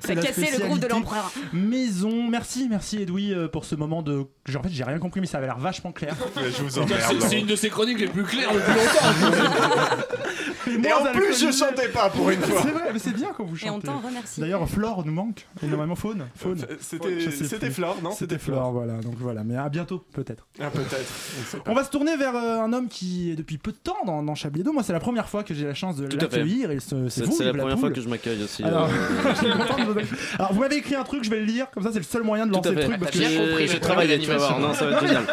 Ça 0.04 0.14
casser 0.16 0.48
le 0.58 0.66
groupe 0.66 0.80
de 0.80 0.88
l'empereur. 0.88 1.30
Maison, 1.52 2.26
merci, 2.28 2.66
merci 2.68 3.02
Edoui 3.02 3.32
euh, 3.32 3.46
pour 3.46 3.64
ce 3.64 3.76
moment 3.76 4.02
de. 4.02 4.26
En 4.56 4.62
fait, 4.64 4.70
j'ai 4.70 4.82
rien 4.82 4.98
compris, 4.98 5.20
mais 5.20 5.28
ça 5.28 5.38
avait 5.38 5.46
l'air 5.46 5.58
vachement 5.58 5.92
clair. 5.92 6.16
Je 6.36 6.62
vous 6.64 6.70
C'est- 6.70 7.28
C'est 7.28 7.38
une 7.40 7.46
de 7.46 7.54
ses 7.54 7.68
chroniques 7.70 8.00
les 8.00 8.08
plus 8.08 8.24
claires 8.24 8.50
depuis 8.52 8.72
longtemps. 8.74 10.02
Et 10.72 10.92
en 10.92 11.12
plus, 11.12 11.40
je 11.46 11.50
chantais 11.52 11.88
pas 11.88 12.10
pour 12.10 12.30
une 12.30 12.40
fois. 12.40 12.60
C'est 12.62 12.70
vrai, 12.70 12.90
mais 12.92 12.98
c'est 12.98 13.12
bien 13.14 13.28
quand 13.36 13.44
vous 13.44 13.56
Et 13.56 13.68
on 13.70 13.74
chantez. 13.74 13.86
t'en 13.86 13.98
remercie. 14.00 14.40
D'ailleurs, 14.40 14.68
Flore 14.68 15.04
nous 15.04 15.12
manque. 15.12 15.46
Et 15.62 15.66
normalement, 15.66 15.94
Faune. 15.96 16.26
Faune. 16.36 16.58
C'était- 16.80 17.20
Je 17.20 17.30
sais 17.30 17.44
c'était. 17.44 17.70
Flore, 17.70 17.96
non 18.02 18.10
C'était 18.12 18.38
Flore, 18.38 18.72
voilà. 18.72 18.94
Donc 19.00 19.14
voilà, 19.18 19.44
mais 19.44 19.56
à 19.56 19.68
bientôt 19.68 20.04
peut-être. 20.12 20.46
Ah, 20.60 20.70
peut-être. 20.70 21.62
on 21.66 21.74
va 21.74 21.84
se 21.84 21.90
tourner 21.90 22.16
vers 22.16 22.34
euh, 22.36 22.60
un 22.60 22.72
homme 22.72 22.88
qui 22.88 23.30
est 23.32 23.36
depuis 23.36 23.58
peu 23.58 23.72
de 23.72 23.76
temps 23.76 23.96
dans, 24.06 24.22
dans 24.22 24.34
Chablis. 24.34 24.62
Moi, 24.72 24.82
c'est 24.82 24.92
la 24.92 25.00
première 25.00 25.28
fois 25.28 25.42
que 25.44 25.54
j'ai 25.54 25.64
la 25.66 25.74
chance 25.74 25.96
de 25.96 26.06
l'accueillir. 26.06 26.70
et 26.70 26.80
ce- 26.80 27.08
C'est 27.08 27.24
vous, 27.24 27.32
c'est 27.32 27.44
la 27.44 27.54
première 27.54 27.78
fois 27.78 27.90
que 27.90 28.00
je 28.00 28.08
m'accueille 28.08 28.42
aussi. 28.42 28.62
Alors, 28.62 28.88
euh, 28.88 29.34
je 29.42 29.46
vous- 29.84 30.02
Alors, 30.38 30.52
vous 30.52 30.60
m'avez 30.60 30.76
écrit 30.76 30.94
un 30.94 31.04
truc, 31.04 31.24
je 31.24 31.30
vais 31.30 31.38
le 31.40 31.44
lire. 31.46 31.70
Comme 31.70 31.82
ça, 31.82 31.90
c'est 31.92 31.98
le 31.98 32.04
seul 32.04 32.22
moyen 32.22 32.46
de 32.46 32.52
lancer 32.52 32.70
le 32.72 32.80
truc. 32.82 32.98
parce 32.98 33.10
que- 33.12 33.18
J'ai 33.18 33.66
j'ai 33.68 33.80
travaillé, 33.80 34.18
tu 34.18 34.28
vas 34.28 34.36
voir. 34.36 34.58
Non, 34.60 34.72
ça 34.74 34.86
va 34.86 34.92
être 34.96 35.00
génial. 35.06 35.24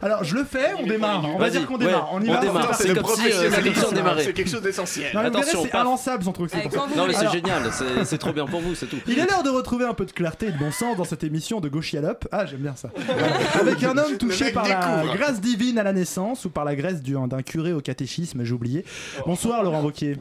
Alors, 0.00 0.22
je 0.24 0.34
le 0.36 0.44
fais, 0.44 0.74
on 0.78 0.86
démarre. 0.86 1.24
On 1.34 1.38
va 1.38 1.50
dire 1.50 1.66
qu'on 1.66 1.78
démarre. 1.78 2.10
On 2.12 2.20
y 2.22 2.28
va. 2.28 2.40
c'est 2.72 2.94
comme 2.94 3.06
si, 3.16 3.32
euh, 3.32 3.50
c'est 3.52 3.62
comme 3.62 3.74
si 3.74 3.84
on 3.84 3.92
démarrait. 3.92 4.24
C'est 4.24 4.32
quelque 4.32 4.50
chose 4.50 4.62
d'essentiel. 4.62 5.16
Attention, 5.16 5.62
c'est 5.62 5.68
paf. 5.70 5.86
inlassable 5.86 6.24
son 6.24 6.32
truc. 6.32 6.50
c'est 6.52 6.62
pour 6.62 6.72
ça. 6.72 6.86
Non, 6.96 7.06
mais 7.06 7.14
c'est 7.14 7.30
génial, 7.30 7.62
c'est 8.04 8.18
trop 8.18 8.32
bien 8.32 8.46
pour 8.46 8.60
vous, 8.60 8.74
c'est 8.74 8.86
tout. 8.86 8.98
Il 9.06 9.18
est 9.18 9.26
l'heure 9.26 9.42
de 9.42 9.50
retrouver 9.50 9.84
un 9.84 9.94
peu 9.94 10.04
de 10.06 10.12
clarté 10.12 10.46
et 10.46 10.50
de 10.52 10.58
bon 10.58 10.70
sens 10.70 10.96
dans 10.96 11.04
cette 11.04 11.24
émission 11.24 11.60
de 11.60 11.68
Gauche 11.68 11.92
Yalop. 11.92 12.26
Ah, 12.32 12.46
j'aime 12.46 12.60
bien 12.60 12.74
ça. 12.76 12.90
Avec 13.60 13.82
un 13.82 13.96
homme 13.96 14.16
touché 14.18 14.52
par 14.52 14.68
la 14.68 15.04
grâce 15.16 15.40
divine 15.40 15.78
à 15.78 15.82
la 15.82 15.92
naissance 15.92 16.44
ou 16.44 16.50
par 16.50 16.64
la 16.64 16.74
grâce 16.76 17.02
du- 17.02 17.16
d'un 17.28 17.42
curé 17.42 17.72
au 17.72 17.80
catéchisme, 17.80 18.44
j'ai 18.44 18.52
oublié. 18.52 18.84
Bonsoir 19.26 19.62
Laurent 19.62 19.82
Wauquiez. 19.82 20.16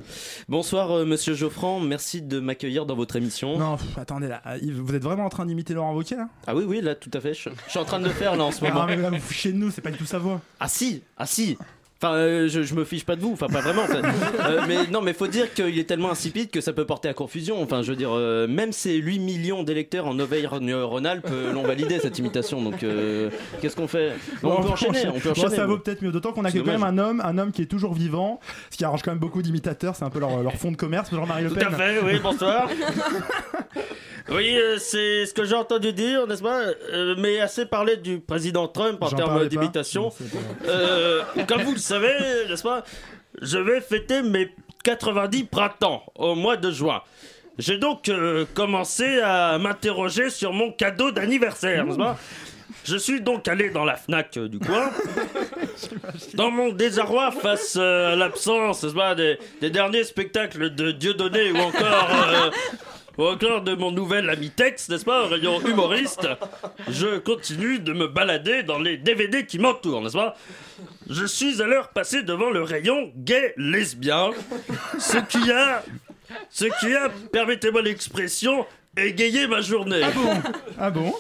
Bonsoir, 0.50 0.92
euh, 0.92 1.06
monsieur 1.06 1.34
Geoffran, 1.34 1.80
merci 1.80 2.22
de 2.22 2.40
m'accueillir 2.40 2.86
dans 2.86 2.96
votre 2.96 3.16
émission. 3.16 3.58
Non, 3.58 3.78
pff, 3.78 3.98
attendez 3.98 4.28
là, 4.28 4.42
Ah, 4.46 4.56
vous 4.60 4.96
êtes 4.96 5.04
vraiment 5.04 5.26
en 5.26 5.30
train 5.30 5.46
d'imiter 5.46 5.74
Laurent 5.74 5.94
Wauquiez 5.94 6.18
là? 6.18 6.28
Ah 6.48 6.56
oui, 6.56 6.64
oui, 6.68 6.82
là, 6.82 6.96
tout 6.96 7.12
à 7.14 7.20
fait. 7.20 7.34
Je, 7.34 7.50
je 7.66 7.70
suis 7.70 7.80
en 7.80 7.86
train 7.86 8.00
de 8.00 8.06
le 8.06 8.10
faire, 8.12 8.36
là, 8.36 8.44
en 8.46 8.52
ce 8.52 8.60
Ah, 8.66 8.70
moment. 8.70 8.86
mais 8.88 8.96
là, 8.96 9.10
vous 9.10 9.20
fichez 9.20 9.52
de 9.52 9.58
c'est 9.72 9.82
pas 9.82 9.92
du 9.92 9.98
tout 9.98 10.06
sa 10.06 10.20
voix. 10.20 10.42
Ah 10.60 10.68
si, 10.68 11.04
ah 11.18 11.26
si. 11.26 11.58
Enfin, 12.02 12.14
euh, 12.14 12.48
je, 12.48 12.62
je 12.62 12.76
me 12.76 12.86
fiche 12.86 13.06
pas 13.06 13.16
de 13.16 13.22
vous, 13.22 13.34
enfin 13.34 13.48
pas 13.48 13.62
vraiment. 13.62 13.84
en 13.84 13.88
fait. 13.88 14.02
Euh, 14.48 14.62
mais 14.68 14.88
non, 14.92 15.02
mais 15.02 15.14
faut 15.14 15.28
dire 15.28 15.54
qu'il 15.54 15.78
est 15.80 15.84
tellement 15.84 16.12
insipide 16.12 16.52
que 16.52 16.62
ça 16.62 16.72
peut 16.72 16.86
porter 16.86 17.10
à 17.10 17.14
confusion. 17.14 17.62
Enfin, 17.62 17.82
je 17.82 17.90
veux 17.90 17.96
dire, 17.96 18.12
euh, 18.14 18.48
même 18.48 18.72
ces 18.72 18.94
8 18.96 19.20
millions 19.20 19.64
d'électeurs 19.64 20.06
en 20.08 20.18
Auvergne-Rhône-Alpes 20.20 21.28
euh, 21.32 21.52
l'ont 21.52 21.64
validé 21.64 22.00
cette 22.00 22.18
imitation. 22.20 22.62
Donc, 22.62 22.84
euh, 22.84 23.30
qu'est-ce 23.62 23.76
qu'on 23.76 23.88
fait? 23.88 24.14
Bon, 24.42 24.56
On 24.60 24.62
peut 24.64 24.70
enchaîner, 24.70 25.08
on 25.08 25.20
peut 25.20 25.34
Bon, 25.36 25.50
ça 25.50 25.66
vaut 25.66 25.80
peut-être 25.80 26.02
mieux, 26.02 26.12
d'autant 26.12 26.32
qu'on 26.34 26.46
a 26.46 26.52
quand 26.52 26.66
même 26.66 26.84
un 26.84 26.98
homme, 26.98 27.22
un 27.26 27.38
homme 27.38 27.52
qui 27.52 27.62
est 27.64 27.66
toujours 27.66 27.94
vivant, 27.94 28.40
ce 28.70 28.78
qui 28.78 28.86
arrange 28.86 29.02
quand 29.02 29.12
même 29.12 29.20
beaucoup 29.20 29.42
d'imitateurs, 29.42 29.96
c'est 29.96 30.06
un 30.06 30.10
peu 30.10 30.20
leur, 30.20 30.44
leur 30.44 30.54
fond 30.54 30.72
de 30.72 30.78
commerce, 30.78 31.10
Jean-Marie 31.12 31.44
Le 31.44 31.50
Tout 31.50 31.56
Pen. 31.56 31.68
à 31.74 31.78
fait, 31.78 32.00
oui, 32.04 32.20
bonsoir. 32.22 32.70
Oui, 34.30 34.58
euh, 34.58 34.78
c'est 34.78 35.26
ce 35.26 35.34
que 35.34 35.46
j'ai 35.46 35.56
entendu 35.56 35.94
dire, 35.94 36.28
n'est-ce 36.28 36.44
pas? 36.44 36.60
Euh, 36.92 37.16
Mais 37.18 37.40
assez 37.40 37.66
parlé 37.66 37.96
du 37.96 38.20
président 38.20 38.68
Trump 38.68 39.02
en 39.02 39.10
termes 39.10 39.48
d'imitation. 39.48 40.12
Euh, 40.68 41.22
comme 41.48 41.62
vous 41.62 41.72
le 41.72 41.78
savez, 41.88 42.14
n'est-ce 42.50 42.64
pas 42.64 42.84
Je 43.42 43.58
vais 43.58 43.82
fêter 43.82 44.22
mes 44.22 44.54
90 44.84 45.46
printemps 45.46 46.04
au 46.16 46.36
mois 46.36 46.58
de 46.58 46.72
juin. 46.72 47.02
J'ai 47.58 47.78
donc 47.78 48.08
euh, 48.10 48.46
commencé 48.54 49.20
à 49.22 49.58
m'interroger 49.58 50.30
sur 50.30 50.54
mon 50.54 50.72
cadeau 50.72 51.12
d'anniversaire, 51.12 51.86
n'est-ce 51.86 51.98
pas? 51.98 52.18
Je 52.84 52.96
suis 52.98 53.20
donc 53.22 53.48
allé 53.48 53.70
dans 53.70 53.84
la 53.84 53.96
Fnac 53.96 54.38
euh, 54.38 54.48
du 54.48 54.60
coin. 54.60 54.92
Dans 56.36 56.52
mon 56.52 56.70
désarroi 56.72 57.32
face 57.32 57.76
euh, 57.78 58.14
à 58.14 58.16
l'absence 58.16 58.86
des, 59.16 59.40
des 59.60 59.70
derniers 59.70 60.04
spectacles 60.04 60.74
de 60.74 60.92
Dieudonné 60.92 61.52
ou 61.52 61.58
encore, 61.58 62.10
ou 63.18 63.26
encore 63.26 63.62
de 63.62 63.74
mon 63.76 63.92
nouvel 63.92 64.30
ami 64.30 64.50
Tex, 64.50 64.90
n'est-ce 64.90 65.06
pas, 65.06 65.26
au 65.26 65.28
rayon 65.28 65.60
humoriste, 65.62 66.28
je 66.88 67.18
continue 67.18 67.80
de 67.80 67.94
me 67.94 68.08
balader 68.08 68.64
dans 68.64 68.80
les 68.80 68.98
DVD 68.98 69.46
qui 69.46 69.60
m'entourent, 69.60 70.02
n'est-ce 70.02 70.18
pas? 70.18 70.36
Je 71.10 71.26
suis 71.26 71.62
alors 71.62 71.90
passé 71.90 72.24
devant 72.24 72.50
le 72.52 72.62
rayon 72.62 73.12
gay 73.16 73.54
lesbien, 73.58 74.32
ce 75.00 75.18
qui 75.18 75.52
a, 75.52 75.84
ce 76.50 76.66
qui 76.80 76.94
a, 76.94 77.10
permettez-moi 77.32 77.82
l'expression, 77.82 78.66
égayé 78.98 79.48
ma 79.48 79.62
journée. 79.62 80.02
Ah 80.04 80.12
bon? 80.12 80.52
Ah 80.80 80.90
bon? 80.92 81.14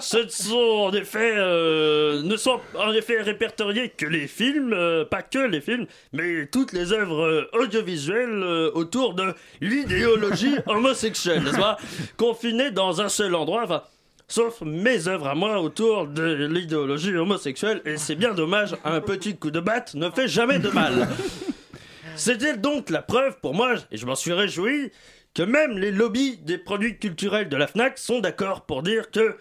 Ce 0.00 0.28
sont 0.28 0.56
en 0.56 0.92
effet, 0.92 1.32
euh, 1.36 2.22
ne 2.22 2.36
sont 2.36 2.60
en 2.78 2.92
effet 2.92 3.20
répertoriés 3.20 3.88
que 3.90 4.06
les 4.06 4.26
films, 4.26 4.72
euh, 4.72 5.04
pas 5.04 5.22
que 5.22 5.38
les 5.38 5.60
films, 5.60 5.86
mais 6.12 6.46
toutes 6.46 6.72
les 6.72 6.92
œuvres 6.92 7.22
euh, 7.22 7.50
audiovisuelles 7.52 8.42
autour 8.74 9.14
de 9.14 9.34
l'idéologie 9.60 10.56
homosexuelle, 10.66 11.42
n'est-ce 11.42 11.58
pas? 11.58 11.78
Confinées 12.16 12.70
dans 12.70 13.00
un 13.00 13.08
seul 13.08 13.34
endroit, 13.34 13.62
enfin, 13.64 13.82
sauf 14.28 14.60
mes 14.62 15.08
œuvres 15.08 15.28
à 15.28 15.34
moi 15.34 15.60
autour 15.60 16.06
de 16.06 16.46
l'idéologie 16.46 17.16
homosexuelle, 17.16 17.82
et 17.84 17.96
c'est 17.96 18.16
bien 18.16 18.34
dommage, 18.34 18.76
un 18.84 19.00
petit 19.00 19.36
coup 19.36 19.50
de 19.50 19.60
batte 19.60 19.94
ne 19.94 20.10
fait 20.10 20.28
jamais 20.28 20.58
de 20.58 20.68
mal. 20.68 21.08
C'était 22.16 22.56
donc 22.56 22.90
la 22.90 23.02
preuve 23.02 23.38
pour 23.40 23.54
moi, 23.54 23.74
et 23.90 23.96
je 23.96 24.04
m'en 24.04 24.14
suis 24.14 24.32
réjoui, 24.32 24.92
que 25.34 25.42
même 25.42 25.78
les 25.78 25.90
lobbies 25.90 26.36
des 26.38 26.58
produits 26.58 26.98
culturels 26.98 27.48
de 27.48 27.56
la 27.56 27.66
FNAC 27.66 27.98
sont 27.98 28.20
d'accord 28.20 28.66
pour 28.66 28.82
dire 28.82 29.10
que 29.10 29.36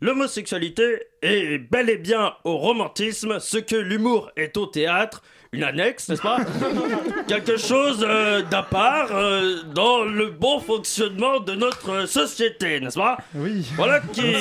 l'homosexualité 0.00 1.02
est 1.22 1.58
bel 1.58 1.88
et 1.88 1.96
bien 1.96 2.34
au 2.44 2.58
romantisme 2.58 3.38
ce 3.40 3.58
que 3.58 3.76
l'humour 3.76 4.30
est 4.36 4.56
au 4.56 4.66
théâtre, 4.66 5.22
une 5.54 5.64
annexe, 5.64 6.08
n'est-ce 6.08 6.22
pas 6.22 6.38
Quelque 7.28 7.58
chose 7.58 8.02
euh, 8.08 8.40
d'à 8.42 8.62
part 8.62 9.08
euh, 9.12 9.56
dans 9.74 10.02
le 10.02 10.30
bon 10.30 10.60
fonctionnement 10.60 11.40
de 11.40 11.52
notre 11.52 12.06
société, 12.06 12.80
n'est-ce 12.80 12.98
pas 12.98 13.18
Oui. 13.34 13.66
Voilà 13.76 14.00
qui, 14.00 14.34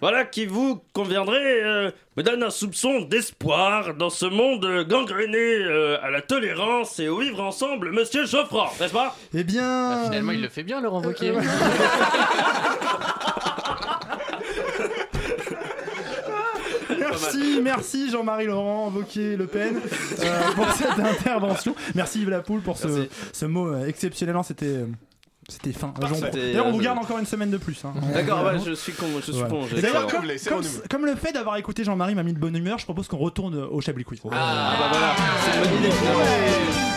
voilà 0.00 0.24
qui 0.24 0.46
vous 0.46 0.80
conviendrait 0.92 1.60
euh, 1.64 1.90
me 2.16 2.22
donne 2.22 2.44
un 2.44 2.50
soupçon 2.50 3.00
d'espoir 3.00 3.94
dans 3.94 4.10
ce 4.10 4.26
monde 4.26 4.84
gangréné 4.88 5.38
euh, 5.38 5.98
à 6.04 6.10
la 6.10 6.22
tolérance 6.22 7.00
et 7.00 7.08
au 7.08 7.18
vivre 7.18 7.42
ensemble, 7.42 7.90
Monsieur 7.90 8.26
Geoffroy, 8.26 8.70
n'est-ce 8.80 8.92
pas 8.92 9.16
Eh 9.34 9.42
bien. 9.42 10.04
Finalement, 10.04 10.30
il 10.30 10.42
le 10.42 10.48
fait 10.48 10.62
bien, 10.62 10.80
Laurent 10.80 11.02
Wauquiez. 11.02 11.32
Merci, 16.98 17.60
merci 17.62 18.10
Jean-Marie 18.10 18.46
Laurent 18.46 18.90
Wauquiez 18.94 19.36
Le 19.36 19.46
Pen 19.46 19.76
euh, 20.20 20.40
pour 20.54 20.70
cette 20.72 20.98
intervention. 20.98 21.74
Merci 21.94 22.20
Yves 22.22 22.30
Lapoule 22.30 22.60
pour 22.60 22.76
ce, 22.78 23.08
ce 23.32 23.46
mot 23.46 23.68
euh, 23.68 23.86
exceptionnel. 23.86 24.34
Non, 24.34 24.42
C'était. 24.42 24.66
euh, 24.66 24.86
C'était 25.48 25.72
fin. 25.72 25.92
D'ailleurs, 26.32 26.66
on 26.66 26.72
vous 26.72 26.78
garde 26.80 26.98
encore 26.98 27.18
une 27.18 27.26
semaine 27.26 27.50
de 27.50 27.56
plus. 27.58 27.84
hein. 27.84 27.92
D'accord, 28.12 28.44
ouais, 28.44 28.58
je 28.64 28.72
suis 28.72 28.92
con, 28.92 29.06
je 29.16 29.22
suis 29.22 29.32
Voilà. 29.32 29.48
con. 29.48 29.60
Et 29.76 29.80
D'ailleurs, 29.80 30.02
comme, 30.06 30.10
renouvelé, 30.16 30.38
c'est 30.38 30.48
comme- 30.50 30.58
renouvelé. 30.58 30.82
comme 30.90 31.06
le 31.06 31.14
fait 31.16 31.32
d'avoir 31.32 31.56
écouté 31.56 31.84
Jean-Marie 31.84 32.14
m'a 32.14 32.22
mis 32.24 32.32
de 32.32 32.38
bonne 32.38 32.56
humeur, 32.56 32.78
je 32.78 32.84
propose 32.84 33.06
qu'on 33.08 33.18
retourne 33.18 33.54
au 33.56 33.80
Chablis 33.80 34.04
Quiz. 34.04 34.20
Ah 34.32 34.74
bah 34.78 34.88
voilà, 34.90 35.14
c'est 35.44 35.56
une 35.58 35.64
bonne 35.64 35.78
idée. 35.84 36.96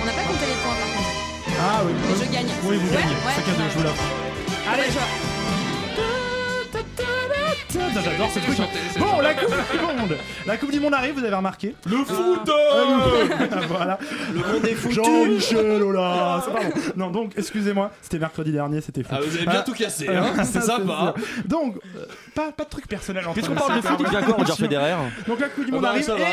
On 0.00 0.04
n'a 0.06 0.12
pas 0.12 0.22
compté 0.26 0.46
les 0.46 0.58
points 0.62 0.74
par 0.80 0.90
contre. 0.96 1.12
Ah 1.60 1.82
oui. 1.86 1.92
Mais 2.08 2.24
je 2.26 2.32
gagne. 2.32 2.46
Oui, 2.64 2.76
vous 2.76 2.88
gagnez. 2.92 3.06
ouais, 3.06 3.26
ouais. 3.26 3.70
je 3.72 3.78
vous 3.78 3.84
Areja. 4.72 5.00
É 5.00 5.31
J'adore 7.94 8.30
ce 8.30 8.38
truc. 8.38 8.56
chanter, 8.56 8.78
c'est 8.92 8.98
Bon, 8.98 9.06
chanter. 9.06 9.22
la 9.22 9.34
Coupe 9.34 9.48
du 9.50 9.78
Monde. 10.00 10.16
La 10.46 10.56
Coupe 10.56 10.70
du 10.72 10.80
Monde 10.80 10.94
arrive, 10.94 11.14
vous 11.18 11.24
avez 11.24 11.34
remarqué. 11.34 11.74
Le 11.86 11.96
foot 11.98 12.48
Euh, 12.48 13.36
voilà. 13.68 13.98
Le 14.32 14.40
monde 14.40 14.64
est 14.66 14.74
foutu. 14.74 14.94
Jean-Michel, 14.94 15.82
oh 15.82 15.92
là 15.92 16.42
c'est 16.44 16.52
pas 16.52 16.60
bon. 16.64 16.70
Non, 16.96 17.10
donc, 17.10 17.32
excusez-moi, 17.36 17.90
c'était 18.00 18.18
mercredi 18.18 18.52
dernier, 18.52 18.80
c'était 18.80 19.02
fou. 19.02 19.10
Ah, 19.12 19.18
vous 19.24 19.36
avez 19.36 19.44
bien 19.46 19.54
Ah, 19.60 19.62
tout 19.62 19.72
cassé, 19.74 20.08
hein, 20.08 20.32
c'est 20.38 20.60
ça, 20.60 20.76
sympa. 20.78 21.14
sûr. 21.16 21.44
Donc, 21.46 21.76
euh, 21.96 22.04
pas, 22.34 22.52
pas 22.52 22.64
de 22.64 22.68
truc 22.70 22.86
personnel 22.88 23.26
en 23.26 23.32
Puisqu'on 23.32 23.54
parle 23.54 23.76
de 23.76 23.86
foot, 23.86 23.98
devient 23.98 24.24
quoi, 24.24 24.34
Roger 24.36 24.52
Federer 24.54 24.94
Donc, 25.26 25.40
la 25.40 25.48
Coupe 25.48 25.64
du 25.64 25.70
Ah 25.70 25.74
Monde 25.74 25.82
bah, 25.82 25.90
arrive 25.90 26.02
ça 26.04 26.16
et, 26.16 26.20
va, 26.20 26.26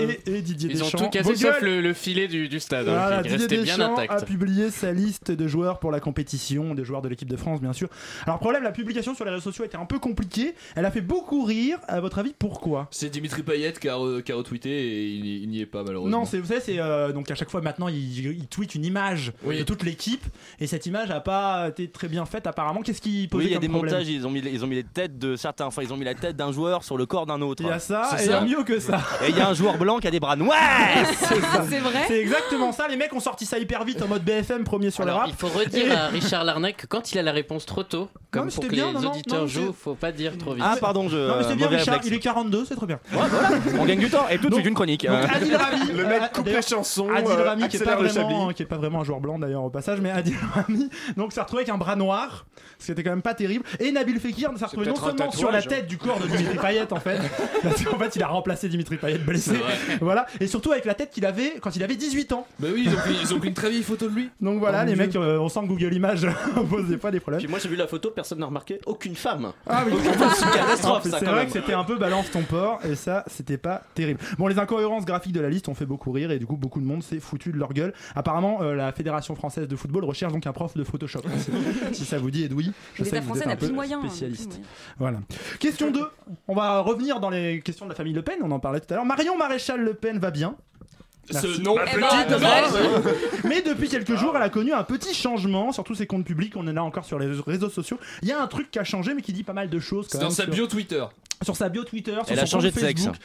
et- 0.00 0.04
euh, 0.04 0.12
et- 0.26 0.42
Didier 0.42 0.70
Ils 0.72 0.82
ont 0.82 0.84
Deschamps. 0.86 0.98
tout 0.98 1.10
cassé 1.10 1.36
sauf 1.36 1.60
le, 1.62 1.80
le 1.80 1.92
filet 1.94 2.28
du, 2.28 2.60
stade, 2.60 2.88
hein, 2.88 3.22
Didier 3.22 3.46
Deschamps 3.46 3.92
intact. 3.94 4.12
a 4.12 4.24
publié 4.24 4.70
sa 4.70 4.92
liste 4.92 5.30
de 5.30 5.46
joueurs 5.48 5.78
pour 5.78 5.90
la 5.92 6.00
compétition, 6.00 6.74
des 6.74 6.84
joueurs 6.84 7.02
de 7.02 7.08
l'équipe 7.08 7.28
de 7.30 7.36
France 7.36 7.60
bien 7.60 7.72
sûr. 7.72 7.88
Alors 8.26 8.38
problème, 8.38 8.62
la 8.62 8.72
publication 8.72 9.14
sur 9.14 9.24
les 9.24 9.30
réseaux 9.30 9.42
sociaux 9.42 9.64
était 9.64 9.76
un 9.76 9.84
peu 9.86 9.98
compliquée. 9.98 10.54
Elle 10.76 10.84
a 10.84 10.90
fait 10.90 11.00
beaucoup 11.04 11.44
rire. 11.44 11.78
À 11.88 12.00
votre 12.00 12.18
avis, 12.18 12.34
pourquoi? 12.38 12.88
C'est 12.90 13.08
Dimitri 13.10 13.42
Payet 13.42 13.72
qui 13.80 13.88
a, 13.88 13.94
re- 13.94 14.22
qui 14.22 14.32
a 14.32 14.36
retweeté 14.36 14.70
et 14.70 15.06
il, 15.08 15.26
il 15.44 15.48
n'y 15.48 15.60
est 15.60 15.66
pas 15.66 15.82
malheureusement. 15.84 16.18
Non, 16.20 16.24
c'est 16.24 16.38
vous 16.38 16.46
savez, 16.46 16.60
c'est 16.60 16.78
euh, 16.78 17.12
donc 17.12 17.30
à 17.30 17.34
chaque 17.34 17.50
fois 17.50 17.60
maintenant 17.60 17.88
il, 17.88 17.96
il 18.26 18.46
tweet 18.48 18.74
une 18.74 18.84
image 18.84 19.32
Oui. 19.44 19.58
de 19.58 19.62
toute 19.62 19.82
l'équipe 19.82 20.24
et 20.60 20.66
cette 20.66 20.86
image 20.86 21.10
a 21.10 21.20
pas 21.20 21.68
été 21.68 21.88
très 21.88 22.08
bien 22.08 22.24
faite 22.26 22.46
apparemment. 22.46 22.82
Qu'est-ce 22.82 23.00
qui 23.00 23.28
posait 23.28 23.44
Oui, 23.44 23.50
il 23.50 23.54
y 23.54 23.56
a 23.56 23.60
des 23.60 23.68
montages, 23.68 24.08
ils 24.08 24.26
ont, 24.26 24.30
mis, 24.30 24.40
ils 24.40 24.64
ont 24.64 24.66
mis 24.66 24.76
les 24.76 24.84
têtes 24.84 25.18
de 25.18 25.36
certains, 25.36 25.66
enfin 25.66 25.82
ils 25.82 25.92
ont 25.92 25.96
mis 25.96 26.04
la 26.04 26.14
tête 26.14 26.36
d'un 26.36 26.52
joueur 26.52 26.84
sur 26.84 26.96
le 26.96 27.06
corps 27.06 27.26
d'un 27.26 27.40
autre. 27.42 27.62
Il 27.62 27.68
y 27.68 27.72
a 27.72 27.78
ça 27.78 28.10
C'est 28.16 28.30
et 28.32 28.40
mieux 28.46 28.64
que 28.64 28.80
ça. 28.80 29.00
Et 29.24 29.30
il 29.30 29.36
y 29.36 29.40
a 29.40 29.48
un 29.48 29.54
joueur 29.54 29.78
blanc 29.78 29.98
qui 29.98 30.06
a 30.08 30.10
des 30.10 30.20
bras 30.20 30.36
noirs. 30.36 30.58
C'est 31.68 31.78
vrai 31.80 32.04
C'est 32.08 32.20
exactement 32.20 32.72
ça. 32.72 32.88
Les 32.88 32.96
mecs 32.96 33.12
ont 33.12 33.20
sorti 33.20 33.46
ça 33.46 33.58
hyper 33.58 33.84
vite 33.84 34.02
en 34.02 34.08
mode 34.08 34.24
BFM 34.24 34.64
premier 34.64 34.90
sur 34.90 35.02
Alors, 35.02 35.16
le 35.16 35.20
rap. 35.22 35.30
il 35.30 35.36
faut 35.36 35.48
redire 35.48 35.86
Et- 35.86 35.90
à 35.94 36.08
Richard 36.08 36.44
Larnac 36.44 36.76
que 36.76 36.86
quand 36.86 37.12
il 37.12 37.18
a 37.18 37.22
la 37.22 37.32
réponse 37.32 37.66
trop 37.66 37.82
tôt, 37.82 38.08
comme 38.30 38.46
mais 38.46 38.52
pour 38.52 38.64
c'était 38.64 38.68
que 38.68 38.74
bien, 38.74 38.86
les 38.88 38.92
non, 38.94 39.00
non, 39.02 39.10
auditeurs 39.10 39.40
non, 39.42 39.46
jouent, 39.46 39.66
c'est- 39.68 39.72
faut 39.84 39.94
pas 39.94 40.12
dire 40.12 40.36
trop 40.38 40.54
vite. 40.54 40.64
Ah 40.66 40.76
pardon, 40.94 41.08
je. 41.08 41.16
Non 41.16 41.36
mais 41.38 41.42
c'est 41.44 41.56
bien 41.56 41.66
mauvais 41.66 41.78
Richard, 41.78 41.94
réflexe. 41.94 42.06
il 42.06 42.14
est 42.14 42.20
42, 42.20 42.64
c'est 42.66 42.76
très 42.76 42.86
bien. 42.86 42.98
Ouais, 43.12 43.18
voilà, 43.28 43.48
on 43.80 43.84
gagne 43.84 43.98
du 43.98 44.10
temps. 44.10 44.28
Et 44.30 44.38
tout 44.38 44.48
de 44.48 44.54
suite 44.54 44.66
une 44.66 44.74
chronique. 44.74 45.04
Donc 45.06 45.14
Euh, 45.14 45.26
Adil 45.34 45.56
Rami, 45.56 45.92
Le 45.92 46.04
euh, 46.04 46.08
mec 46.08 46.32
coupe 46.32 46.44
d'ailleurs, 46.44 46.60
les 46.62 46.68
chansons, 46.68 47.08
Adil 47.10 47.30
euh, 47.30 47.44
Rami 47.44 47.68
qui 47.68 47.76
est, 47.76 47.84
pas 47.84 47.96
vraiment, 47.96 48.12
chablis. 48.12 48.54
qui 48.54 48.62
est 48.62 48.66
pas 48.66 48.76
vraiment 48.76 49.00
un 49.00 49.04
joueur 49.04 49.20
blanc 49.20 49.38
d'ailleurs 49.38 49.64
au 49.64 49.70
passage, 49.70 50.00
mais 50.00 50.10
Adil 50.10 50.36
Rami 50.54 50.88
donc 51.16 51.32
s'est 51.32 51.40
retrouvé 51.40 51.62
avec 51.62 51.74
un 51.74 51.78
bras 51.78 51.96
noir, 51.96 52.46
ce 52.78 52.86
qui 52.86 52.92
était 52.92 53.02
quand 53.02 53.10
même 53.10 53.22
pas 53.22 53.34
terrible. 53.34 53.64
Et 53.80 53.92
Nabil 53.92 54.18
Fekir 54.20 54.50
s'est 54.56 54.64
retrouvé 54.64 54.86
non 54.86 54.96
seulement 54.96 55.30
sur 55.32 55.50
la 55.50 55.62
tête 55.62 55.86
du 55.86 55.98
corps 55.98 56.18
de 56.20 56.26
Dimitri 56.26 56.58
Payet 56.58 56.92
en 56.92 57.00
fait, 57.00 57.18
parce 57.62 57.82
qu'en 57.82 57.98
fait 57.98 58.16
il 58.16 58.22
a 58.22 58.28
remplacé 58.28 58.68
Dimitri 58.68 58.96
Payet 58.96 59.18
blessé, 59.18 59.56
voilà, 60.00 60.26
et 60.40 60.46
surtout 60.46 60.72
avec 60.72 60.84
la 60.84 60.94
tête 60.94 61.10
qu'il 61.10 61.26
avait 61.26 61.54
quand 61.60 61.74
il 61.76 61.82
avait 61.82 61.96
18 61.96 62.32
ans. 62.32 62.46
Bah 62.58 62.68
oui, 62.72 62.84
ils 62.86 62.92
ont, 62.92 62.96
pris, 62.96 63.16
ils 63.20 63.34
ont 63.34 63.38
pris 63.38 63.48
une 63.48 63.54
très 63.54 63.70
vieille 63.70 63.82
photo 63.82 64.08
de 64.08 64.14
lui. 64.14 64.30
Donc 64.40 64.58
voilà, 64.58 64.82
Oh, 64.84 64.86
les 64.86 64.96
mecs, 64.96 65.16
euh, 65.16 65.38
on 65.38 65.48
sent 65.48 65.60
que 65.60 65.66
Google 65.66 65.94
Images 65.94 66.26
pose 66.70 66.86
des 66.86 66.98
fois 66.98 67.10
des 67.10 67.20
problèmes. 67.20 67.40
Puis 67.40 67.48
moi 67.48 67.58
j'ai 67.58 67.68
vu 67.68 67.76
la 67.76 67.86
photo, 67.86 68.10
personne 68.10 68.38
n'a 68.38 68.46
remarqué 68.46 68.80
aucune 68.86 69.14
femme. 69.16 69.52
Ah 69.66 69.84
oui, 69.86 69.92
C'est 71.02 71.24
vrai 71.24 71.34
même. 71.34 71.46
que 71.46 71.52
c'était 71.52 71.72
un 71.72 71.84
peu 71.84 71.96
balance 71.96 72.30
ton 72.30 72.42
port 72.42 72.80
et 72.84 72.94
ça 72.94 73.24
c'était 73.26 73.58
pas 73.58 73.82
terrible. 73.94 74.20
Bon, 74.38 74.46
les 74.46 74.58
incohérences 74.58 75.04
graphiques 75.04 75.32
de 75.32 75.40
la 75.40 75.50
liste 75.50 75.68
ont 75.68 75.74
fait 75.74 75.86
beaucoup 75.86 76.12
rire 76.12 76.30
et 76.30 76.38
du 76.38 76.46
coup 76.46 76.56
beaucoup 76.56 76.80
de 76.80 76.86
monde 76.86 77.02
s'est 77.02 77.20
foutu 77.20 77.52
de 77.52 77.58
leur 77.58 77.72
gueule. 77.72 77.92
Apparemment, 78.14 78.62
euh, 78.62 78.74
la 78.74 78.92
Fédération 78.92 79.34
française 79.34 79.68
de 79.68 79.76
football 79.76 80.04
recherche 80.04 80.32
donc 80.32 80.46
un 80.46 80.52
prof 80.52 80.76
de 80.76 80.84
Photoshop. 80.84 81.22
si, 81.38 81.50
si 81.92 82.04
ça 82.04 82.18
vous 82.18 82.30
dit, 82.30 82.44
Edoui, 82.44 82.72
je 82.94 83.04
sais 83.04 83.10
que 83.10 83.16
vous 83.22 83.26
français 83.28 83.40
êtes 83.40 83.46
un 83.46 83.50
n'a 83.50 83.56
plus 83.56 83.68
peu 83.68 83.74
moyen, 83.74 83.98
hein, 83.98 84.08
spécialiste. 84.08 84.60
Voilà. 84.98 85.18
Question 85.58 85.90
2. 85.90 86.00
On 86.48 86.54
va 86.54 86.80
revenir 86.80 87.20
dans 87.20 87.30
les 87.30 87.60
questions 87.60 87.86
de 87.86 87.90
la 87.90 87.96
famille 87.96 88.12
Le 88.12 88.22
Pen. 88.22 88.38
On 88.42 88.50
en 88.50 88.60
parlait 88.60 88.80
tout 88.80 88.92
à 88.92 88.96
l'heure. 88.96 89.04
Marion 89.04 89.36
Maréchal 89.36 89.80
Le 89.80 89.94
Pen 89.94 90.18
va 90.18 90.30
bien? 90.30 90.56
Ce 91.30 91.60
nom 91.60 91.76
Eh 91.80 92.00
ben, 92.00 92.26
dommage. 92.28 92.70
Mais 93.44 93.62
depuis 93.62 93.88
quelques 93.88 94.16
jours, 94.16 94.32
elle 94.36 94.42
a 94.42 94.48
connu 94.50 94.72
un 94.72 94.82
petit 94.84 95.14
changement 95.14 95.72
sur 95.72 95.84
tous 95.84 95.94
ses 95.94 96.06
comptes 96.06 96.24
publics. 96.24 96.54
On 96.56 96.66
en 96.68 96.76
a 96.76 96.80
encore 96.80 97.04
sur 97.04 97.18
les 97.18 97.28
réseaux 97.46 97.68
sociaux. 97.70 97.98
Il 98.22 98.28
y 98.28 98.32
a 98.32 98.40
un 98.42 98.46
truc 98.46 98.70
qui 98.70 98.78
a 98.78 98.84
changé, 98.84 99.14
mais 99.14 99.22
qui 99.22 99.32
dit 99.32 99.42
pas 99.44 99.52
mal 99.52 99.68
de 99.70 99.78
choses. 99.80 100.06
C'est 100.10 100.18
dans 100.18 100.24
même 100.24 100.32
sa 100.32 100.44
sur- 100.44 100.52
bio 100.52 100.66
Twitter. 100.66 101.04
Sur 101.42 101.56
sa 101.56 101.68
bio 101.68 101.84
Twitter, 101.84 102.12
sur 102.12 102.24
Elle 102.28 102.36
son 102.38 102.42
a 102.42 102.46
changé 102.46 102.70
de 102.70 102.78
sexe. 102.78 103.02
Facebook. 103.04 103.16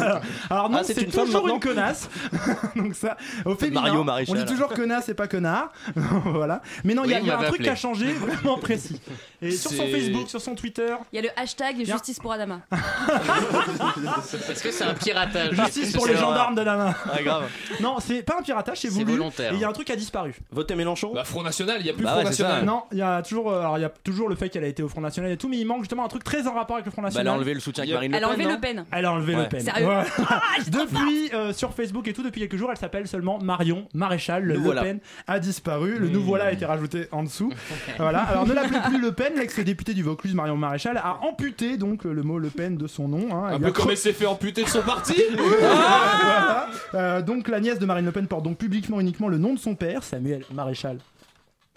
Alors 0.50 0.70
non, 0.70 0.78
Ah, 0.80 0.84
c'est 0.84 1.00
une 1.02 1.10
toujours 1.10 1.48
une 1.48 1.60
connasse. 1.60 2.08
Donc 2.76 2.94
ça, 2.94 3.16
au 3.44 3.54
féminin, 3.54 3.82
Mario 3.82 4.04
Maréchal. 4.04 4.36
on 4.36 4.38
dit 4.38 4.46
toujours 4.46 4.68
connasse 4.68 5.08
et 5.08 5.14
pas 5.14 5.28
connard. 5.28 5.72
voilà. 6.24 6.62
Mais 6.84 6.94
non, 6.94 7.04
il 7.04 7.10
y 7.10 7.14
a, 7.14 7.18
Oui, 7.18 7.22
il 7.24 7.28
y 7.28 7.30
a 7.30 7.38
on 7.38 7.42
un 7.42 7.46
truc 7.48 7.62
qui 7.62 7.68
a 7.68 7.76
changé 7.76 8.12
vraiment 8.12 8.58
précis. 8.58 9.00
Et 9.42 9.50
sur 9.50 9.70
son 9.70 9.86
Facebook, 9.86 10.28
sur 10.28 10.40
son 10.40 10.54
Twitter, 10.54 10.94
Il 11.12 11.16
y 11.16 11.18
a 11.18 11.22
le 11.22 11.28
hashtag 11.36 11.76
Bien. 11.76 11.94
justice 11.94 12.18
pour 12.18 12.32
Adama. 12.32 12.60
Est-ce 12.72 14.62
que 14.62 14.70
c'est 14.70 14.84
un 14.84 14.94
piratage 14.94 15.54
justice 15.54 15.92
pour 15.92 16.06
les 16.06 16.16
gendarmes 16.16 16.54
main. 16.54 16.94
Ah, 17.12 17.22
grave. 17.22 17.44
Non, 17.80 17.96
c'est 18.00 18.22
pas 18.22 18.36
un 18.38 18.42
piratage, 18.42 18.78
c'est 18.78 18.88
volontaire. 18.88 19.52
Et 19.52 19.56
il 19.56 19.60
y 19.60 19.64
a 19.64 19.68
un 19.68 19.72
truc 19.72 19.86
qui 19.86 19.92
a 19.92 19.96
disparu. 19.96 20.34
Votez 20.50 20.74
Mélenchon 20.74 21.12
Bah 21.14 21.24
Front 21.24 21.42
National, 21.42 21.76
il 21.80 21.86
y 21.86 21.90
a 21.90 21.92
plus 21.92 22.04
Bah 22.04 22.12
Front 22.12 22.24
ouais, 22.24 22.26
c'est 22.32 22.42
ça. 22.42 22.48
National. 22.48 22.64
Non, 22.66 22.82
il 22.92 22.98
y 22.98 23.02
a 23.02 23.22
toujours, 23.22 23.50
euh, 23.50 23.60
alors 23.60 23.78
il 23.78 23.82
y 23.82 23.84
a 23.84 23.88
toujours 23.90 24.28
le 24.28 24.36
fait 24.36 24.48
qu'elle 24.48 24.64
a 24.64 24.68
été 24.68 24.82
au 24.82 24.88
Front 24.88 25.00
National 25.00 25.30
et 25.30 25.36
tout, 25.36 25.48
mais 25.48 25.58
il 25.58 25.64
manque 25.66 25.80
justement 25.80 26.04
un 26.04 26.08
truc 26.08 26.24
très 26.24 26.46
en 26.46 26.54
rapport 26.54 26.76
avec 26.76 26.86
le 26.86 26.92
Front 26.92 27.02
Bah, 27.02 27.10
elle 27.26 27.32
a 27.32 27.34
enlevé 27.36 27.54
le 27.54 27.60
soutien 27.60 27.82
avec 27.84 27.94
Marine 27.94 28.12
Le 28.12 28.16
Elle 28.18 28.24
a 28.24 28.28
Pen. 28.28 28.36
enlevé 28.36 28.54
Le 28.54 28.60
Pen. 28.60 28.84
Elle 28.92 29.04
a 29.04 29.12
enlevé 29.12 29.34
Ouais. 29.36 29.42
Le 29.42 29.48
Pen. 29.48 29.60
Sérieux 29.60 29.86
Ouais. 29.86 30.02
depuis 30.70 31.30
euh, 31.34 31.52
sur 31.52 31.72
Facebook 31.74 32.06
et 32.08 32.12
tout, 32.12 32.22
depuis 32.22 32.40
quelques 32.40 32.56
jours, 32.56 32.70
elle 32.70 32.76
s'appelle 32.76 33.06
seulement 33.06 33.38
Marion 33.38 33.86
Maréchal. 33.94 34.44
Le 34.44 34.54
Le. 34.56 34.80
Pen 34.80 34.98
a 35.26 35.38
disparu. 35.38 35.98
Le 35.98 36.08
nous 36.08 36.22
voilà 36.22 36.46
a 36.46 36.52
été 36.52 36.64
rajouté 36.64 37.08
en 37.12 37.22
dessous. 37.22 37.52
voilà. 37.98 38.20
Alors 38.20 38.46
ne 38.46 38.52
l'appelez 38.52 38.78
plus 38.86 39.00
Le 39.00 39.12
Pen. 39.12 39.32
L'ex-député 39.36 39.94
du 39.94 40.02
Vaucluse, 40.02 40.34
Marion 40.34 40.56
Maréchal, 40.56 40.96
a 40.96 41.18
amputé 41.22 41.76
donc 41.76 42.04
le 42.04 42.22
mot 42.22 42.38
Le 42.38 42.48
Pen 42.50 42.76
de 42.76 42.86
son 42.86 43.08
nom. 43.08 43.28
hein. 43.34 43.48
Un 43.50 43.54
Il 43.56 43.60
peu 43.60 43.66
a 43.66 43.70
comme 43.72 43.90
elle 43.90 43.96
s'est 43.96 44.12
fait 44.12 44.26
amputer 44.26 44.62
de 44.64 44.68
son 44.68 44.82
parti. 44.82 45.14
Voilà. 45.36 46.68
Euh, 46.94 47.22
donc 47.22 47.48
la 47.48 47.60
nièce 47.60 47.78
de 47.78 47.86
Marine 47.86 48.04
Le 48.04 48.12
Pen 48.12 48.26
porte 48.26 48.42
donc 48.44 48.58
publiquement 48.58 49.00
uniquement 49.00 49.28
le 49.28 49.38
nom 49.38 49.54
de 49.54 49.58
son 49.58 49.74
père, 49.74 50.02
Samuel 50.02 50.42
Maréchal. 50.52 50.98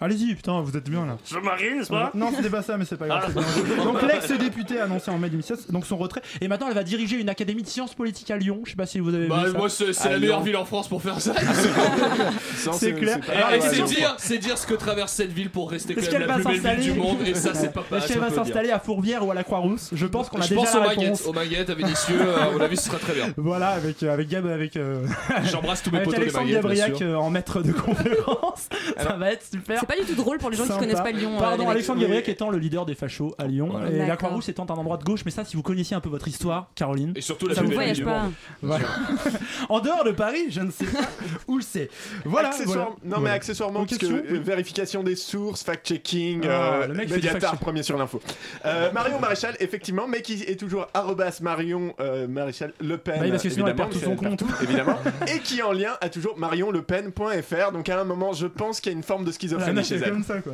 Allez-y, 0.02 0.34
putain, 0.34 0.60
vous 0.62 0.74
êtes 0.76 0.88
bien 0.88 1.04
là. 1.04 1.18
Je 1.30 1.36
marine, 1.38 1.78
n'est-ce 1.78 1.90
pas? 1.90 2.10
Non, 2.14 2.30
c'était 2.34 2.48
pas 2.48 2.62
ça, 2.62 2.76
mais 2.78 2.84
c'est 2.86 2.96
pas 2.96 3.06
grave. 3.06 3.32
bien. 3.34 3.84
Donc 3.84 4.00
l'ex-député 4.02 4.80
a 4.80 4.84
annoncé 4.84 5.10
en 5.10 5.18
mai 5.18 5.28
2016 5.28 5.66
donc 5.70 5.84
son 5.86 5.96
retrait. 5.98 6.22
Et 6.40 6.48
maintenant, 6.48 6.68
elle 6.68 6.74
va 6.74 6.82
diriger 6.84 7.16
une 7.20 7.28
académie 7.28 7.62
de 7.62 7.68
sciences 7.68 7.94
politiques 7.94 8.30
à 8.30 8.36
Lyon. 8.38 8.60
Je 8.64 8.70
sais 8.70 8.76
pas 8.76 8.86
si 8.86 8.98
vous 8.98 9.14
avez 9.14 9.26
Bah 9.28 9.42
vu 9.44 9.52
ça. 9.52 9.58
moi 9.58 9.68
c'est 9.68 10.08
la 10.08 10.18
meilleure 10.18 10.40
ville 10.42 10.56
en 10.56 10.64
France 10.64 10.88
pour 10.88 11.02
faire 11.02 11.20
ça. 11.20 11.34
C'est 12.72 12.92
clair. 12.94 13.18
Et 13.54 13.60
c'est 13.60 13.68
question, 13.68 13.84
dire, 13.86 14.14
c'est 14.18 14.38
dire 14.38 14.58
ce 14.58 14.66
que 14.66 14.74
traverse 14.74 15.12
cette 15.12 15.32
ville 15.32 15.50
pour 15.50 15.70
rester 15.70 15.94
quand 15.94 16.00
Est-ce 16.00 16.10
même 16.10 16.20
qu'elle 16.20 16.28
la 16.28 16.34
va 16.36 16.42
plus 16.42 16.44
belle 16.44 16.52
ville 16.52 16.62
s'installer 16.62 16.92
du 16.92 16.98
monde 16.98 17.18
et 17.26 17.34
ça 17.34 17.54
c'est 17.54 17.72
pas. 17.72 17.84
Est-ce 17.96 18.08
qu'elle 18.08 18.18
va 18.20 18.30
s'installer 18.30 18.70
à 18.70 18.78
Fourvière 18.78 19.26
ou 19.26 19.30
à 19.30 19.34
la 19.34 19.44
Croix-Rousse? 19.44 19.90
Je 19.92 20.06
pense 20.06 20.28
qu'on 20.28 20.38
a 20.38 20.42
Je 20.42 20.48
déjà 20.50 20.60
pense 20.60 20.74
la 20.74 20.80
aux 20.80 20.88
réponse. 20.88 21.04
maguettes, 21.04 21.26
aux 21.26 21.32
maguettes 21.32 21.70
à 21.70 21.74
Vénitieux, 21.74 22.20
à 22.38 22.50
mon 22.50 22.60
avis 22.60 22.76
ce 22.76 22.84
sera 22.84 22.98
très 22.98 23.14
bien. 23.14 23.26
Voilà, 23.36 23.68
avec 23.70 24.02
euh, 24.02 24.12
avec 24.12 24.28
Gab, 24.28 24.46
avec 24.46 24.76
euh, 24.76 25.04
J'embrasse 25.50 25.82
tous 25.82 25.90
mes 25.90 26.04
des 26.04 26.14
Alexandre 26.14 26.50
Gabriac 26.50 27.00
euh, 27.02 27.14
en 27.16 27.30
maître 27.30 27.62
de 27.62 27.72
conférence. 27.72 28.68
ça 28.98 29.16
va 29.16 29.32
être 29.32 29.44
super. 29.50 29.80
Pas 29.90 29.96
du 30.00 30.06
tout 30.06 30.14
drôle 30.14 30.38
pour 30.38 30.50
les 30.50 30.56
gens 30.56 30.62
qui 30.62 30.68
Sympa. 30.68 30.80
connaissent 30.80 31.00
pas 31.00 31.10
Lyon. 31.10 31.32
euh, 31.36 31.40
Pardon. 31.40 31.68
Alexandre 31.68 32.00
Gabriac 32.00 32.28
étant 32.28 32.50
le 32.50 32.58
leader 32.58 32.86
des 32.86 32.94
fachos 32.94 33.34
à 33.38 33.46
Lyon 33.46 33.72
et 33.88 33.90
la 33.98 34.06
D'accord. 34.06 34.16
Croix-Rousse 34.18 34.48
étant 34.48 34.64
un 34.70 34.74
endroit 34.74 34.96
de 34.98 35.04
gauche. 35.04 35.22
Mais 35.24 35.30
ça, 35.32 35.44
si 35.44 35.56
vous 35.56 35.62
connaissiez 35.62 35.96
un 35.96 36.00
peu 36.00 36.08
votre 36.08 36.28
histoire, 36.28 36.70
Caroline. 36.76 37.12
Et 37.16 37.20
surtout 37.20 37.48
la 37.48 37.54
Ça 37.56 37.62
vous 37.62 37.72
voyage 37.72 38.04
pas. 38.04 38.22
Voilà. 38.62 38.86
en 39.68 39.80
dehors 39.80 40.04
de 40.04 40.12
Paris, 40.12 40.46
je 40.50 40.60
ne 40.60 40.70
sais 40.70 40.84
pas 40.86 41.00
où 41.48 41.60
c'est. 41.60 41.90
Voilà. 42.24 42.50
Accessoire- 42.50 42.66
voilà. 42.74 42.90
Non, 43.02 43.16
mais 43.16 43.16
Voilà. 43.16 43.32
accessoirement, 43.34 43.84
parce 43.84 43.98
que 43.98 44.06
euh, 44.06 44.40
vérification 44.40 45.02
des 45.02 45.16
sources, 45.16 45.64
fact-checking, 45.64 46.42
Ah, 46.44 46.48
euh, 46.82 46.86
le 46.86 46.94
mec 46.94 47.10
Mediatar, 47.10 47.56
premier 47.58 47.82
sur 47.82 47.98
l'info. 47.98 48.20
Euh, 48.66 48.92
Marion 48.92 49.18
Maréchal, 49.18 49.56
effectivement, 49.58 50.06
mais 50.06 50.22
qui 50.22 50.42
est 50.44 50.58
toujours 50.58 50.86
arrobas 50.94 51.38
Marion 51.42 51.94
euh, 52.00 52.28
Maréchal 52.28 52.72
Le 52.80 52.96
Pen. 52.96 53.16
Bah 53.16 53.20
oui, 53.24 53.30
parce 53.30 53.42
que 53.42 53.50
sinon, 53.50 53.66
elle 53.66 53.72
évidemment, 53.72 53.90
perd 53.90 54.00
tout 54.02 54.08
son 54.08 54.16
compte. 54.16 54.44
évidemment. 54.62 54.98
et 55.34 55.40
qui 55.40 55.62
en 55.62 55.72
lien 55.72 55.92
à 56.00 56.08
toujours 56.08 56.38
marionlepen.fr. 56.38 57.72
Donc 57.72 57.88
à 57.88 58.00
un 58.00 58.04
moment, 58.04 58.32
je 58.32 58.46
pense 58.46 58.80
qu'il 58.80 58.92
y 58.92 58.94
a 58.94 58.96
une 58.96 59.02
forme 59.04 59.24
de 59.24 59.32
schizophrénie 59.32 59.79
meuf 59.80 59.88
chez 59.88 59.96
elle. 59.96 60.10
comme 60.10 60.22
ça, 60.24 60.40
quoi. 60.40 60.52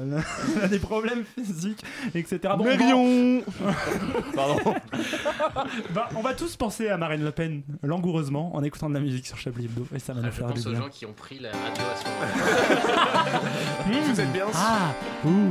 Elle 0.56 0.62
a 0.64 0.68
des 0.68 0.78
problèmes 0.78 1.24
physiques, 1.24 1.82
etc. 2.14 2.38
Bon, 2.56 2.64
Marion 2.64 3.42
Pardon. 4.34 4.56
bah, 5.94 6.08
on 6.16 6.20
va 6.22 6.34
tous 6.34 6.56
penser 6.56 6.88
à 6.88 6.96
Marine 6.96 7.24
Le 7.24 7.30
Pen 7.32 7.62
langoureusement 7.82 8.54
en 8.56 8.62
écoutant 8.62 8.88
de 8.88 8.94
la 8.94 9.00
musique 9.00 9.26
sur 9.26 9.36
Chablis 9.38 9.66
Hebdo 9.66 9.86
et 9.94 9.98
ça 9.98 10.12
va 10.12 10.20
Ah, 10.22 10.26
nous 10.26 10.32
Je 10.32 10.36
faire 10.36 10.46
du 10.48 10.54
pense 10.54 10.66
aux 10.66 10.70
bien. 10.70 10.80
gens 10.80 10.88
qui 10.88 11.06
ont 11.06 11.12
pris 11.12 11.38
la 11.38 11.50
radio 11.50 11.84
à 11.92 11.96
ce 11.96 12.04
moment-là. 12.08 13.40
Vous 14.12 14.20
êtes 14.20 14.32
bien 14.32 14.46
Ah, 14.54 14.92
ouh. 15.24 15.50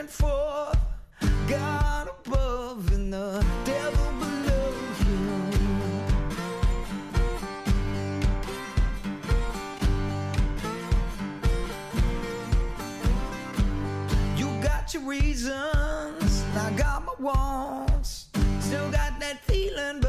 And 0.00 0.08
forth. 0.08 0.78
God 1.46 2.08
above 2.08 2.90
and 2.90 3.12
the 3.12 3.44
devil 3.66 4.12
below 4.18 4.72
you. 5.04 5.26
You 14.38 14.62
got 14.62 14.94
your 14.94 15.02
reasons, 15.02 16.44
I 16.56 16.72
got 16.78 17.04
my 17.04 17.12
wants. 17.18 18.28
Still 18.60 18.90
got 18.90 19.20
that 19.20 19.44
feeling, 19.44 19.99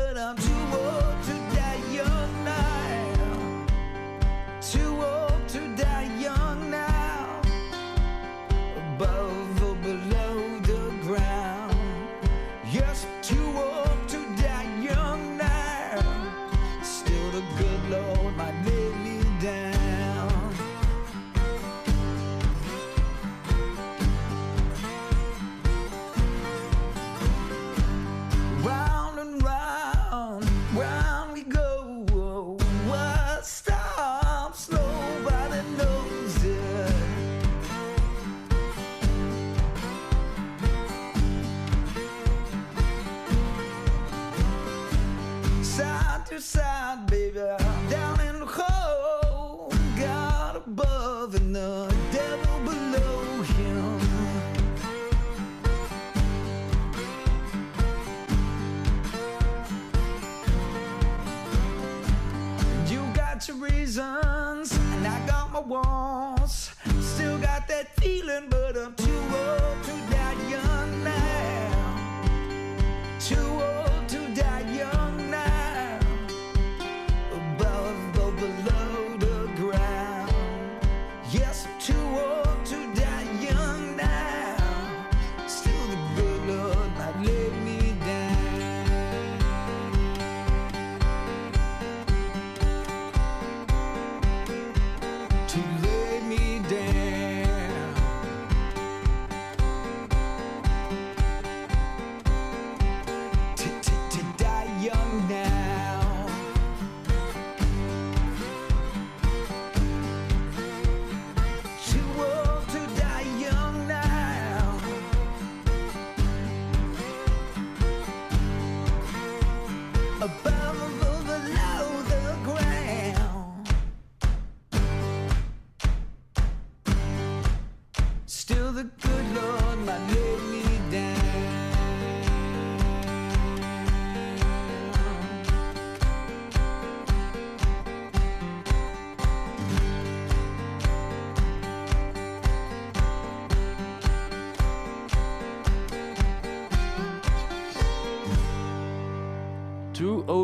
wall. 65.67 66.00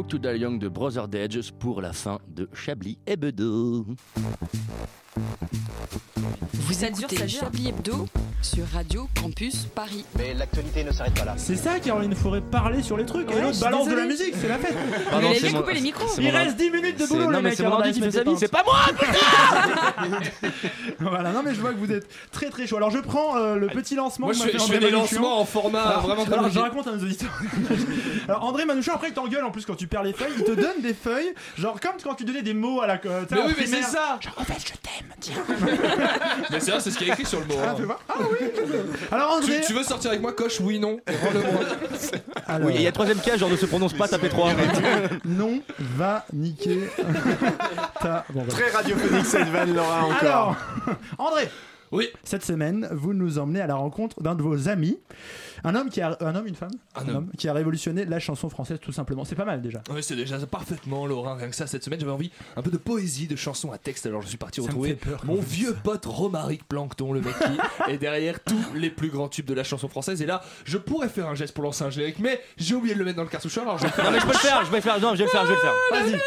To 0.08 0.18
Die 0.18 0.38
Young 0.38 0.58
de 0.58 0.70
Brother 0.70 1.08
Edges 1.14 1.52
pour 1.52 1.82
la 1.82 1.92
fin 1.92 2.20
de 2.28 2.48
Chablis 2.54 2.98
Hebdo. 3.06 3.86
Vous 6.54 6.84
écoutez 6.86 7.28
Chablis 7.28 7.70
Hebdo 7.70 8.08
sur 8.42 8.64
Radio 8.74 9.08
Campus 9.20 9.66
Paris. 9.74 10.06
Mais 10.18 10.34
l'actualité 10.34 10.84
ne 10.84 10.92
s'arrête 10.92 11.14
pas 11.16 11.26
là. 11.26 11.34
C'est 11.38 11.56
ça, 11.56 11.80
Caroline 11.80 12.14
Fourré, 12.16 12.42
parler 12.42 12.84
sur 12.84 12.98
les 12.98 13.06
trucs. 13.06 13.30
et 13.32 13.42
l'autre 13.42 13.60
balance 13.60 13.88
de 13.88 13.96
la 13.96 14.06
musique, 14.06 14.34
c'est 14.40 14.48
la 14.48 14.58
fête. 14.58 14.76
Mon- 14.76 15.34
c'est 15.34 16.22
Il 16.22 16.30
reste 16.30 16.50
ordi. 16.52 16.64
10 16.64 16.70
minutes 16.72 17.00
de 17.00 17.06
boulot, 17.08 17.24
non, 17.26 17.30
les 17.32 17.36
mais 17.38 17.42
mecs. 17.44 17.54
c'est 17.58 17.64
mon 17.68 17.82
qui 17.82 18.00
fait 18.02 18.12
sa 18.12 18.24
vie, 18.24 18.36
c'est 18.38 18.52
pas 18.52 18.64
moi, 18.64 18.78
Voilà, 21.00 21.32
non 21.32 21.42
mais 21.44 21.54
je 21.56 21.62
vois 21.62 21.72
que 21.74 21.78
vous 21.80 21.92
êtes 21.92 22.08
très 22.32 22.50
très 22.50 22.68
chaud. 22.68 22.78
Alors 22.78 22.92
je 22.92 23.00
prends 23.00 23.38
euh, 23.38 23.56
le 23.56 23.68
petit 23.68 23.96
lancement. 23.96 24.28
Moi, 24.28 24.36
que 24.36 24.40
je 24.42 24.58
fais- 24.58 24.74
je 24.74 24.78
des 24.80 24.92
lancements 24.92 25.40
en 25.40 25.46
format 25.46 25.82
Alors, 25.84 26.02
vraiment 26.08 26.24
alors, 26.26 26.50
je 26.50 26.60
raconte 26.60 26.88
à 26.88 26.92
nos 26.92 27.04
auditeurs. 27.04 27.40
alors 28.28 28.44
André 28.44 28.66
Manouchian, 28.66 28.94
après 28.96 29.10
il 29.10 29.14
t'engueule 29.14 29.44
en 29.44 29.52
plus 29.52 29.66
quand 29.66 29.76
tu 29.76 29.88
perds 29.88 30.04
les 30.04 30.14
feuilles. 30.14 30.34
Il 30.38 30.44
te 30.44 30.52
donne 30.52 30.82
des 30.82 30.94
feuilles, 30.94 31.34
genre 31.58 31.80
comme 31.80 31.94
quand 32.04 32.16
tu 32.16 32.26
donnais 32.26 32.42
des 32.44 32.54
mots 32.54 32.82
à 32.82 32.88
la. 32.88 33.00
euh, 33.06 33.26
Mais 33.32 33.38
oui, 33.48 33.54
mais 33.60 33.66
c'est 33.66 33.82
ça. 33.84 34.20
Genre 34.22 34.34
en 34.38 34.44
fait 34.44 34.54
je 34.60 34.66
t'aime, 34.66 34.77
tiens. 35.20 35.36
Mais 36.52 36.60
c'est 36.60 36.72
vrai, 36.72 36.80
c'est 36.80 36.92
ce 36.92 36.98
qu'il 36.98 37.08
y 37.08 37.10
a 37.10 37.14
écrit 37.14 37.26
sur 37.26 37.40
le 37.40 37.46
mot. 37.46 37.56
Ah, 37.64 37.76
hein. 37.80 37.96
Ah 38.10 38.14
oui. 38.20 38.48
Alors 39.12 39.32
André. 39.34 39.62
Tu, 39.62 39.68
tu 39.68 39.74
veux 39.74 39.84
sortir 39.84 40.12
avec 40.12 40.22
moi, 40.22 40.34
coche 40.34 40.60
oui, 40.60 40.80
non. 40.80 41.00
Alors- 42.48 42.68
Oui, 42.68 42.74
il 42.76 42.82
y 42.82 42.88
a 42.88 42.92
troisième 42.92 43.20
cas, 43.20 43.38
genre 43.38 43.50
ne 43.50 43.56
se 43.58 43.66
prononce 43.66 43.94
pas, 43.94 44.08
tapez 44.08 44.30
3. 44.30 44.52
Non, 45.26 45.60
va 45.80 46.26
niquer 46.34 46.90
ta. 48.02 48.26
Bon, 48.30 48.44
voilà. 48.44 48.52
Très 48.54 48.70
radiophonique 48.72 49.26
cette 49.26 49.48
vanne, 49.50 49.74
Laura, 49.76 50.04
encore. 50.06 50.18
Alors, 50.22 50.56
André. 51.18 51.50
Oui. 51.92 52.10
Cette 52.24 52.44
semaine, 52.44 52.88
vous 52.92 53.14
nous 53.14 53.40
emmenez 53.40 53.62
à 53.62 53.68
la 53.68 53.76
rencontre 53.76 54.22
d'un 54.22 54.36
de 54.36 54.42
vos 54.42 54.68
amis, 54.70 55.00
un 55.64 55.76
homme 55.76 55.90
qui 55.90 56.02
a 56.02 56.18
un 56.22 56.36
homme, 56.36 56.48
une 56.48 56.56
femme, 56.56 56.72
Un 56.96 57.08
homme. 57.10 57.32
qui 57.38 57.48
a 57.48 57.54
révolutionné 57.54 58.06
la 58.06 58.20
chanson 58.20 58.50
française 58.50 58.80
tout 58.82 58.92
simplement. 58.92 59.26
C'est 59.26 59.36
pas 59.36 59.46
mal 59.46 59.62
déjà. 59.62 59.82
Oui, 59.90 60.04
c'est 60.04 60.16
déjà 60.16 60.38
parfaitement, 60.46 61.06
Laurent. 61.06 61.36
Rien 61.36 61.50
que 61.50 61.56
ça, 61.56 61.68
cette 61.68 61.84
semaine, 61.84 62.00
j'avais 62.00 62.12
envie 62.12 62.32
un 62.56 62.62
peu 62.62 62.72
de 62.72 62.78
poésie, 62.78 63.28
de 63.28 63.36
chansons 63.36 63.72
à 63.72 63.78
texte. 63.78 64.06
Alors, 64.06 64.22
je 64.22 64.28
suis 64.28 64.38
parti 64.38 64.62
Ça 64.62 64.68
retrouver 64.68 64.96
peur 64.96 65.22
mon 65.26 65.36
vieux 65.42 65.76
pote 65.84 66.06
Romaric 66.06 66.68
Plankton, 66.68 67.14
le 67.14 67.22
mec 67.22 67.34
qui 67.38 67.92
est 67.92 67.98
derrière 67.98 68.40
tous 68.44 68.74
les 68.76 68.90
plus 68.90 69.10
grands 69.10 69.30
tubes 69.30 69.46
de 69.48 69.54
la 69.54 69.64
chanson 69.64 69.88
française. 69.88 70.22
Et 70.22 70.26
là, 70.26 70.42
je 70.66 70.78
pourrais 70.78 71.10
faire 71.10 71.28
un 71.28 71.36
geste 71.36 71.54
pour 71.54 71.64
lancer 71.64 71.84
un 71.84 71.90
générique, 71.90 72.20
mais 72.20 72.42
j'ai 72.58 72.76
oublié 72.76 72.94
de 72.94 73.00
le 73.00 73.06
mettre 73.06 73.18
dans 73.18 73.24
le 73.24 73.30
cartoucheur. 73.30 73.64
Alors, 73.64 73.78
je 73.78 73.84
vais 73.84 73.90
le 73.90 73.94
faire. 73.94 74.06
Non 74.06 74.12
mais 74.12 74.20
je 74.20 74.26
peux 74.26 74.34
le 74.34 74.38
faire, 74.38 74.66
je 74.66 74.72
vais 74.72 74.78
le 74.78 74.84
faire, 74.84 75.00
non, 75.00 75.12
je 75.14 75.18
vais 75.20 75.24
le 75.26 75.30
faire, 75.30 75.44
je 75.46 75.50
vais 75.50 75.56
le 75.56 75.62
faire. 75.62 75.74
Vas-y. 75.92 76.22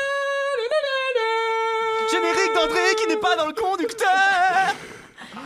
Générique 2.10 2.54
d'André 2.54 2.80
qui 3.00 3.06
n'est 3.08 3.20
pas 3.20 3.36
dans 3.36 3.46
le 3.46 3.52
conducteur 3.52 4.08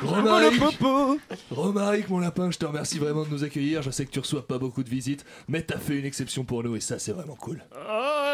Romaric, 0.05 0.53
Oh, 0.61 0.65
le 0.65 0.71
popo. 0.79 1.19
Romaric, 1.51 2.09
mon 2.09 2.19
lapin, 2.19 2.51
je 2.51 2.59
te 2.59 2.65
remercie 2.67 2.99
vraiment 2.99 3.25
de 3.25 3.31
nous 3.31 3.45
accueillir. 3.45 3.83
Je 3.83 3.91
sais 3.91 4.05
que 4.05 4.11
tu 4.11 4.19
reçois 4.21 4.47
pas 4.47 4.59
beaucoup 4.59 4.83
de 4.83 4.89
visites, 4.91 5.25
mais 5.49 5.63
t'as 5.63 5.79
fait 5.79 5.99
une 5.99 6.05
exception 6.05 6.45
pour 6.45 6.63
nous 6.63 6.77
et 6.77 6.81
ça, 6.81 6.99
c'est 6.99 7.13
vraiment 7.13 7.37
cool. 7.37 7.63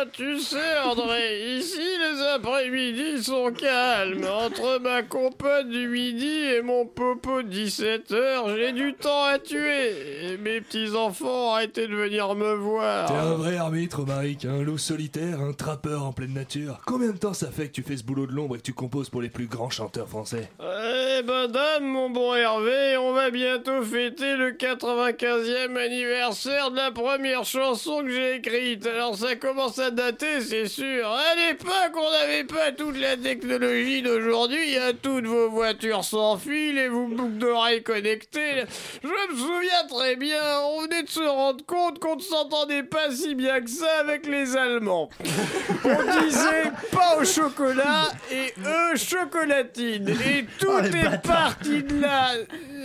Ah, 0.01 0.07
tu 0.11 0.39
sais, 0.39 0.79
André, 0.83 1.59
ici 1.59 1.77
les 1.77 2.23
après-midi 2.23 3.23
sont 3.23 3.53
calmes. 3.53 4.25
Entre 4.25 4.79
ma 4.79 5.03
compote 5.03 5.69
du 5.69 5.89
midi 5.89 6.45
et 6.55 6.63
mon 6.63 6.87
popo 6.87 7.43
de 7.43 7.49
17h, 7.49 8.57
j'ai 8.57 8.73
du 8.73 8.95
temps 8.95 9.25
à 9.25 9.39
tuer. 9.39 10.33
Et 10.33 10.39
mes 10.39 10.63
petits-enfants 10.63 11.49
ont 11.49 11.53
arrêté 11.53 11.87
de 11.87 11.95
venir 11.95 12.35
me 12.35 12.55
voir. 12.55 13.09
T'es 13.09 13.15
un 13.15 13.35
vrai 13.35 13.55
ermite, 13.57 13.93
Romaric, 13.93 14.47
un 14.47 14.63
loup 14.63 14.79
solitaire, 14.79 15.41
un 15.41 15.53
trappeur 15.53 16.05
en 16.05 16.13
pleine 16.13 16.33
nature. 16.33 16.81
Combien 16.87 17.11
de 17.11 17.19
temps 17.19 17.35
ça 17.35 17.51
fait 17.51 17.67
que 17.67 17.73
tu 17.73 17.83
fais 17.83 17.99
ce 17.99 18.05
boulot 18.05 18.27
de 18.27 18.33
l'ombre 18.33 18.57
et 18.57 18.59
que 18.59 18.65
tu 18.65 18.73
composes 18.73 19.11
pour 19.11 19.21
les 19.21 19.29
plus 19.29 19.49
grands 19.49 19.69
chanteurs 19.69 20.09
français? 20.09 20.49
Eh 20.61 21.23
ben 21.23 21.49
dame, 21.49 21.85
mon 21.85 22.09
bon 22.09 22.35
Hervé, 22.35 22.97
on 22.97 23.13
va 23.13 23.31
bientôt 23.31 23.83
fêter 23.83 24.37
le 24.37 24.53
95e 24.53 25.77
anniversaire 25.77 26.71
de 26.71 26.77
la 26.77 26.91
première 26.91 27.45
chanson 27.45 28.01
que 28.03 28.09
j'ai 28.09 28.37
écrite. 28.37 28.87
Alors 28.87 29.15
ça 29.15 29.37
commence 29.37 29.79
à 29.79 29.90
pas 29.91 29.97
daté, 29.97 30.41
c'est 30.41 30.69
sûr. 30.69 31.07
À 31.09 31.35
l'époque, 31.35 31.97
on 31.97 32.11
n'avait 32.11 32.45
pas 32.45 32.73
toute 32.73 32.99
la 32.99 33.17
technologie 33.17 34.03
d'aujourd'hui. 34.03 34.59
Il 34.67 34.75
y 34.75 34.79
a 34.79 34.93
toutes 34.93 35.27
vos 35.27 35.51
voitures 35.51 36.05
sans 36.05 36.37
fil 36.37 36.79
et 36.79 36.89
vos 36.89 37.07
boucles 37.07 37.39
d'oreilles 37.39 37.83
connectées. 37.83 38.65
Je 39.03 39.09
me 39.09 39.37
souviens 39.37 39.87
très 39.89 40.17
bien, 40.17 40.41
on 40.65 40.83
venait 40.83 41.03
de 41.03 41.09
se 41.09 41.21
rendre 41.21 41.65
compte 41.67 41.99
qu'on 41.99 42.17
ne 42.17 42.21
s'entendait 42.21 42.83
pas 42.83 43.11
si 43.11 43.35
bien 43.35 43.61
que 43.61 43.71
ça 43.71 43.99
avec 44.01 44.27
les 44.27 44.57
Allemands. 44.57 45.09
On 45.85 46.23
disait 46.25 46.71
pas 46.93 47.17
au 47.21 47.25
chocolat 47.25 48.09
et 48.31 48.53
eux 48.65 48.97
chocolatine. 48.97 50.09
Et 50.09 50.45
tout 50.59 50.69
Oh, 50.73 50.81
les 50.83 50.91
est 51.01 51.23
parti 51.23 51.83
de 51.83 52.01
là. 52.01 52.29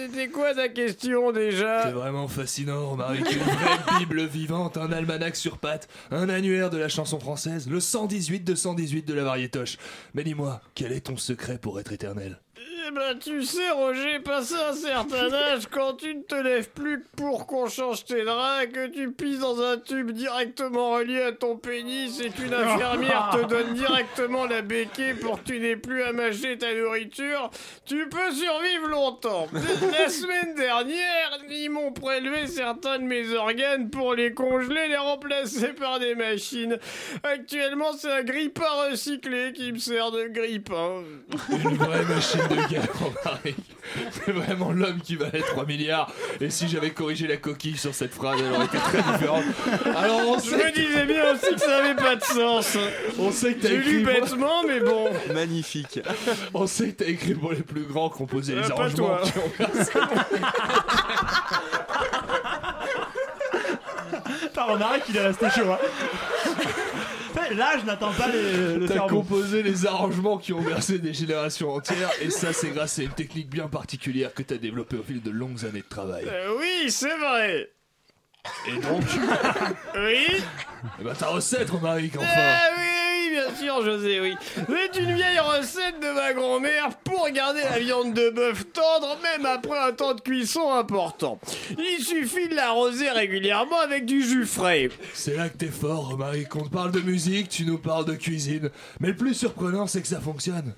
C'était 0.07 0.27
quoi 0.29 0.53
ta 0.55 0.69
question 0.69 1.31
déjà? 1.31 1.83
C'est 1.83 1.91
vraiment 1.91 2.27
fascinant, 2.27 2.87
Romaric. 2.89 3.19
Une 3.31 3.37
vraie 3.39 3.77
Bible 3.99 4.25
vivante, 4.25 4.77
un 4.77 4.91
almanach 4.91 5.35
sur 5.35 5.57
pattes, 5.59 5.87
un 6.11 6.29
annuaire 6.29 6.69
de 6.71 6.77
la 6.77 6.89
chanson 6.95 7.19
française, 7.19 7.67
le 7.69 7.79
118 7.79 8.41
de 8.41 8.55
118 8.55 9.03
de 9.03 9.13
la 9.13 9.23
variétoche. 9.23 9.77
Mais 10.13 10.23
dis-moi, 10.23 10.61
quel 10.73 10.93
est 10.93 11.01
ton 11.01 11.17
secret 11.17 11.57
pour 11.57 11.79
être 11.79 11.91
éternel? 11.91 12.39
Eh 12.87 12.91
ben, 12.91 13.17
tu 13.17 13.41
sais, 13.43 13.71
Roger, 13.71 14.19
passé 14.19 14.53
un 14.53 14.73
certain 14.73 15.33
âge, 15.53 15.63
quand 15.71 15.93
tu 15.93 16.13
ne 16.13 16.21
te 16.21 16.35
lèves 16.35 16.69
plus 16.69 17.03
pour 17.17 17.47
qu'on 17.47 17.67
change 17.67 18.05
tes 18.05 18.23
draps, 18.23 18.67
que 18.71 18.87
tu 18.87 19.11
pisses 19.11 19.39
dans 19.39 19.59
un 19.59 19.77
tube 19.77 20.11
directement 20.11 20.91
relié 20.91 21.21
à 21.23 21.31
ton 21.31 21.55
pénis 21.57 22.19
et 22.19 22.29
qu'une 22.29 22.53
infirmière 22.53 23.31
te 23.33 23.45
donne 23.47 23.73
directement 23.73 24.45
la 24.45 24.61
béquille 24.61 25.15
pour 25.15 25.41
que 25.41 25.47
tu 25.47 25.59
n'aies 25.59 25.77
plus 25.77 26.03
à 26.03 26.11
mâcher 26.11 26.57
ta 26.57 26.75
nourriture, 26.75 27.49
tu 27.85 28.07
peux 28.07 28.31
survivre 28.31 28.87
longtemps. 28.89 29.47
La 29.97 30.09
semaine 30.09 30.53
dernière, 30.55 31.39
ils 31.49 31.69
m'ont 31.69 31.91
prélevé 31.91 32.45
certains 32.45 32.99
de 32.99 33.03
mes 33.03 33.33
organes 33.33 33.89
pour 33.89 34.13
les 34.13 34.33
congeler, 34.33 34.89
les 34.89 34.97
remplacer 34.97 35.69
par 35.69 35.99
des 35.99 36.13
machines. 36.13 36.77
Actuellement, 37.23 37.93
c'est 37.97 38.11
un 38.11 38.23
grippin 38.23 38.89
recyclé 38.89 39.53
qui 39.53 39.71
me 39.71 39.79
sert 39.79 40.11
de 40.11 40.27
grippin. 40.27 41.03
Une 41.49 41.77
vraie 41.77 42.03
machine 42.03 42.47
de 42.49 42.74
C'est 44.11 44.31
vraiment 44.31 44.71
l'homme 44.71 44.99
qui 45.01 45.15
valait 45.15 45.41
3 45.41 45.65
milliards. 45.65 46.11
Et 46.41 46.49
si 46.49 46.67
j'avais 46.67 46.89
corrigé 46.91 47.27
la 47.27 47.37
coquille 47.37 47.77
sur 47.77 47.93
cette 47.93 48.13
phrase, 48.13 48.39
elle 48.45 48.51
aurait 48.53 48.65
été 48.65 48.77
très 48.77 49.01
différente. 49.01 49.43
Alors 49.95 50.21
on 50.27 50.39
Je 50.39 50.49
sait 50.49 50.57
me 50.57 50.71
disais 50.71 51.05
bien 51.05 51.33
aussi 51.33 51.53
que 51.55 51.61
ça 51.61 51.77
avait 51.77 51.95
pas 51.95 52.15
de 52.15 52.23
sens. 52.23 52.77
On 53.19 53.31
sait 53.31 53.53
que 53.53 53.61
t'as 53.63 53.69
lu 53.73 54.01
écrit. 54.01 54.03
bêtement, 54.03 54.63
mais 54.67 54.79
bon. 54.79 55.09
Magnifique. 55.33 55.99
On 56.53 56.67
sait 56.67 56.89
que 56.89 57.03
t'as 57.03 57.09
écrit 57.09 57.35
pour 57.35 57.51
les 57.51 57.61
plus 57.61 57.83
grands 57.83 58.09
composés 58.09 58.53
Euh, 58.53 58.61
les 58.61 58.67
pas 58.69 58.73
arrangements 58.73 59.17
toi. 59.17 59.21
qui 59.23 59.37
ont. 59.37 59.65
T'as 64.53 64.63
remarqué 64.63 65.01
qu'il 65.01 65.17
est 65.17 65.27
resté 65.27 65.49
chaud. 65.49 65.71
Hein. 65.71 65.77
Là, 67.53 67.77
je 67.79 67.85
n'attends 67.85 68.11
pas 68.13 68.27
les- 68.27 68.75
le 68.77 68.85
T'as 68.87 69.07
composé 69.07 69.61
les 69.63 69.85
arrangements 69.85 70.37
qui 70.37 70.53
ont 70.53 70.61
versé 70.61 70.99
des 70.99 71.13
générations 71.13 71.71
entières, 71.73 72.09
et 72.21 72.29
ça, 72.29 72.53
c'est 72.53 72.69
grâce 72.69 72.99
à 72.99 73.03
une 73.03 73.09
technique 73.11 73.49
bien 73.49 73.67
particulière 73.67 74.33
que 74.33 74.41
t'as 74.43 74.57
développée 74.57 74.97
au 74.97 75.03
fil 75.03 75.21
de 75.21 75.29
longues 75.31 75.65
années 75.65 75.81
de 75.81 75.87
travail. 75.89 76.25
Euh, 76.27 76.55
oui, 76.59 76.89
c'est 76.91 77.15
vrai. 77.17 77.69
Et 78.67 78.73
donc, 78.79 79.01
Oui. 79.95 80.27
eh 80.99 81.03
ben, 81.03 81.13
ta 81.15 81.27
recette, 81.27 81.69
Romaric, 81.69 82.15
enfin. 82.17 82.25
Ah 82.27 82.69
oui, 82.77 82.83
oui, 82.83 82.94
bien 83.35 83.55
sûr, 83.55 83.83
José, 83.83 84.21
oui. 84.21 84.35
C'est 84.55 84.99
une 84.99 85.13
vieille 85.13 85.39
recette 85.39 85.99
de 85.99 86.13
ma 86.13 86.33
grand-mère 86.33 86.89
pour 87.03 87.27
garder 87.29 87.61
la 87.69 87.79
viande 87.79 88.13
de 88.13 88.29
bœuf 88.29 88.63
tendre, 88.71 89.17
même 89.21 89.45
après 89.45 89.77
un 89.77 89.91
temps 89.91 90.13
de 90.13 90.21
cuisson 90.21 90.71
important. 90.73 91.39
Il 91.71 92.03
suffit 92.03 92.47
de 92.47 92.55
l'arroser 92.55 93.09
régulièrement 93.09 93.79
avec 93.79 94.05
du 94.05 94.23
jus 94.23 94.45
frais. 94.45 94.89
C'est 95.13 95.35
là 95.35 95.49
que 95.49 95.57
t'es 95.57 95.67
fort, 95.67 96.09
Romaric. 96.09 96.55
On 96.55 96.63
te 96.63 96.69
parle 96.69 96.91
de 96.91 97.01
musique, 97.01 97.49
tu 97.49 97.65
nous 97.65 97.77
parles 97.77 98.05
de 98.05 98.13
cuisine. 98.13 98.69
Mais 99.01 99.09
le 99.09 99.15
plus 99.15 99.33
surprenant, 99.33 99.87
c'est 99.87 100.01
que 100.01 100.07
ça 100.07 100.21
fonctionne. 100.21 100.73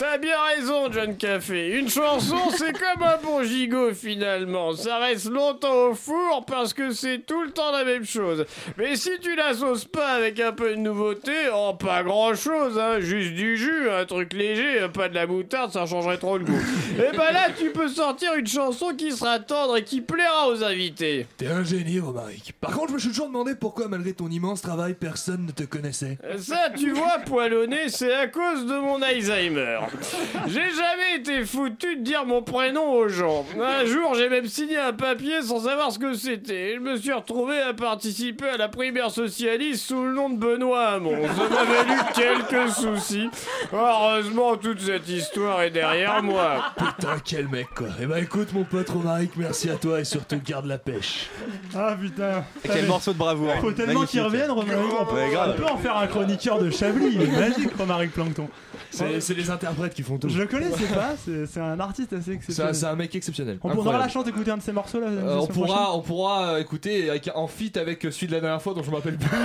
T'as 0.00 0.16
bien 0.16 0.36
raison, 0.56 0.90
John 0.90 1.14
Café. 1.14 1.78
Une 1.78 1.90
chanson, 1.90 2.38
c'est 2.56 2.72
comme 2.72 3.02
un 3.02 3.18
bon 3.22 3.44
gigot 3.44 3.92
finalement. 3.92 4.72
Ça 4.72 4.96
reste 4.96 5.26
longtemps 5.26 5.90
au 5.90 5.94
four 5.94 6.46
parce 6.46 6.72
que 6.72 6.90
c'est 6.92 7.18
tout 7.18 7.42
le 7.42 7.50
temps 7.50 7.70
la 7.70 7.84
même 7.84 8.06
chose. 8.06 8.46
Mais 8.78 8.96
si 8.96 9.10
tu 9.20 9.36
la 9.36 9.52
sauces 9.52 9.84
pas 9.84 10.12
avec 10.12 10.40
un 10.40 10.52
peu 10.52 10.70
de 10.70 10.76
nouveauté, 10.76 11.32
oh 11.54 11.74
pas 11.74 12.02
grand 12.02 12.34
chose, 12.34 12.78
hein, 12.78 13.00
juste 13.00 13.34
du 13.34 13.58
jus, 13.58 13.90
un 13.90 14.06
truc 14.06 14.32
léger, 14.32 14.88
pas 14.88 15.10
de 15.10 15.14
la 15.14 15.26
moutarde, 15.26 15.70
ça 15.70 15.84
changerait 15.84 16.16
trop 16.16 16.38
le 16.38 16.46
goût. 16.46 16.62
Et 16.96 17.14
ben 17.14 17.30
là, 17.30 17.48
tu 17.54 17.68
peux 17.68 17.88
sortir 17.88 18.32
une 18.36 18.46
chanson 18.46 18.94
qui 18.96 19.12
sera 19.12 19.38
tendre 19.38 19.76
et 19.76 19.84
qui 19.84 20.00
plaira 20.00 20.48
aux 20.48 20.64
invités. 20.64 21.26
T'es 21.36 21.48
un 21.48 21.62
génie, 21.62 22.00
Romaric. 22.00 22.54
Par 22.58 22.70
contre, 22.70 22.88
je 22.88 22.94
me 22.94 22.98
suis 23.00 23.10
toujours 23.10 23.26
demandé 23.26 23.54
pourquoi, 23.54 23.88
malgré 23.88 24.14
ton 24.14 24.30
immense 24.30 24.62
travail, 24.62 24.94
personne 24.94 25.44
ne 25.44 25.52
te 25.52 25.64
connaissait. 25.64 26.16
Ça, 26.38 26.70
tu 26.74 26.92
vois, 26.92 27.18
poilonné, 27.26 27.90
c'est 27.90 28.14
à 28.14 28.28
cause 28.28 28.64
de 28.64 28.78
mon 28.78 29.02
Alzheimer. 29.02 29.89
J'ai 30.46 30.70
jamais 30.70 31.16
été 31.18 31.44
foutu 31.44 31.96
de 31.96 32.02
dire 32.02 32.24
mon 32.26 32.42
prénom 32.42 32.92
aux 32.92 33.08
gens. 33.08 33.44
Un 33.60 33.84
jour, 33.84 34.14
j'ai 34.14 34.28
même 34.28 34.46
signé 34.46 34.78
un 34.78 34.92
papier 34.92 35.42
sans 35.42 35.60
savoir 35.64 35.92
ce 35.92 35.98
que 35.98 36.14
c'était. 36.14 36.74
Je 36.76 36.80
me 36.80 36.96
suis 36.96 37.12
retrouvé 37.12 37.58
à 37.60 37.72
participer 37.74 38.48
à 38.48 38.56
la 38.56 38.68
primaire 38.68 39.10
socialiste 39.10 39.86
sous 39.86 40.04
le 40.04 40.12
nom 40.12 40.30
de 40.30 40.38
Benoît 40.38 40.88
Hamon. 40.88 41.16
Ça 41.36 41.48
m'a 41.48 41.64
valu 41.64 42.00
quelques 42.14 42.70
soucis. 42.70 43.28
Heureusement, 43.72 44.56
toute 44.56 44.80
cette 44.80 45.08
histoire 45.08 45.62
est 45.62 45.70
derrière 45.70 46.22
moi. 46.22 46.72
Putain, 46.76 47.16
quel 47.24 47.48
mec, 47.48 47.68
quoi. 47.74 47.88
Eh 48.00 48.06
ben, 48.06 48.16
écoute, 48.22 48.52
mon 48.52 48.64
pote 48.64 48.88
Romaric, 48.88 49.32
merci 49.36 49.70
à 49.70 49.76
toi 49.76 50.00
et 50.00 50.04
surtout 50.04 50.40
garde 50.44 50.66
la 50.66 50.78
pêche. 50.78 51.28
Ah 51.74 51.94
putain. 52.00 52.44
Quel 52.62 52.86
morceau 52.86 53.12
de 53.12 53.18
bravoure. 53.18 53.54
Faut 53.60 53.72
tellement 53.72 54.04
qu'il 54.04 54.20
revienne, 54.20 54.50
Romaric. 54.50 54.72
On 55.00 55.04
peut, 55.06 55.14
Ouais, 55.14 55.30
grave. 55.30 55.54
on 55.54 55.60
peut 55.62 55.68
en 55.70 55.76
faire 55.78 55.96
un 55.96 56.06
chroniqueur 56.06 56.58
de 56.58 56.70
Chablis. 56.70 57.10
Il 57.14 57.22
est 57.22 57.26
magique, 57.38 57.76
Romaric 57.78 58.12
Plankton. 58.12 58.48
C'est 58.90 59.34
les 59.34 59.50
interprètes 59.80 59.94
qui 59.94 60.02
font 60.02 60.18
tout. 60.18 60.28
Je 60.28 60.38
le 60.38 60.46
connaissais 60.46 60.84
pas, 60.94 61.14
c'est 61.24 61.46
c'est 61.46 61.60
un 61.60 61.78
artiste 61.80 62.12
assez 62.12 62.24
C'est 62.24 62.30
un, 62.30 62.34
exceptionnel. 62.36 62.74
c'est 62.74 62.86
un 62.86 62.96
mec 62.96 63.14
exceptionnel. 63.14 63.58
On 63.62 63.68
aura 63.68 63.78
Incroyable. 63.78 64.04
la 64.04 64.08
chance 64.10 64.24
d'écouter 64.24 64.50
un 64.50 64.56
de 64.58 64.62
ces 64.62 64.72
morceaux 64.72 65.00
là. 65.00 65.06
Euh, 65.08 65.36
on 65.40 65.46
pourra, 65.46 65.96
on 65.96 66.00
pourra 66.02 66.54
euh, 66.54 66.58
écouter 66.60 67.08
avec, 67.10 67.30
en 67.34 67.46
feat 67.46 67.76
avec 67.76 68.02
celui 68.10 68.26
de 68.26 68.32
la 68.32 68.40
dernière 68.40 68.60
fois 68.62 68.74
dont 68.74 68.82
je 68.82 68.90
me 68.90 68.96
rappelle 68.96 69.16
plus. 69.16 69.28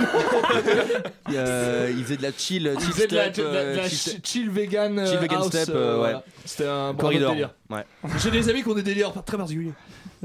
Euh, 1.34 1.92
il 1.96 2.04
faisait 2.04 2.16
de 2.16 2.22
la 2.22 2.30
chill, 2.36 2.70
Il 2.74 2.80
chill 2.80 2.92
faisait 2.92 3.06
de 3.08 3.16
la, 3.16 3.24
step, 3.32 3.36
de 3.36 3.42
la- 3.42 3.50
de 3.50 3.56
euh, 3.68 3.76
la 3.76 3.82
chill 3.88 3.98
chi- 3.98 4.10
step. 4.10 4.26
chill 4.26 4.50
vegan, 4.50 4.98
euh, 4.98 5.06
Chill 5.06 5.18
vegan 5.18 5.38
house, 5.38 5.46
step, 5.48 5.68
ouais. 5.68 5.94
voilà. 5.96 6.22
C'était 6.44 6.68
un 6.68 6.92
bon 6.92 6.98
Corridor. 7.00 7.30
délire. 7.32 7.50
Ouais. 7.68 7.84
J'ai 8.22 8.30
des 8.30 8.48
amis 8.48 8.62
qui 8.62 8.68
ont 8.68 8.74
des 8.74 8.82
délires 8.82 9.12
très 9.24 9.36
particuliers. 9.36 9.72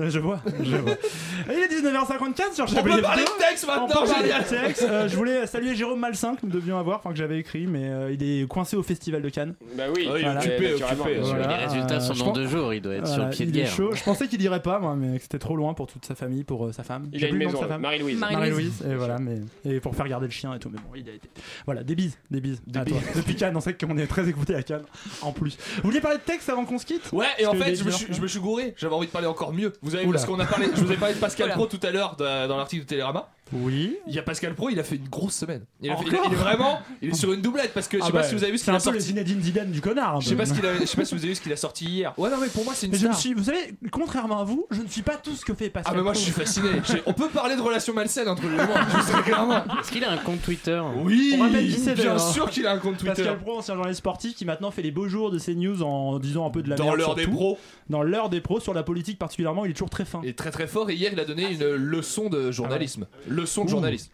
Je 0.10 0.20
vois, 0.20 0.40
je 0.64 0.76
vois. 0.78 0.94
Il 1.48 1.54
est 1.60 1.82
19h54 1.82 2.54
sur 2.54 2.64
On 2.66 2.68
Chablis 2.68 2.96
peut 2.96 3.02
parler 3.02 3.24
de 3.24 3.30
texte 3.50 3.66
On 3.68 3.72
maintenant, 3.82 3.88
peut 4.04 4.10
parler 4.10 4.24
génial. 4.30 4.44
de 4.44 4.48
texte. 4.50 4.84
Euh, 4.90 5.08
je 5.08 5.16
voulais 5.16 5.46
saluer 5.48 5.76
Jérôme 5.76 6.00
Malsain 6.00 6.36
que 6.36 6.46
nous 6.46 6.52
devions 6.52 6.78
avoir, 6.78 6.98
enfin 7.00 7.12
que 7.12 7.18
j'avais 7.18 7.40
écrit, 7.40 7.68
mais 7.68 7.90
euh, 7.90 8.12
il 8.14 8.24
est 8.24 8.48
coincé 8.48 8.76
au 8.76 8.84
Festival 8.84 9.22
de 9.22 9.30
Cannes. 9.30 9.54
Bah 9.76 9.84
oui, 9.96 10.08
Ah, 10.10 10.14
il 10.18 10.20
est 10.20 10.24
Voilà. 10.24 10.40
occupé, 10.40 10.74
occupé. 10.74 11.20
Voilà, 11.22 11.48
Les 11.48 11.66
résultats 11.66 11.96
euh, 11.96 12.00
sont 12.00 12.14
dans 12.14 12.26
pense- 12.26 12.36
deux 12.38 12.48
jours, 12.48 12.74
il 12.74 12.82
doit 12.82 12.96
être 12.96 13.08
sur 13.08 13.24
le 13.24 13.30
pied 13.30 13.46
de 13.46 13.52
il 13.52 13.58
est 13.60 13.64
guerre. 13.64 13.72
chaud. 13.72 13.92
Je 13.94 14.04
pensais 14.04 14.28
qu'il 14.28 14.42
irait 14.42 14.62
pas, 14.62 14.80
moi, 14.80 14.96
mais 14.96 15.18
que 15.18 15.24
c'était 15.24 15.40
trop 15.40 15.56
loin 15.56 15.74
pour 15.74 15.88
toute 15.88 16.06
sa 16.06 16.16
famille, 16.16 16.44
pour 16.44 16.66
euh, 16.66 16.72
sa 16.72 16.84
femme. 16.84 17.10
Il 17.14 17.20
J'ai 17.20 17.26
a 17.26 17.30
une 17.30 17.36
plus 17.36 17.40
le 17.40 17.46
nom 17.46 17.52
de 17.52 17.56
maison, 17.58 17.68
sa 17.68 17.74
femme. 17.74 17.82
Marie-Louise. 17.82 18.18
Marie-Louise. 18.20 18.50
Marie-Louise, 18.52 18.84
et 18.90 18.96
voilà, 18.96 19.18
mais 19.20 19.40
et 19.66 19.80
pour 19.80 19.96
faire 19.96 20.08
garder 20.08 20.28
le 20.28 20.32
chien 20.32 20.54
et 20.54 20.60
tout, 20.60 20.70
mais 20.70 20.78
bon, 20.80 20.96
il 20.96 21.08
a 21.10 21.14
été. 21.14 21.30
Voilà, 21.66 21.84
des 21.84 21.96
bises, 21.96 22.18
des 22.30 22.42
bises. 22.42 22.62
à 22.76 22.86
toi. 22.86 22.98
Depuis 23.16 23.36
Cannes, 23.36 23.56
on 23.56 23.62
sait 23.62 23.74
qu'on 23.74 23.98
est 23.98 24.08
très 24.08 24.28
écouté 24.28 24.56
à 24.56 24.64
Cannes, 24.64 24.84
en 25.22 25.32
plus. 25.32 25.58
Vous 25.78 25.84
vouliez 25.90 26.02
parler 26.02 26.18
de 26.18 26.24
texte 26.24 26.50
avant 26.50 26.66
qu'on 26.66 26.78
se 26.78 26.86
quitte? 26.86 27.12
Ouais, 27.12 27.26
et 27.40 27.46
en 27.46 27.54
fait, 27.54 27.76
je 27.76 27.84
me, 27.84 27.92
suis, 27.92 28.08
je 28.14 28.22
me 28.22 28.28
suis 28.28 28.40
gouré. 28.40 28.74
J'avais 28.78 28.94
envie 28.96 29.08
de 29.08 29.12
parler 29.12 29.28
encore 29.28 29.54
mieux. 29.54 29.74
Vous 29.82 29.91
avez 29.96 30.04
vu 30.04 30.10
Oula. 30.10 30.20
parce 30.20 30.30
qu'on 30.30 30.40
a 30.40 30.46
parlé. 30.46 30.68
Je 30.76 30.82
vous 30.84 30.92
ai 30.92 30.98
parlé 30.98 31.16
de 31.16 31.20
Pascal 31.22 31.48
Oula. 31.48 31.56
Pro 31.56 31.66
tout 31.68 31.80
à 31.84 31.92
l'heure 31.92 32.16
de- 32.16 32.48
dans 32.48 32.58
l'article 32.58 32.84
de 32.84 32.88
Télérama. 32.90 33.30
Oui. 33.54 33.98
Il 34.08 34.14
y 34.14 34.20
a 34.20 34.24
Pascal 34.24 34.54
Pro, 34.56 34.70
il 34.70 34.80
a 34.80 34.84
fait 34.84 34.96
une 34.96 35.08
grosse 35.10 35.36
semaine. 35.36 35.66
Il, 35.82 35.90
a 35.92 35.96
fait- 35.98 36.04
il- 36.08 36.16
Encore 36.16 36.26
il 36.28 36.34
est 36.34 36.36
vraiment, 36.38 36.80
il 37.02 37.10
est 37.10 37.14
sur 37.16 37.34
une 37.34 37.42
doublette 37.42 37.74
parce 37.74 37.88
que 37.88 37.98
je 37.98 38.04
sais 38.04 38.10
Ah 38.10 38.12
pas 38.14 38.22
bah, 38.22 38.28
si 38.28 38.36
vous 38.36 38.44
avez 38.44 38.52
vu 38.52 38.58
ce 38.58 38.66
C'est 38.66 38.72
qu'il 38.72 38.76
un 38.76 38.78
a 38.78 38.84
peu 38.84 38.92
le 38.92 39.00
sorti. 39.00 39.08
Zinedine 39.14 39.42
Zidane 39.42 39.72
du 39.72 39.82
connard. 39.82 40.16
un 40.16 40.20
Je 40.20 40.26
sais 40.30 40.32
peu. 40.36 40.38
pas 40.40 40.46
ce 40.46 40.54
qu'il 40.54 40.66
a, 40.66 40.78
je 40.80 40.86
sais 40.86 40.98
pas 40.98 41.06
si 41.06 41.16
vous 41.16 41.20
avez 41.22 41.30
vu 41.30 41.36
ce 41.36 41.42
qu'il 41.42 41.52
a 41.54 41.58
sorti 41.58 41.86
hier. 41.86 42.14
Ouais, 42.18 42.30
non, 42.30 42.38
mais 42.42 42.48
pour 42.48 42.64
moi, 42.64 42.74
c'est 42.76 42.86
une 42.88 42.94
Mais 42.94 42.98
je 42.98 43.08
me 43.08 43.12
star. 43.12 43.22
suis, 43.22 43.34
vous 43.34 43.44
savez, 43.44 43.74
contrairement 43.92 44.40
à 44.40 44.44
vous, 44.44 44.66
je 44.72 44.82
ne 44.82 44.88
suis 44.88 45.02
pas 45.02 45.16
tout 45.18 45.36
ce 45.36 45.44
que 45.46 45.54
fait 45.54 45.70
Pascal. 45.70 45.94
Ah, 45.94 45.98
mais 45.98 46.04
moi, 46.04 46.14
je 46.14 46.20
suis 46.20 46.32
fasciné. 46.32 46.70
On 47.06 47.14
peut 47.14 47.28
parler 47.30 47.56
de 47.56 47.62
relations 47.62 47.94
malsaines 47.94 48.28
entre. 48.30 48.44
Je 48.44 49.02
sais 49.02 49.22
clairement. 49.24 49.64
Est-ce 49.80 49.92
qu'il 49.92 50.04
a 50.04 50.12
un 50.12 50.18
compte 50.18 50.42
Twitter? 50.42 50.82
Oui, 51.04 51.32
c'est, 51.78 51.94
bien 51.94 51.96
d'ailleurs. 51.96 52.20
sûr 52.20 52.50
qu'il 52.50 52.66
a 52.68 52.72
un 52.74 52.78
compte 52.78 52.98
Twitter. 52.98 53.14
Pascal 53.16 53.40
Pro, 53.40 53.58
ancien 53.58 53.76
journaliste 53.76 54.00
sportif, 54.00 54.36
qui 54.36 54.46
maintenant 54.46 54.72
fait 54.72 54.82
les 54.82 54.92
beaux 54.92 55.08
jours 55.08 55.32
de 55.32 55.40
CNews 55.40 55.82
en 55.84 56.20
disant 56.20 56.46
un 56.48 56.52
peu 56.52 56.62
de 56.62 56.70
la 56.70 56.76
Dans 56.76 56.96
l'heure 56.96 57.16
des 57.16 57.28
pros. 57.28 57.58
Dans 57.90 58.04
l'heure 58.04 58.30
des 58.30 58.40
pros, 58.42 58.60
sur 58.60 58.74
la 58.74 58.84
politique 58.84 59.20
particulièrement, 59.20 59.66
il 59.66 59.72
est 59.72 59.74
toujours 59.74 59.90
très 59.90 60.06
fin. 60.06 60.22
Il 60.24 60.30
est 60.30 60.38
très 60.38 60.52
très 60.52 60.68
fort 60.68 60.90
et 60.90 60.96
hier 60.96 61.10
il 61.12 61.20
a 61.20 61.26
donné 61.26 61.52
une 61.52 61.66
leçon 61.76 62.30
de 62.30 62.52
journalisme. 62.52 63.08
Leçon 63.42 63.66
de. 63.66 63.72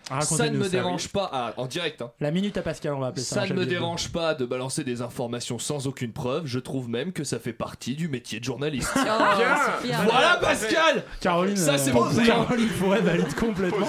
Racontez-nous 0.09 0.25
Ça 0.37 0.49
ne 0.49 0.57
me 0.57 0.69
dérange 0.69 1.09
pas 1.09 1.29
à- 1.31 1.53
en 1.57 1.65
direct. 1.65 2.01
hein. 2.01 2.11
La 2.19 2.31
minute 2.31 2.57
à 2.57 2.61
Pascal, 2.61 2.93
on 2.93 2.99
va 2.99 3.07
appeler 3.07 3.23
ça. 3.23 3.35
Ça 3.35 3.41
un 3.41 3.43
ne 3.43 3.47
chef 3.49 3.57
me 3.57 3.65
de- 3.65 3.69
dérange 3.69 4.09
pas 4.11 4.33
de 4.33 4.45
balancer 4.45 4.83
des 4.83 5.01
informations 5.01 5.59
sans 5.59 5.87
aucune 5.87 6.11
preuve. 6.13 6.43
Je 6.45 6.59
trouve 6.59 6.89
même 6.89 7.11
que 7.11 7.23
ça 7.23 7.39
fait 7.39 7.53
partie 7.53 7.95
du 7.95 8.07
métier 8.07 8.39
de 8.39 8.45
journaliste. 8.45 8.89
C'est 8.93 9.87
bien. 9.87 10.03
voilà 10.03 10.37
Pascal 10.41 11.03
Caroline, 11.21 11.57
Ça, 11.57 11.77
c'est 11.77 11.91
euh, 11.91 11.93
mon 11.93 12.23
Caroline 12.25 12.69
Forêt 12.69 13.01
valide 13.01 13.33
complètement. 13.35 13.87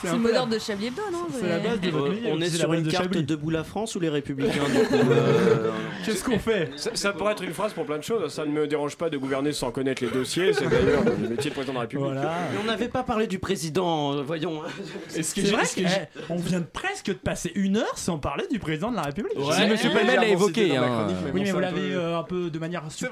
C'est 0.00 0.08
un 0.08 0.12
le 0.12 0.16
peu 0.18 0.22
mot 0.22 0.28
la- 0.28 0.34
d'ordre 0.38 0.52
de 0.54 0.58
Chablis 0.60 0.86
Hebdo, 0.86 1.02
non 1.12 1.26
C'est 1.32 1.48
la 1.48 1.58
base 1.58 1.80
de 1.80 1.90
votre 1.90 2.06
Euh, 2.06 2.10
milieu, 2.10 2.28
on 2.32 2.40
est 2.40 2.44
c'est 2.46 2.52
la 2.52 2.58
sur 2.60 2.68
base 2.68 2.78
une 2.78 2.84
de 2.84 2.90
carte 2.90 3.04
Chablis. 3.04 3.24
debout 3.24 3.50
la 3.50 3.64
France 3.64 3.96
ou 3.96 4.00
les 4.00 4.08
Républicains 4.08 4.62
du 4.68 4.86
coup 4.86 4.94
euh, 5.10 5.72
Qu'est-ce 6.04 6.24
qu'on 6.24 6.38
fait? 6.38 6.70
Ça, 6.76 6.90
ça 6.94 7.12
pourrait 7.12 7.32
être 7.32 7.42
une 7.42 7.52
phrase 7.52 7.72
pour 7.72 7.84
plein 7.84 7.98
de 7.98 8.02
choses. 8.02 8.32
Ça 8.32 8.44
ne 8.44 8.50
me 8.50 8.66
dérange 8.66 8.96
pas 8.96 9.10
de 9.10 9.16
gouverner 9.18 9.52
sans 9.52 9.70
connaître 9.70 10.02
les 10.04 10.10
dossiers. 10.10 10.52
C'est 10.52 10.68
d'ailleurs 10.68 11.02
le 11.04 11.28
métier 11.28 11.50
de 11.50 11.54
président 11.54 11.72
de 11.72 11.78
la 11.78 11.82
République. 11.82 12.06
Voilà. 12.12 12.32
Mais 12.52 12.58
on 12.62 12.66
n'avait 12.66 12.88
pas 12.88 13.02
parlé 13.02 13.26
du 13.26 13.38
président, 13.38 14.14
euh, 14.14 14.22
voyons. 14.22 14.62
C'est 15.08 15.22
j'ai- 15.36 15.50
vrai 15.52 15.62
que 15.64 15.80
eh, 15.80 16.08
on 16.30 16.36
vient 16.36 16.60
de 16.60 16.64
presque 16.64 17.06
de 17.08 17.12
passer 17.14 17.52
une 17.54 17.76
heure 17.76 17.96
sans 17.98 18.18
parler 18.18 18.44
du 18.50 18.58
président 18.58 18.90
de 18.90 18.96
la 18.96 19.02
République. 19.02 19.38
Ouais. 19.38 19.54
Si, 19.54 19.66
monsieur 19.66 19.90
Pellemel 19.90 20.16
l'a 20.16 20.28
évoqué, 20.28 20.76
hein. 20.76 21.08
Oui, 21.34 21.42
mais 21.44 21.50
vous 21.52 21.60
l'avez 21.60 21.90
peu- 21.90 21.96
euh, 21.98 22.18
un 22.18 22.22
peu 22.22 22.50
de 22.50 22.58
manière 22.58 22.82
subtile. 22.90 23.08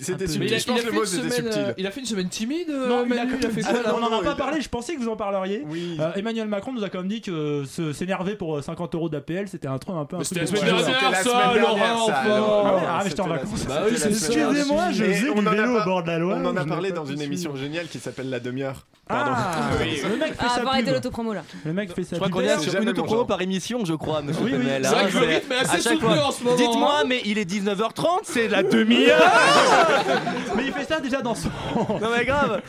c'était 0.00 0.14
peu- 0.24 0.26
subtil. 0.26 0.40
Mais 0.40 0.46
il 0.46 0.54
a, 0.54 0.58
Je 0.58 0.64
pense 0.66 0.76
il 0.76 0.78
a 0.78 0.82
que 0.82 0.86
le 0.86 0.90
fait 0.92 0.96
mot, 0.96 1.02
une 1.02 1.06
c'était 1.06 1.22
semaine, 1.30 1.52
subtil. 1.52 1.68
euh, 1.68 1.72
il 1.78 1.86
a 1.86 1.90
fait 1.90 2.00
une 2.00 2.06
semaine 2.06 2.28
timide. 2.28 2.70
euh, 2.70 2.88
Non, 2.88 3.04
il 3.06 3.12
a, 3.12 3.24
il 3.24 3.46
a 3.46 3.50
fait 3.50 3.62
Ah, 3.66 3.94
on 3.96 4.00
n'en 4.00 4.20
a 4.20 4.22
pas 4.22 4.34
parlé, 4.34 4.60
je 4.60 4.68
pensais 4.68 4.94
que 4.94 5.00
vous 5.00 5.08
en 5.08 5.16
parleriez. 5.16 5.64
Euh, 6.00 6.12
Emmanuel 6.16 6.48
Macron 6.48 6.72
nous 6.72 6.84
a 6.84 6.88
quand 6.88 6.98
même 6.98 7.08
dit 7.08 7.20
que 7.20 7.64
se- 7.66 7.92
s'énerver 7.92 8.36
pour 8.36 8.56
euh, 8.56 8.62
50 8.62 8.94
euros 8.94 9.08
d'APL, 9.08 9.48
c'était 9.48 9.68
un 9.68 9.78
truc 9.78 9.94
un 9.96 10.04
peu 10.04 10.16
Mais 10.18 10.24
c'était 10.24 10.40
de 10.46 10.50
la 10.52 10.56
semaine 10.58 10.64
dernière, 10.76 11.14
ça, 11.16 11.54
Laurent, 11.58 12.06
Ah 12.24 12.80
ah, 12.88 13.00
mais 13.02 13.10
j'étais 13.10 13.20
en 13.20 13.28
vacances. 13.28 13.66
Bah. 13.66 13.82
Excusez-moi, 13.90 14.90
je 14.92 15.04
faisais 15.04 15.30
on 15.30 15.42
du 15.42 15.48
vélo 15.48 15.80
au 15.80 15.84
bord 15.84 16.02
de 16.02 16.08
la 16.08 16.18
Loire. 16.18 16.38
On 16.40 16.46
en 16.46 16.56
a 16.56 16.64
parlé 16.64 16.92
dans 16.92 17.04
une 17.04 17.20
émission 17.20 17.56
géniale 17.56 17.86
qui 17.88 17.98
s'appelle 17.98 18.30
La 18.30 18.40
Demi-heure. 18.40 18.86
Pardon. 19.12 19.32
Ah, 19.34 19.60
le 19.78 20.16
mec 20.16 20.28
fait 20.28 20.36
Ah, 20.40 20.48
sa 20.54 20.60
pub. 20.78 20.88
l'autopromo 20.88 21.32
là. 21.34 21.42
Le 21.64 21.72
mec 21.72 21.94
fait 21.94 22.02
sa 22.04 22.10
Je 22.10 22.14
crois 22.16 22.28
pub. 22.28 22.34
qu'on 22.36 22.40
est 22.42 22.58
sur 22.58 22.80
une 22.80 22.88
autopromo 22.88 23.24
par 23.24 23.40
émission, 23.42 23.84
je 23.84 23.94
crois, 23.94 24.22
monsieur 24.22 24.42
Oui, 24.42 24.52
oui. 24.54 24.58
Pellemel, 24.58 24.84
C'est 24.84 24.90
vrai 24.94 25.04
hein, 25.04 25.08
que 25.12 25.18
le 25.18 25.26
rythme 25.26 25.52
est 25.52 25.56
assez 25.58 25.80
soutenu 25.80 26.18
en 26.18 26.30
ce 26.32 26.42
moment, 26.44 26.56
Dites-moi, 26.56 26.94
hein. 27.00 27.04
mais 27.06 27.20
il 27.24 27.38
est 27.38 27.50
19h30, 27.50 28.06
c'est 28.24 28.48
la 28.48 28.62
demi-heure 28.62 29.20
Mais 30.56 30.64
il 30.66 30.72
fait 30.72 30.84
ça 30.84 31.00
déjà 31.00 31.20
dans 31.20 31.34
son. 31.34 31.48
Non 31.76 32.08
mais 32.16 32.24
grave 32.24 32.60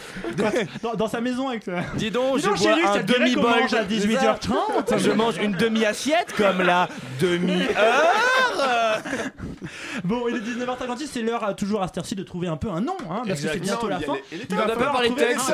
dans, 0.82 0.94
dans 0.96 1.08
sa 1.08 1.22
maison 1.22 1.50
avec. 1.50 1.68
euh, 1.68 1.80
Dis 1.96 2.12
donc, 2.12 2.38
Dis 2.38 2.44
je 2.44 2.48
donc, 2.50 2.58
bois 2.58 2.68
chérie, 2.68 2.82
un 2.84 2.94
ça 2.94 3.00
te 3.00 3.06
dirait 3.06 3.20
qu'on 3.20 3.26
demi-bol 3.42 3.60
mange 3.62 3.74
à 3.74 3.84
de- 3.84 3.94
18h30. 3.96 4.98
Je 4.98 5.12
mange 5.12 5.38
une 5.38 5.54
demi-assiette 5.54 6.34
comme 6.38 6.62
la 6.62 6.88
demi-heure 7.20 7.68
Bon, 10.04 10.24
il 10.30 10.36
est 10.36 10.40
19h56, 10.40 11.08
c'est 11.12 11.22
l'heure 11.22 11.44
à- 11.44 11.54
toujours 11.54 11.82
à 11.82 11.88
cette 11.88 11.98
heure-ci 12.00 12.16
de 12.16 12.24
trouver 12.24 12.48
un 12.48 12.58
peu 12.58 12.70
un 12.70 12.82
nom, 12.82 12.96
hein, 13.10 13.22
parce 13.28 13.40
que 13.42 13.48
c'est 13.48 13.60
bientôt 13.60 13.88
la 13.88 14.00
fin. 14.00 14.14
Il 14.32 14.56
va 14.56 14.64
pas 14.68 14.76
parlé 14.76 15.10
trouver 15.10 15.26
texte. 15.28 15.54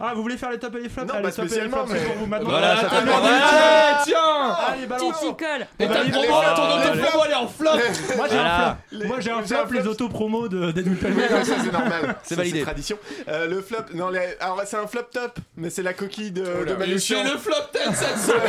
Ah, 0.00 0.13
vous 0.14 0.22
voulez 0.22 0.36
faire 0.36 0.50
les 0.50 0.58
tops 0.58 0.76
et 0.76 0.82
les 0.82 0.88
flops 0.88 1.08
Non, 1.08 1.14
Allez, 1.14 1.22
pas 1.24 1.30
top 1.30 1.38
et 1.38 1.42
les 1.42 1.48
spécialement, 1.48 1.76
flops, 1.86 1.90
c'est 1.92 2.00
mais- 2.00 2.06
pour 2.06 2.16
vous 2.16 2.26
maintenant. 2.26 2.50
Voilà, 2.50 2.76
ça 2.76 2.88
fait 2.88 2.96
allez, 2.96 4.04
tiens 4.04 4.56
Allez, 4.68 4.86
balance. 4.86 5.18
Titi 5.20 5.36
colle. 5.36 5.66
Et 5.78 5.86
ta 5.88 5.92
Allez, 6.00 6.10
promo, 6.10 6.24
allez, 6.38 6.54
ton 6.56 6.62
allez, 6.64 6.88
autopromo, 7.00 7.24
elle 7.26 7.30
est 7.30 7.34
en 7.34 7.48
flop 7.48 7.70
Moi 7.72 8.26
j'ai 8.28 8.34
Voilà. 8.34 8.68
un 8.68 8.76
flop. 8.96 9.06
Moi 9.06 9.16
j'ai 9.20 9.30
un 9.30 9.42
J'ai 9.44 9.54
un 9.54 9.58
flop, 9.66 9.74
les 9.74 9.80
flop. 9.82 9.90
auto-promos 9.92 10.48
de 10.48 10.70
d'Edwin 10.72 10.92
Oui, 10.94 10.98
Pellemel. 11.02 11.30
non, 11.32 11.44
ça 11.44 11.54
c'est 11.62 11.72
normal. 11.72 12.16
C'est 12.22 12.34
Ça, 12.34 12.40
validé. 12.40 12.62
tradition. 12.62 12.98
Euh, 13.28 13.46
le 13.48 13.60
flop, 13.62 13.78
non, 13.94 14.08
les- 14.10 14.36
alors 14.40 14.60
c'est 14.66 14.76
un 14.76 14.86
flop 14.86 15.02
top, 15.12 15.38
mais 15.56 15.70
c'est 15.70 15.82
la 15.82 15.92
coquille 15.94 16.30
de, 16.30 16.44
Manouchian. 16.78 17.24
le 17.24 17.38
flop 17.38 17.54
10 17.72 17.94
cette 17.94 18.18
semaine 18.18 18.40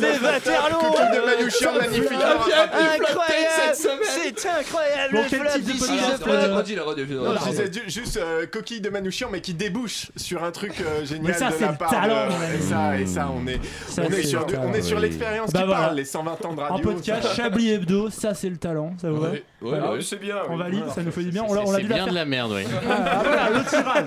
Le 0.00 0.06
flop 0.06 0.08
top, 0.18 0.22
Waterloo 0.22 0.78
Coquille 0.80 1.20
de 1.20 1.26
Manouchian, 1.26 1.72
magnifique. 1.72 2.12
Incroyable 2.12 3.06
flop 3.06 3.22
10 3.28 3.34
cette 3.66 3.76
semaine 3.76 4.34
C'est 4.36 4.48
incroyable 4.48 5.14
Bon, 5.14 5.22
le 5.22 5.28
quel 5.28 5.40
flop 5.40 5.50
type 5.52 5.64
de 5.64 5.72
d'ici, 5.72 5.78
podcast, 5.88 6.10
le 6.10 6.16
flop. 6.24 6.32
euh, 6.32 6.54
Redis 6.56 6.74
la 6.74 6.82
redis, 6.82 7.14
Non, 7.14 7.34
je 7.44 7.50
disais 7.50 7.72
ju- 7.72 7.82
juste 7.90 8.16
euh, 8.16 8.46
coquille 8.46 8.80
de 8.80 8.90
Manouchian, 8.90 9.28
mais 9.30 9.40
qui 9.40 9.54
débouche 9.54 10.06
sur 10.28 10.44
un 10.44 10.50
truc 10.50 10.74
euh, 10.80 11.04
génial 11.06 11.24
Mais 11.26 11.32
ça, 11.32 11.48
de 11.48 11.54
c'est 11.54 11.60
la 11.64 11.72
part 11.72 11.90
talent, 11.90 12.26
de-. 12.28 12.54
Et 12.58 12.60
ça, 12.60 12.98
et 13.00 13.06
ça, 13.06 13.30
on 13.34 13.46
est, 13.46 13.58
Ça, 13.88 14.02
on 14.06 14.10
est 14.10 14.22
sur, 14.22 14.44
du- 14.44 14.56
on 14.56 14.72
est 14.74 14.82
sur 14.82 15.00
l'expérience 15.00 15.50
Bah 15.52 15.60
qui 15.60 15.66
voilà. 15.66 15.80
parle, 15.84 15.96
les 15.96 16.04
120 16.04 16.44
ans 16.44 16.52
de 16.54 16.60
radio. 16.60 16.76
En 16.90 16.92
podcast, 16.92 17.34
Chablis 17.34 17.70
Hebdo, 17.70 18.10
ça 18.10 18.34
c'est 18.34 18.50
le 18.50 18.58
talent, 18.58 18.92
ça 19.00 19.10
vous 19.10 19.20
va 19.20 19.28
Ouais, 19.30 19.32
ouais, 19.32 19.44
Voilà. 19.62 19.92
ouais. 19.92 20.02
C'est 20.02 20.20
bien. 20.20 20.36
On 20.48 20.52
oui. 20.52 20.58
valide, 20.58 20.84
ça 20.94 21.02
nous 21.02 21.10
fait 21.10 21.22
du 21.22 21.30
bien. 21.30 21.44
On 21.48 21.54
l'a 21.54 21.62
on 21.64 21.70
l'a 21.70 21.78
C'est 21.78 21.84
la 21.88 21.94
bien 21.94 22.06
de 22.08 22.14
la 22.14 22.24
merde, 22.26 22.52
oui. 22.54 22.62
Ah, 22.66 22.94
ah, 23.06 23.20
voilà, 23.24 23.50
le. 23.50 23.60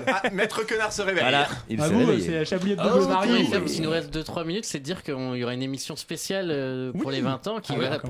Ah, 0.06 0.22
Maître 0.32 0.64
Connard 0.66 0.92
se 0.92 1.02
réveille. 1.02 1.22
Voilà, 1.22 1.48
il 1.68 1.80
vous, 1.80 2.18
c'est 2.20 2.44
Chablis 2.44 2.72
Hebdo 2.72 3.02
ok. 3.02 3.08
Marie. 3.08 3.48
S'il 3.66 3.82
nous 3.82 3.90
reste 3.90 4.16
2-3 4.16 4.46
minutes, 4.46 4.64
c'est 4.64 4.78
de 4.78 4.84
dire 4.84 5.02
qu'il 5.02 5.14
y 5.14 5.42
aura 5.44 5.54
une 5.54 5.62
émission 5.62 5.96
spéciale 5.96 6.48
euh, 6.50 6.92
pour 6.92 7.10
les 7.10 7.20
20 7.20 7.46
ans 7.48 7.56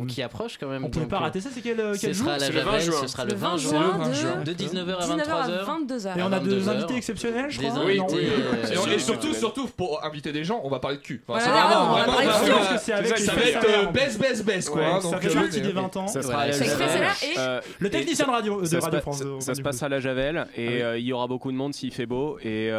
qui, 0.07 0.23
approche 0.23 0.59
quand 0.61 0.69
même. 0.69 0.85
On 0.85 0.89
Donc, 0.89 1.09
pas 1.09 1.17
euh, 1.17 1.21
rater 1.21 1.41
ça, 1.41 1.49
c'est 1.53 1.63
quel, 1.63 1.79
Ce 1.97 2.13
jour 2.13 2.27
sera 2.27 2.35
à 2.35 2.39
la 2.39 2.47
C'est 2.47 2.53
le 2.53 2.61
20 2.61 2.65
Javel, 2.73 2.81
juin. 2.83 2.99
ce 3.01 3.07
sera 3.09 3.25
le 3.25 3.31
Le 3.31 3.37
20 3.37 3.49
20 3.49 3.57
juin, 4.13 4.43
de 4.45 4.53
19h 4.53 4.97
à 4.97 5.07
19h 5.07 5.31
à 5.31 5.49
23h. 5.49 5.87
22h. 5.87 6.19
Et 6.19 6.23
on 6.23 6.33
a 6.33 6.39
deux 6.41 6.51
22 6.59 6.69
heures. 6.69 6.77
invités 6.77 6.97
exceptionnels, 6.97 7.51
je 7.51 7.59
crois. 7.61 7.71
Non 8.11 8.17
euh, 8.17 8.95
Et, 8.95 8.99
surtout, 8.99 9.35
surtout, 9.35 9.67
pour 9.69 10.05
inviter 10.05 10.33
des 10.33 10.45
gens, 10.45 10.61
on 10.65 10.69
va 10.71 10.79
parler 10.79 10.99
de 10.99 11.03
cul. 11.03 11.23
Enfin, 11.27 11.39
Voilà, 11.39 11.45
c'est 11.45 11.51
on 11.51 11.69
vraiment, 11.69 11.93
va 11.95 12.03
vraiment, 12.03 12.13
parler 12.13 12.27
de 12.27 12.33
vraiment, 12.33 12.45
cul. 12.47 12.53
parce 12.63 12.73
que 12.75 12.79
c'est 12.85 12.93
avec 12.93 13.19
ça 13.19 13.33
va 13.35 13.43
être 13.43 13.67
euh, 13.69 13.87
baisse, 13.87 14.19
baisse, 14.19 14.45
baisse, 14.45 14.69
quoi. 14.69 14.81
Ouais, 14.81 14.87
hein, 14.87 15.01
ça 15.01 15.19
fait 15.19 15.29
euh, 15.31 15.35
partie 15.41 15.61
des 15.61 15.73
20 15.73 15.97
ans. 15.97 16.07
Ça 16.09 16.23
sera 16.23 16.33
Voilà, 16.35 16.43
à 16.43 16.47
la 16.49 16.53
C'est 16.53 16.65
Javel. 16.67 16.83
extrait, 16.83 17.13
c'est 17.23 17.35
là 17.35 17.61
et 17.61 17.61
Le 17.79 17.91
technicien 17.91 18.27
de 18.27 18.31
radio 18.31 18.61
de 18.61 18.67
ça, 18.67 18.81
se 18.81 18.85
Radio 18.85 19.01
France. 19.01 19.23
ça- 19.41 19.55
se 19.55 19.63
passe 19.63 19.83
à 19.83 19.89
la 19.89 20.01
Javel 20.01 20.45
Ah 20.47 20.49
et 20.57 20.83
il 20.99 21.05
y 21.05 21.13
aura 21.13 21.27
beaucoup 21.27 21.51
de 21.53 21.57
monde 21.57 21.75
s'il 21.75 21.93
fait 21.93 22.07
beau 22.07 22.39
et, 22.43 22.71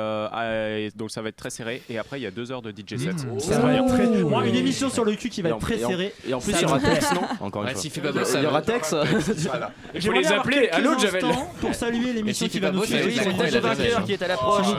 donc 0.95 1.11
ça 1.11 1.21
va 1.21 1.29
être 1.29 1.35
très 1.37 1.49
serré 1.49 1.81
et 1.89 1.97
après 1.97 2.19
il 2.19 2.23
y 2.23 2.27
a 2.27 2.31
deux 2.31 2.51
heures 2.51 2.61
de 2.61 2.71
DJ 2.71 2.97
set. 2.97 3.13
Ça 3.39 3.59
va 3.59 3.73
être 3.73 3.85
très. 3.87 4.07
Moi, 4.07 4.45
une 4.45 4.55
émission 4.55 4.89
sur 4.89 5.05
le 5.05 5.13
cul 5.15 5.29
qui 5.29 5.41
va 5.41 5.49
être 5.49 5.59
très 5.59 5.77
serrée. 5.77 6.13
Et 6.27 6.33
en 6.33 6.39
plus 6.39 6.53
il 6.53 6.61
y 6.61 6.65
aura. 6.65 6.79
Tex, 6.79 7.13
non 7.13 7.21
Encore 7.39 7.61
une 7.63 7.67
Ouais, 7.69 7.73
fois. 7.73 7.81
s'il 7.81 7.91
fait 7.91 8.01
pas 8.01 8.11
beau, 8.11 8.23
ça 8.25 8.39
Il 8.39 8.43
y 8.43 8.47
aura 8.47 8.61
Tex 8.61 8.93
J'aimerais 9.95 10.21
les 10.21 10.31
appeler 10.31 10.69
l'autre 10.81 10.99
Javel. 10.99 11.23
Pour 11.61 11.73
saluer 11.73 12.13
l'émission 12.13 12.47
qui 12.47 12.59
va 12.59 12.71
nous 12.71 12.83
suivre. 12.85 13.09
c'est 13.11 13.51
le 13.51 13.59
vainqueur 13.59 14.03
qui 14.05 14.13
est 14.13 14.21
à 14.21 14.27
l'approche. 14.27 14.65
S'il 14.65 14.75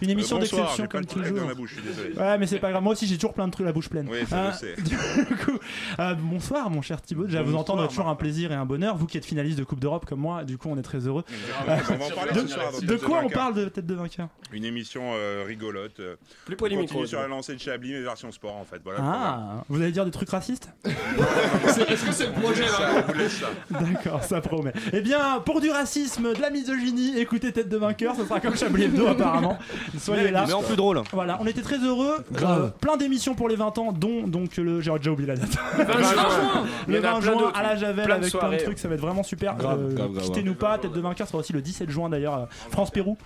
Une 0.00 0.10
émission 0.10 0.38
Bonsoir, 0.38 0.62
d'exception 0.62 0.86
comme 0.88 1.04
toujours. 1.06 1.38
dans 1.40 1.48
la 1.48 1.54
bouche, 1.54 1.70
je 1.76 1.80
suis 1.80 1.88
désolé. 1.88 2.14
Ouais, 2.14 2.38
mais 2.38 2.46
c'est 2.46 2.58
pas 2.58 2.70
grave. 2.70 2.82
Moi 2.82 2.92
aussi, 2.92 3.06
j'ai 3.06 3.16
toujours 3.16 3.34
plein 3.34 3.46
de 3.46 3.52
trucs 3.52 3.66
la 3.66 3.72
bouche 3.72 3.88
pleine. 3.88 4.08
Oui, 4.10 4.18
ça, 4.28 4.36
Euh, 4.46 4.50
je 4.52 4.56
sais. 4.58 4.74
Du 4.82 5.36
coup, 5.36 5.58
euh, 5.98 6.14
bonsoir, 6.14 6.68
mon 6.70 6.82
cher 6.82 7.00
Thibaut. 7.02 7.24
Déjà, 7.24 7.42
vous 7.42 7.54
entendre, 7.56 7.86
toujours 7.88 8.08
un 8.08 8.14
plaisir 8.16 8.52
et 8.52 8.54
un 8.54 8.64
bonheur. 8.66 8.96
Vous 8.96 9.06
qui 9.06 9.16
êtes 9.18 9.24
finaliste 9.24 9.58
de 9.58 9.64
Coupe 9.64 9.80
d'Europe 9.80 10.04
comme 10.06 10.20
moi, 10.20 10.44
du 10.44 10.58
coup, 10.58 10.68
on 10.70 10.76
est 10.78 10.82
très 10.82 11.06
heureux. 11.06 11.24
Dans 11.66 12.86
De 12.86 12.96
quoi 12.96 13.22
on 13.24 13.28
parle 13.28 13.54
de 13.54 13.64
tête 13.66 13.86
de 13.86 13.94
vainqueur? 13.94 14.28
Une 14.52 14.64
émission 14.64 15.12
euh, 15.14 15.44
rigolote. 15.46 16.00
euh, 16.00 16.16
Plus 16.44 16.56
continue 16.56 17.06
sur 17.06 17.20
la 17.20 17.28
lancée 17.28 17.54
de 17.54 17.60
Chablis, 17.60 17.92
mais 17.92 18.02
version 18.02 18.30
sport 18.32 18.56
en 18.56 18.64
fait. 18.64 18.80
Ah, 18.98 19.64
vous 19.68 19.80
allez 19.80 19.92
dire 19.92 20.04
des 20.04 20.10
trucs 20.10 20.30
racistes? 20.30 20.68
Est-ce 20.84 22.04
que 22.04 22.12
c'est 22.12 22.26
le 22.26 22.32
projet 22.32 22.66
ça. 22.68 23.50
D'accord, 23.70 24.22
ça 24.24 24.40
promet. 24.40 24.72
Eh 24.92 25.00
bien, 25.00 25.40
pour 25.44 25.60
du 25.60 25.70
racisme, 25.70 26.32
de 26.34 26.40
la 26.40 26.50
misogynie, 26.50 27.18
écoutez 27.18 27.52
Tête 27.52 27.68
de 27.68 27.76
vainqueur, 27.76 28.14
ce 28.16 28.24
sera 28.24 28.40
comme 28.40 28.56
Chablis 28.56 28.84
Hebdo 28.84 29.06
apparemment. 29.06 29.58
Soyez 29.98 30.30
là. 30.30 30.44
Mais 30.46 30.52
en 30.52 30.62
plus 30.62 30.76
drôle. 30.76 31.02
Voilà, 31.12 31.38
on 31.40 31.46
était 31.46 31.62
très 31.62 31.78
heureux. 31.78 32.24
Grave. 32.32 32.64
Euh, 32.64 32.68
plein 32.80 32.96
d'émissions 32.96 33.34
pour 33.34 33.48
les 33.48 33.56
20 33.56 33.78
ans, 33.78 33.92
dont 33.92 34.26
donc 34.26 34.56
le. 34.56 34.80
J'ai 34.80 34.92
déjà 34.92 35.10
oublié 35.10 35.28
la 35.28 35.36
date. 35.36 35.56
Le 35.78 35.84
en 37.00 37.04
a 37.04 37.10
20 37.10 37.10
plein 37.20 37.20
juin 37.20 37.52
à 37.54 37.62
la 37.62 37.76
Javel 37.76 38.04
Plein 38.04 38.16
avec 38.16 38.32
plein 38.32 38.50
de 38.50 38.56
trucs, 38.58 38.78
ça 38.78 38.88
va 38.88 38.94
être 38.94 39.00
vraiment 39.00 39.22
super. 39.22 39.56
Euh, 39.64 40.08
Quittez-nous 40.20 40.54
pas, 40.54 40.78
Tête 40.78 40.92
de 40.92 41.00
vainqueur 41.00 41.26
sera 41.26 41.38
aussi 41.38 41.52
le 41.52 41.62
17 41.62 41.90
juin 41.90 42.08
d'ailleurs, 42.08 42.34
euh, 42.34 42.44
France-Pérou. 42.70 43.16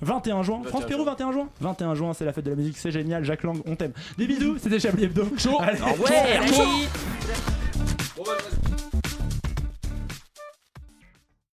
21 0.00 0.44
juin, 0.44 0.60
France-Pérou 0.64 1.04
21 1.04 1.32
juin 1.32 1.48
21 1.60 1.94
juin, 1.96 2.12
c'est 2.14 2.24
la 2.24 2.32
fête 2.32 2.44
de 2.44 2.50
la 2.50 2.56
musique, 2.56 2.78
c'est 2.78 2.92
génial, 2.92 3.24
Jacques 3.24 3.42
Lang, 3.42 3.60
on 3.66 3.74
t'aime. 3.74 3.92
Des 4.16 4.28
bisous, 4.28 4.56
c'était 4.58 4.78
Chablis 4.78 5.04
Hebdo. 5.04 5.24
Chaud. 5.36 5.58
Allez, 5.60 5.80
Ouais, 5.80 6.38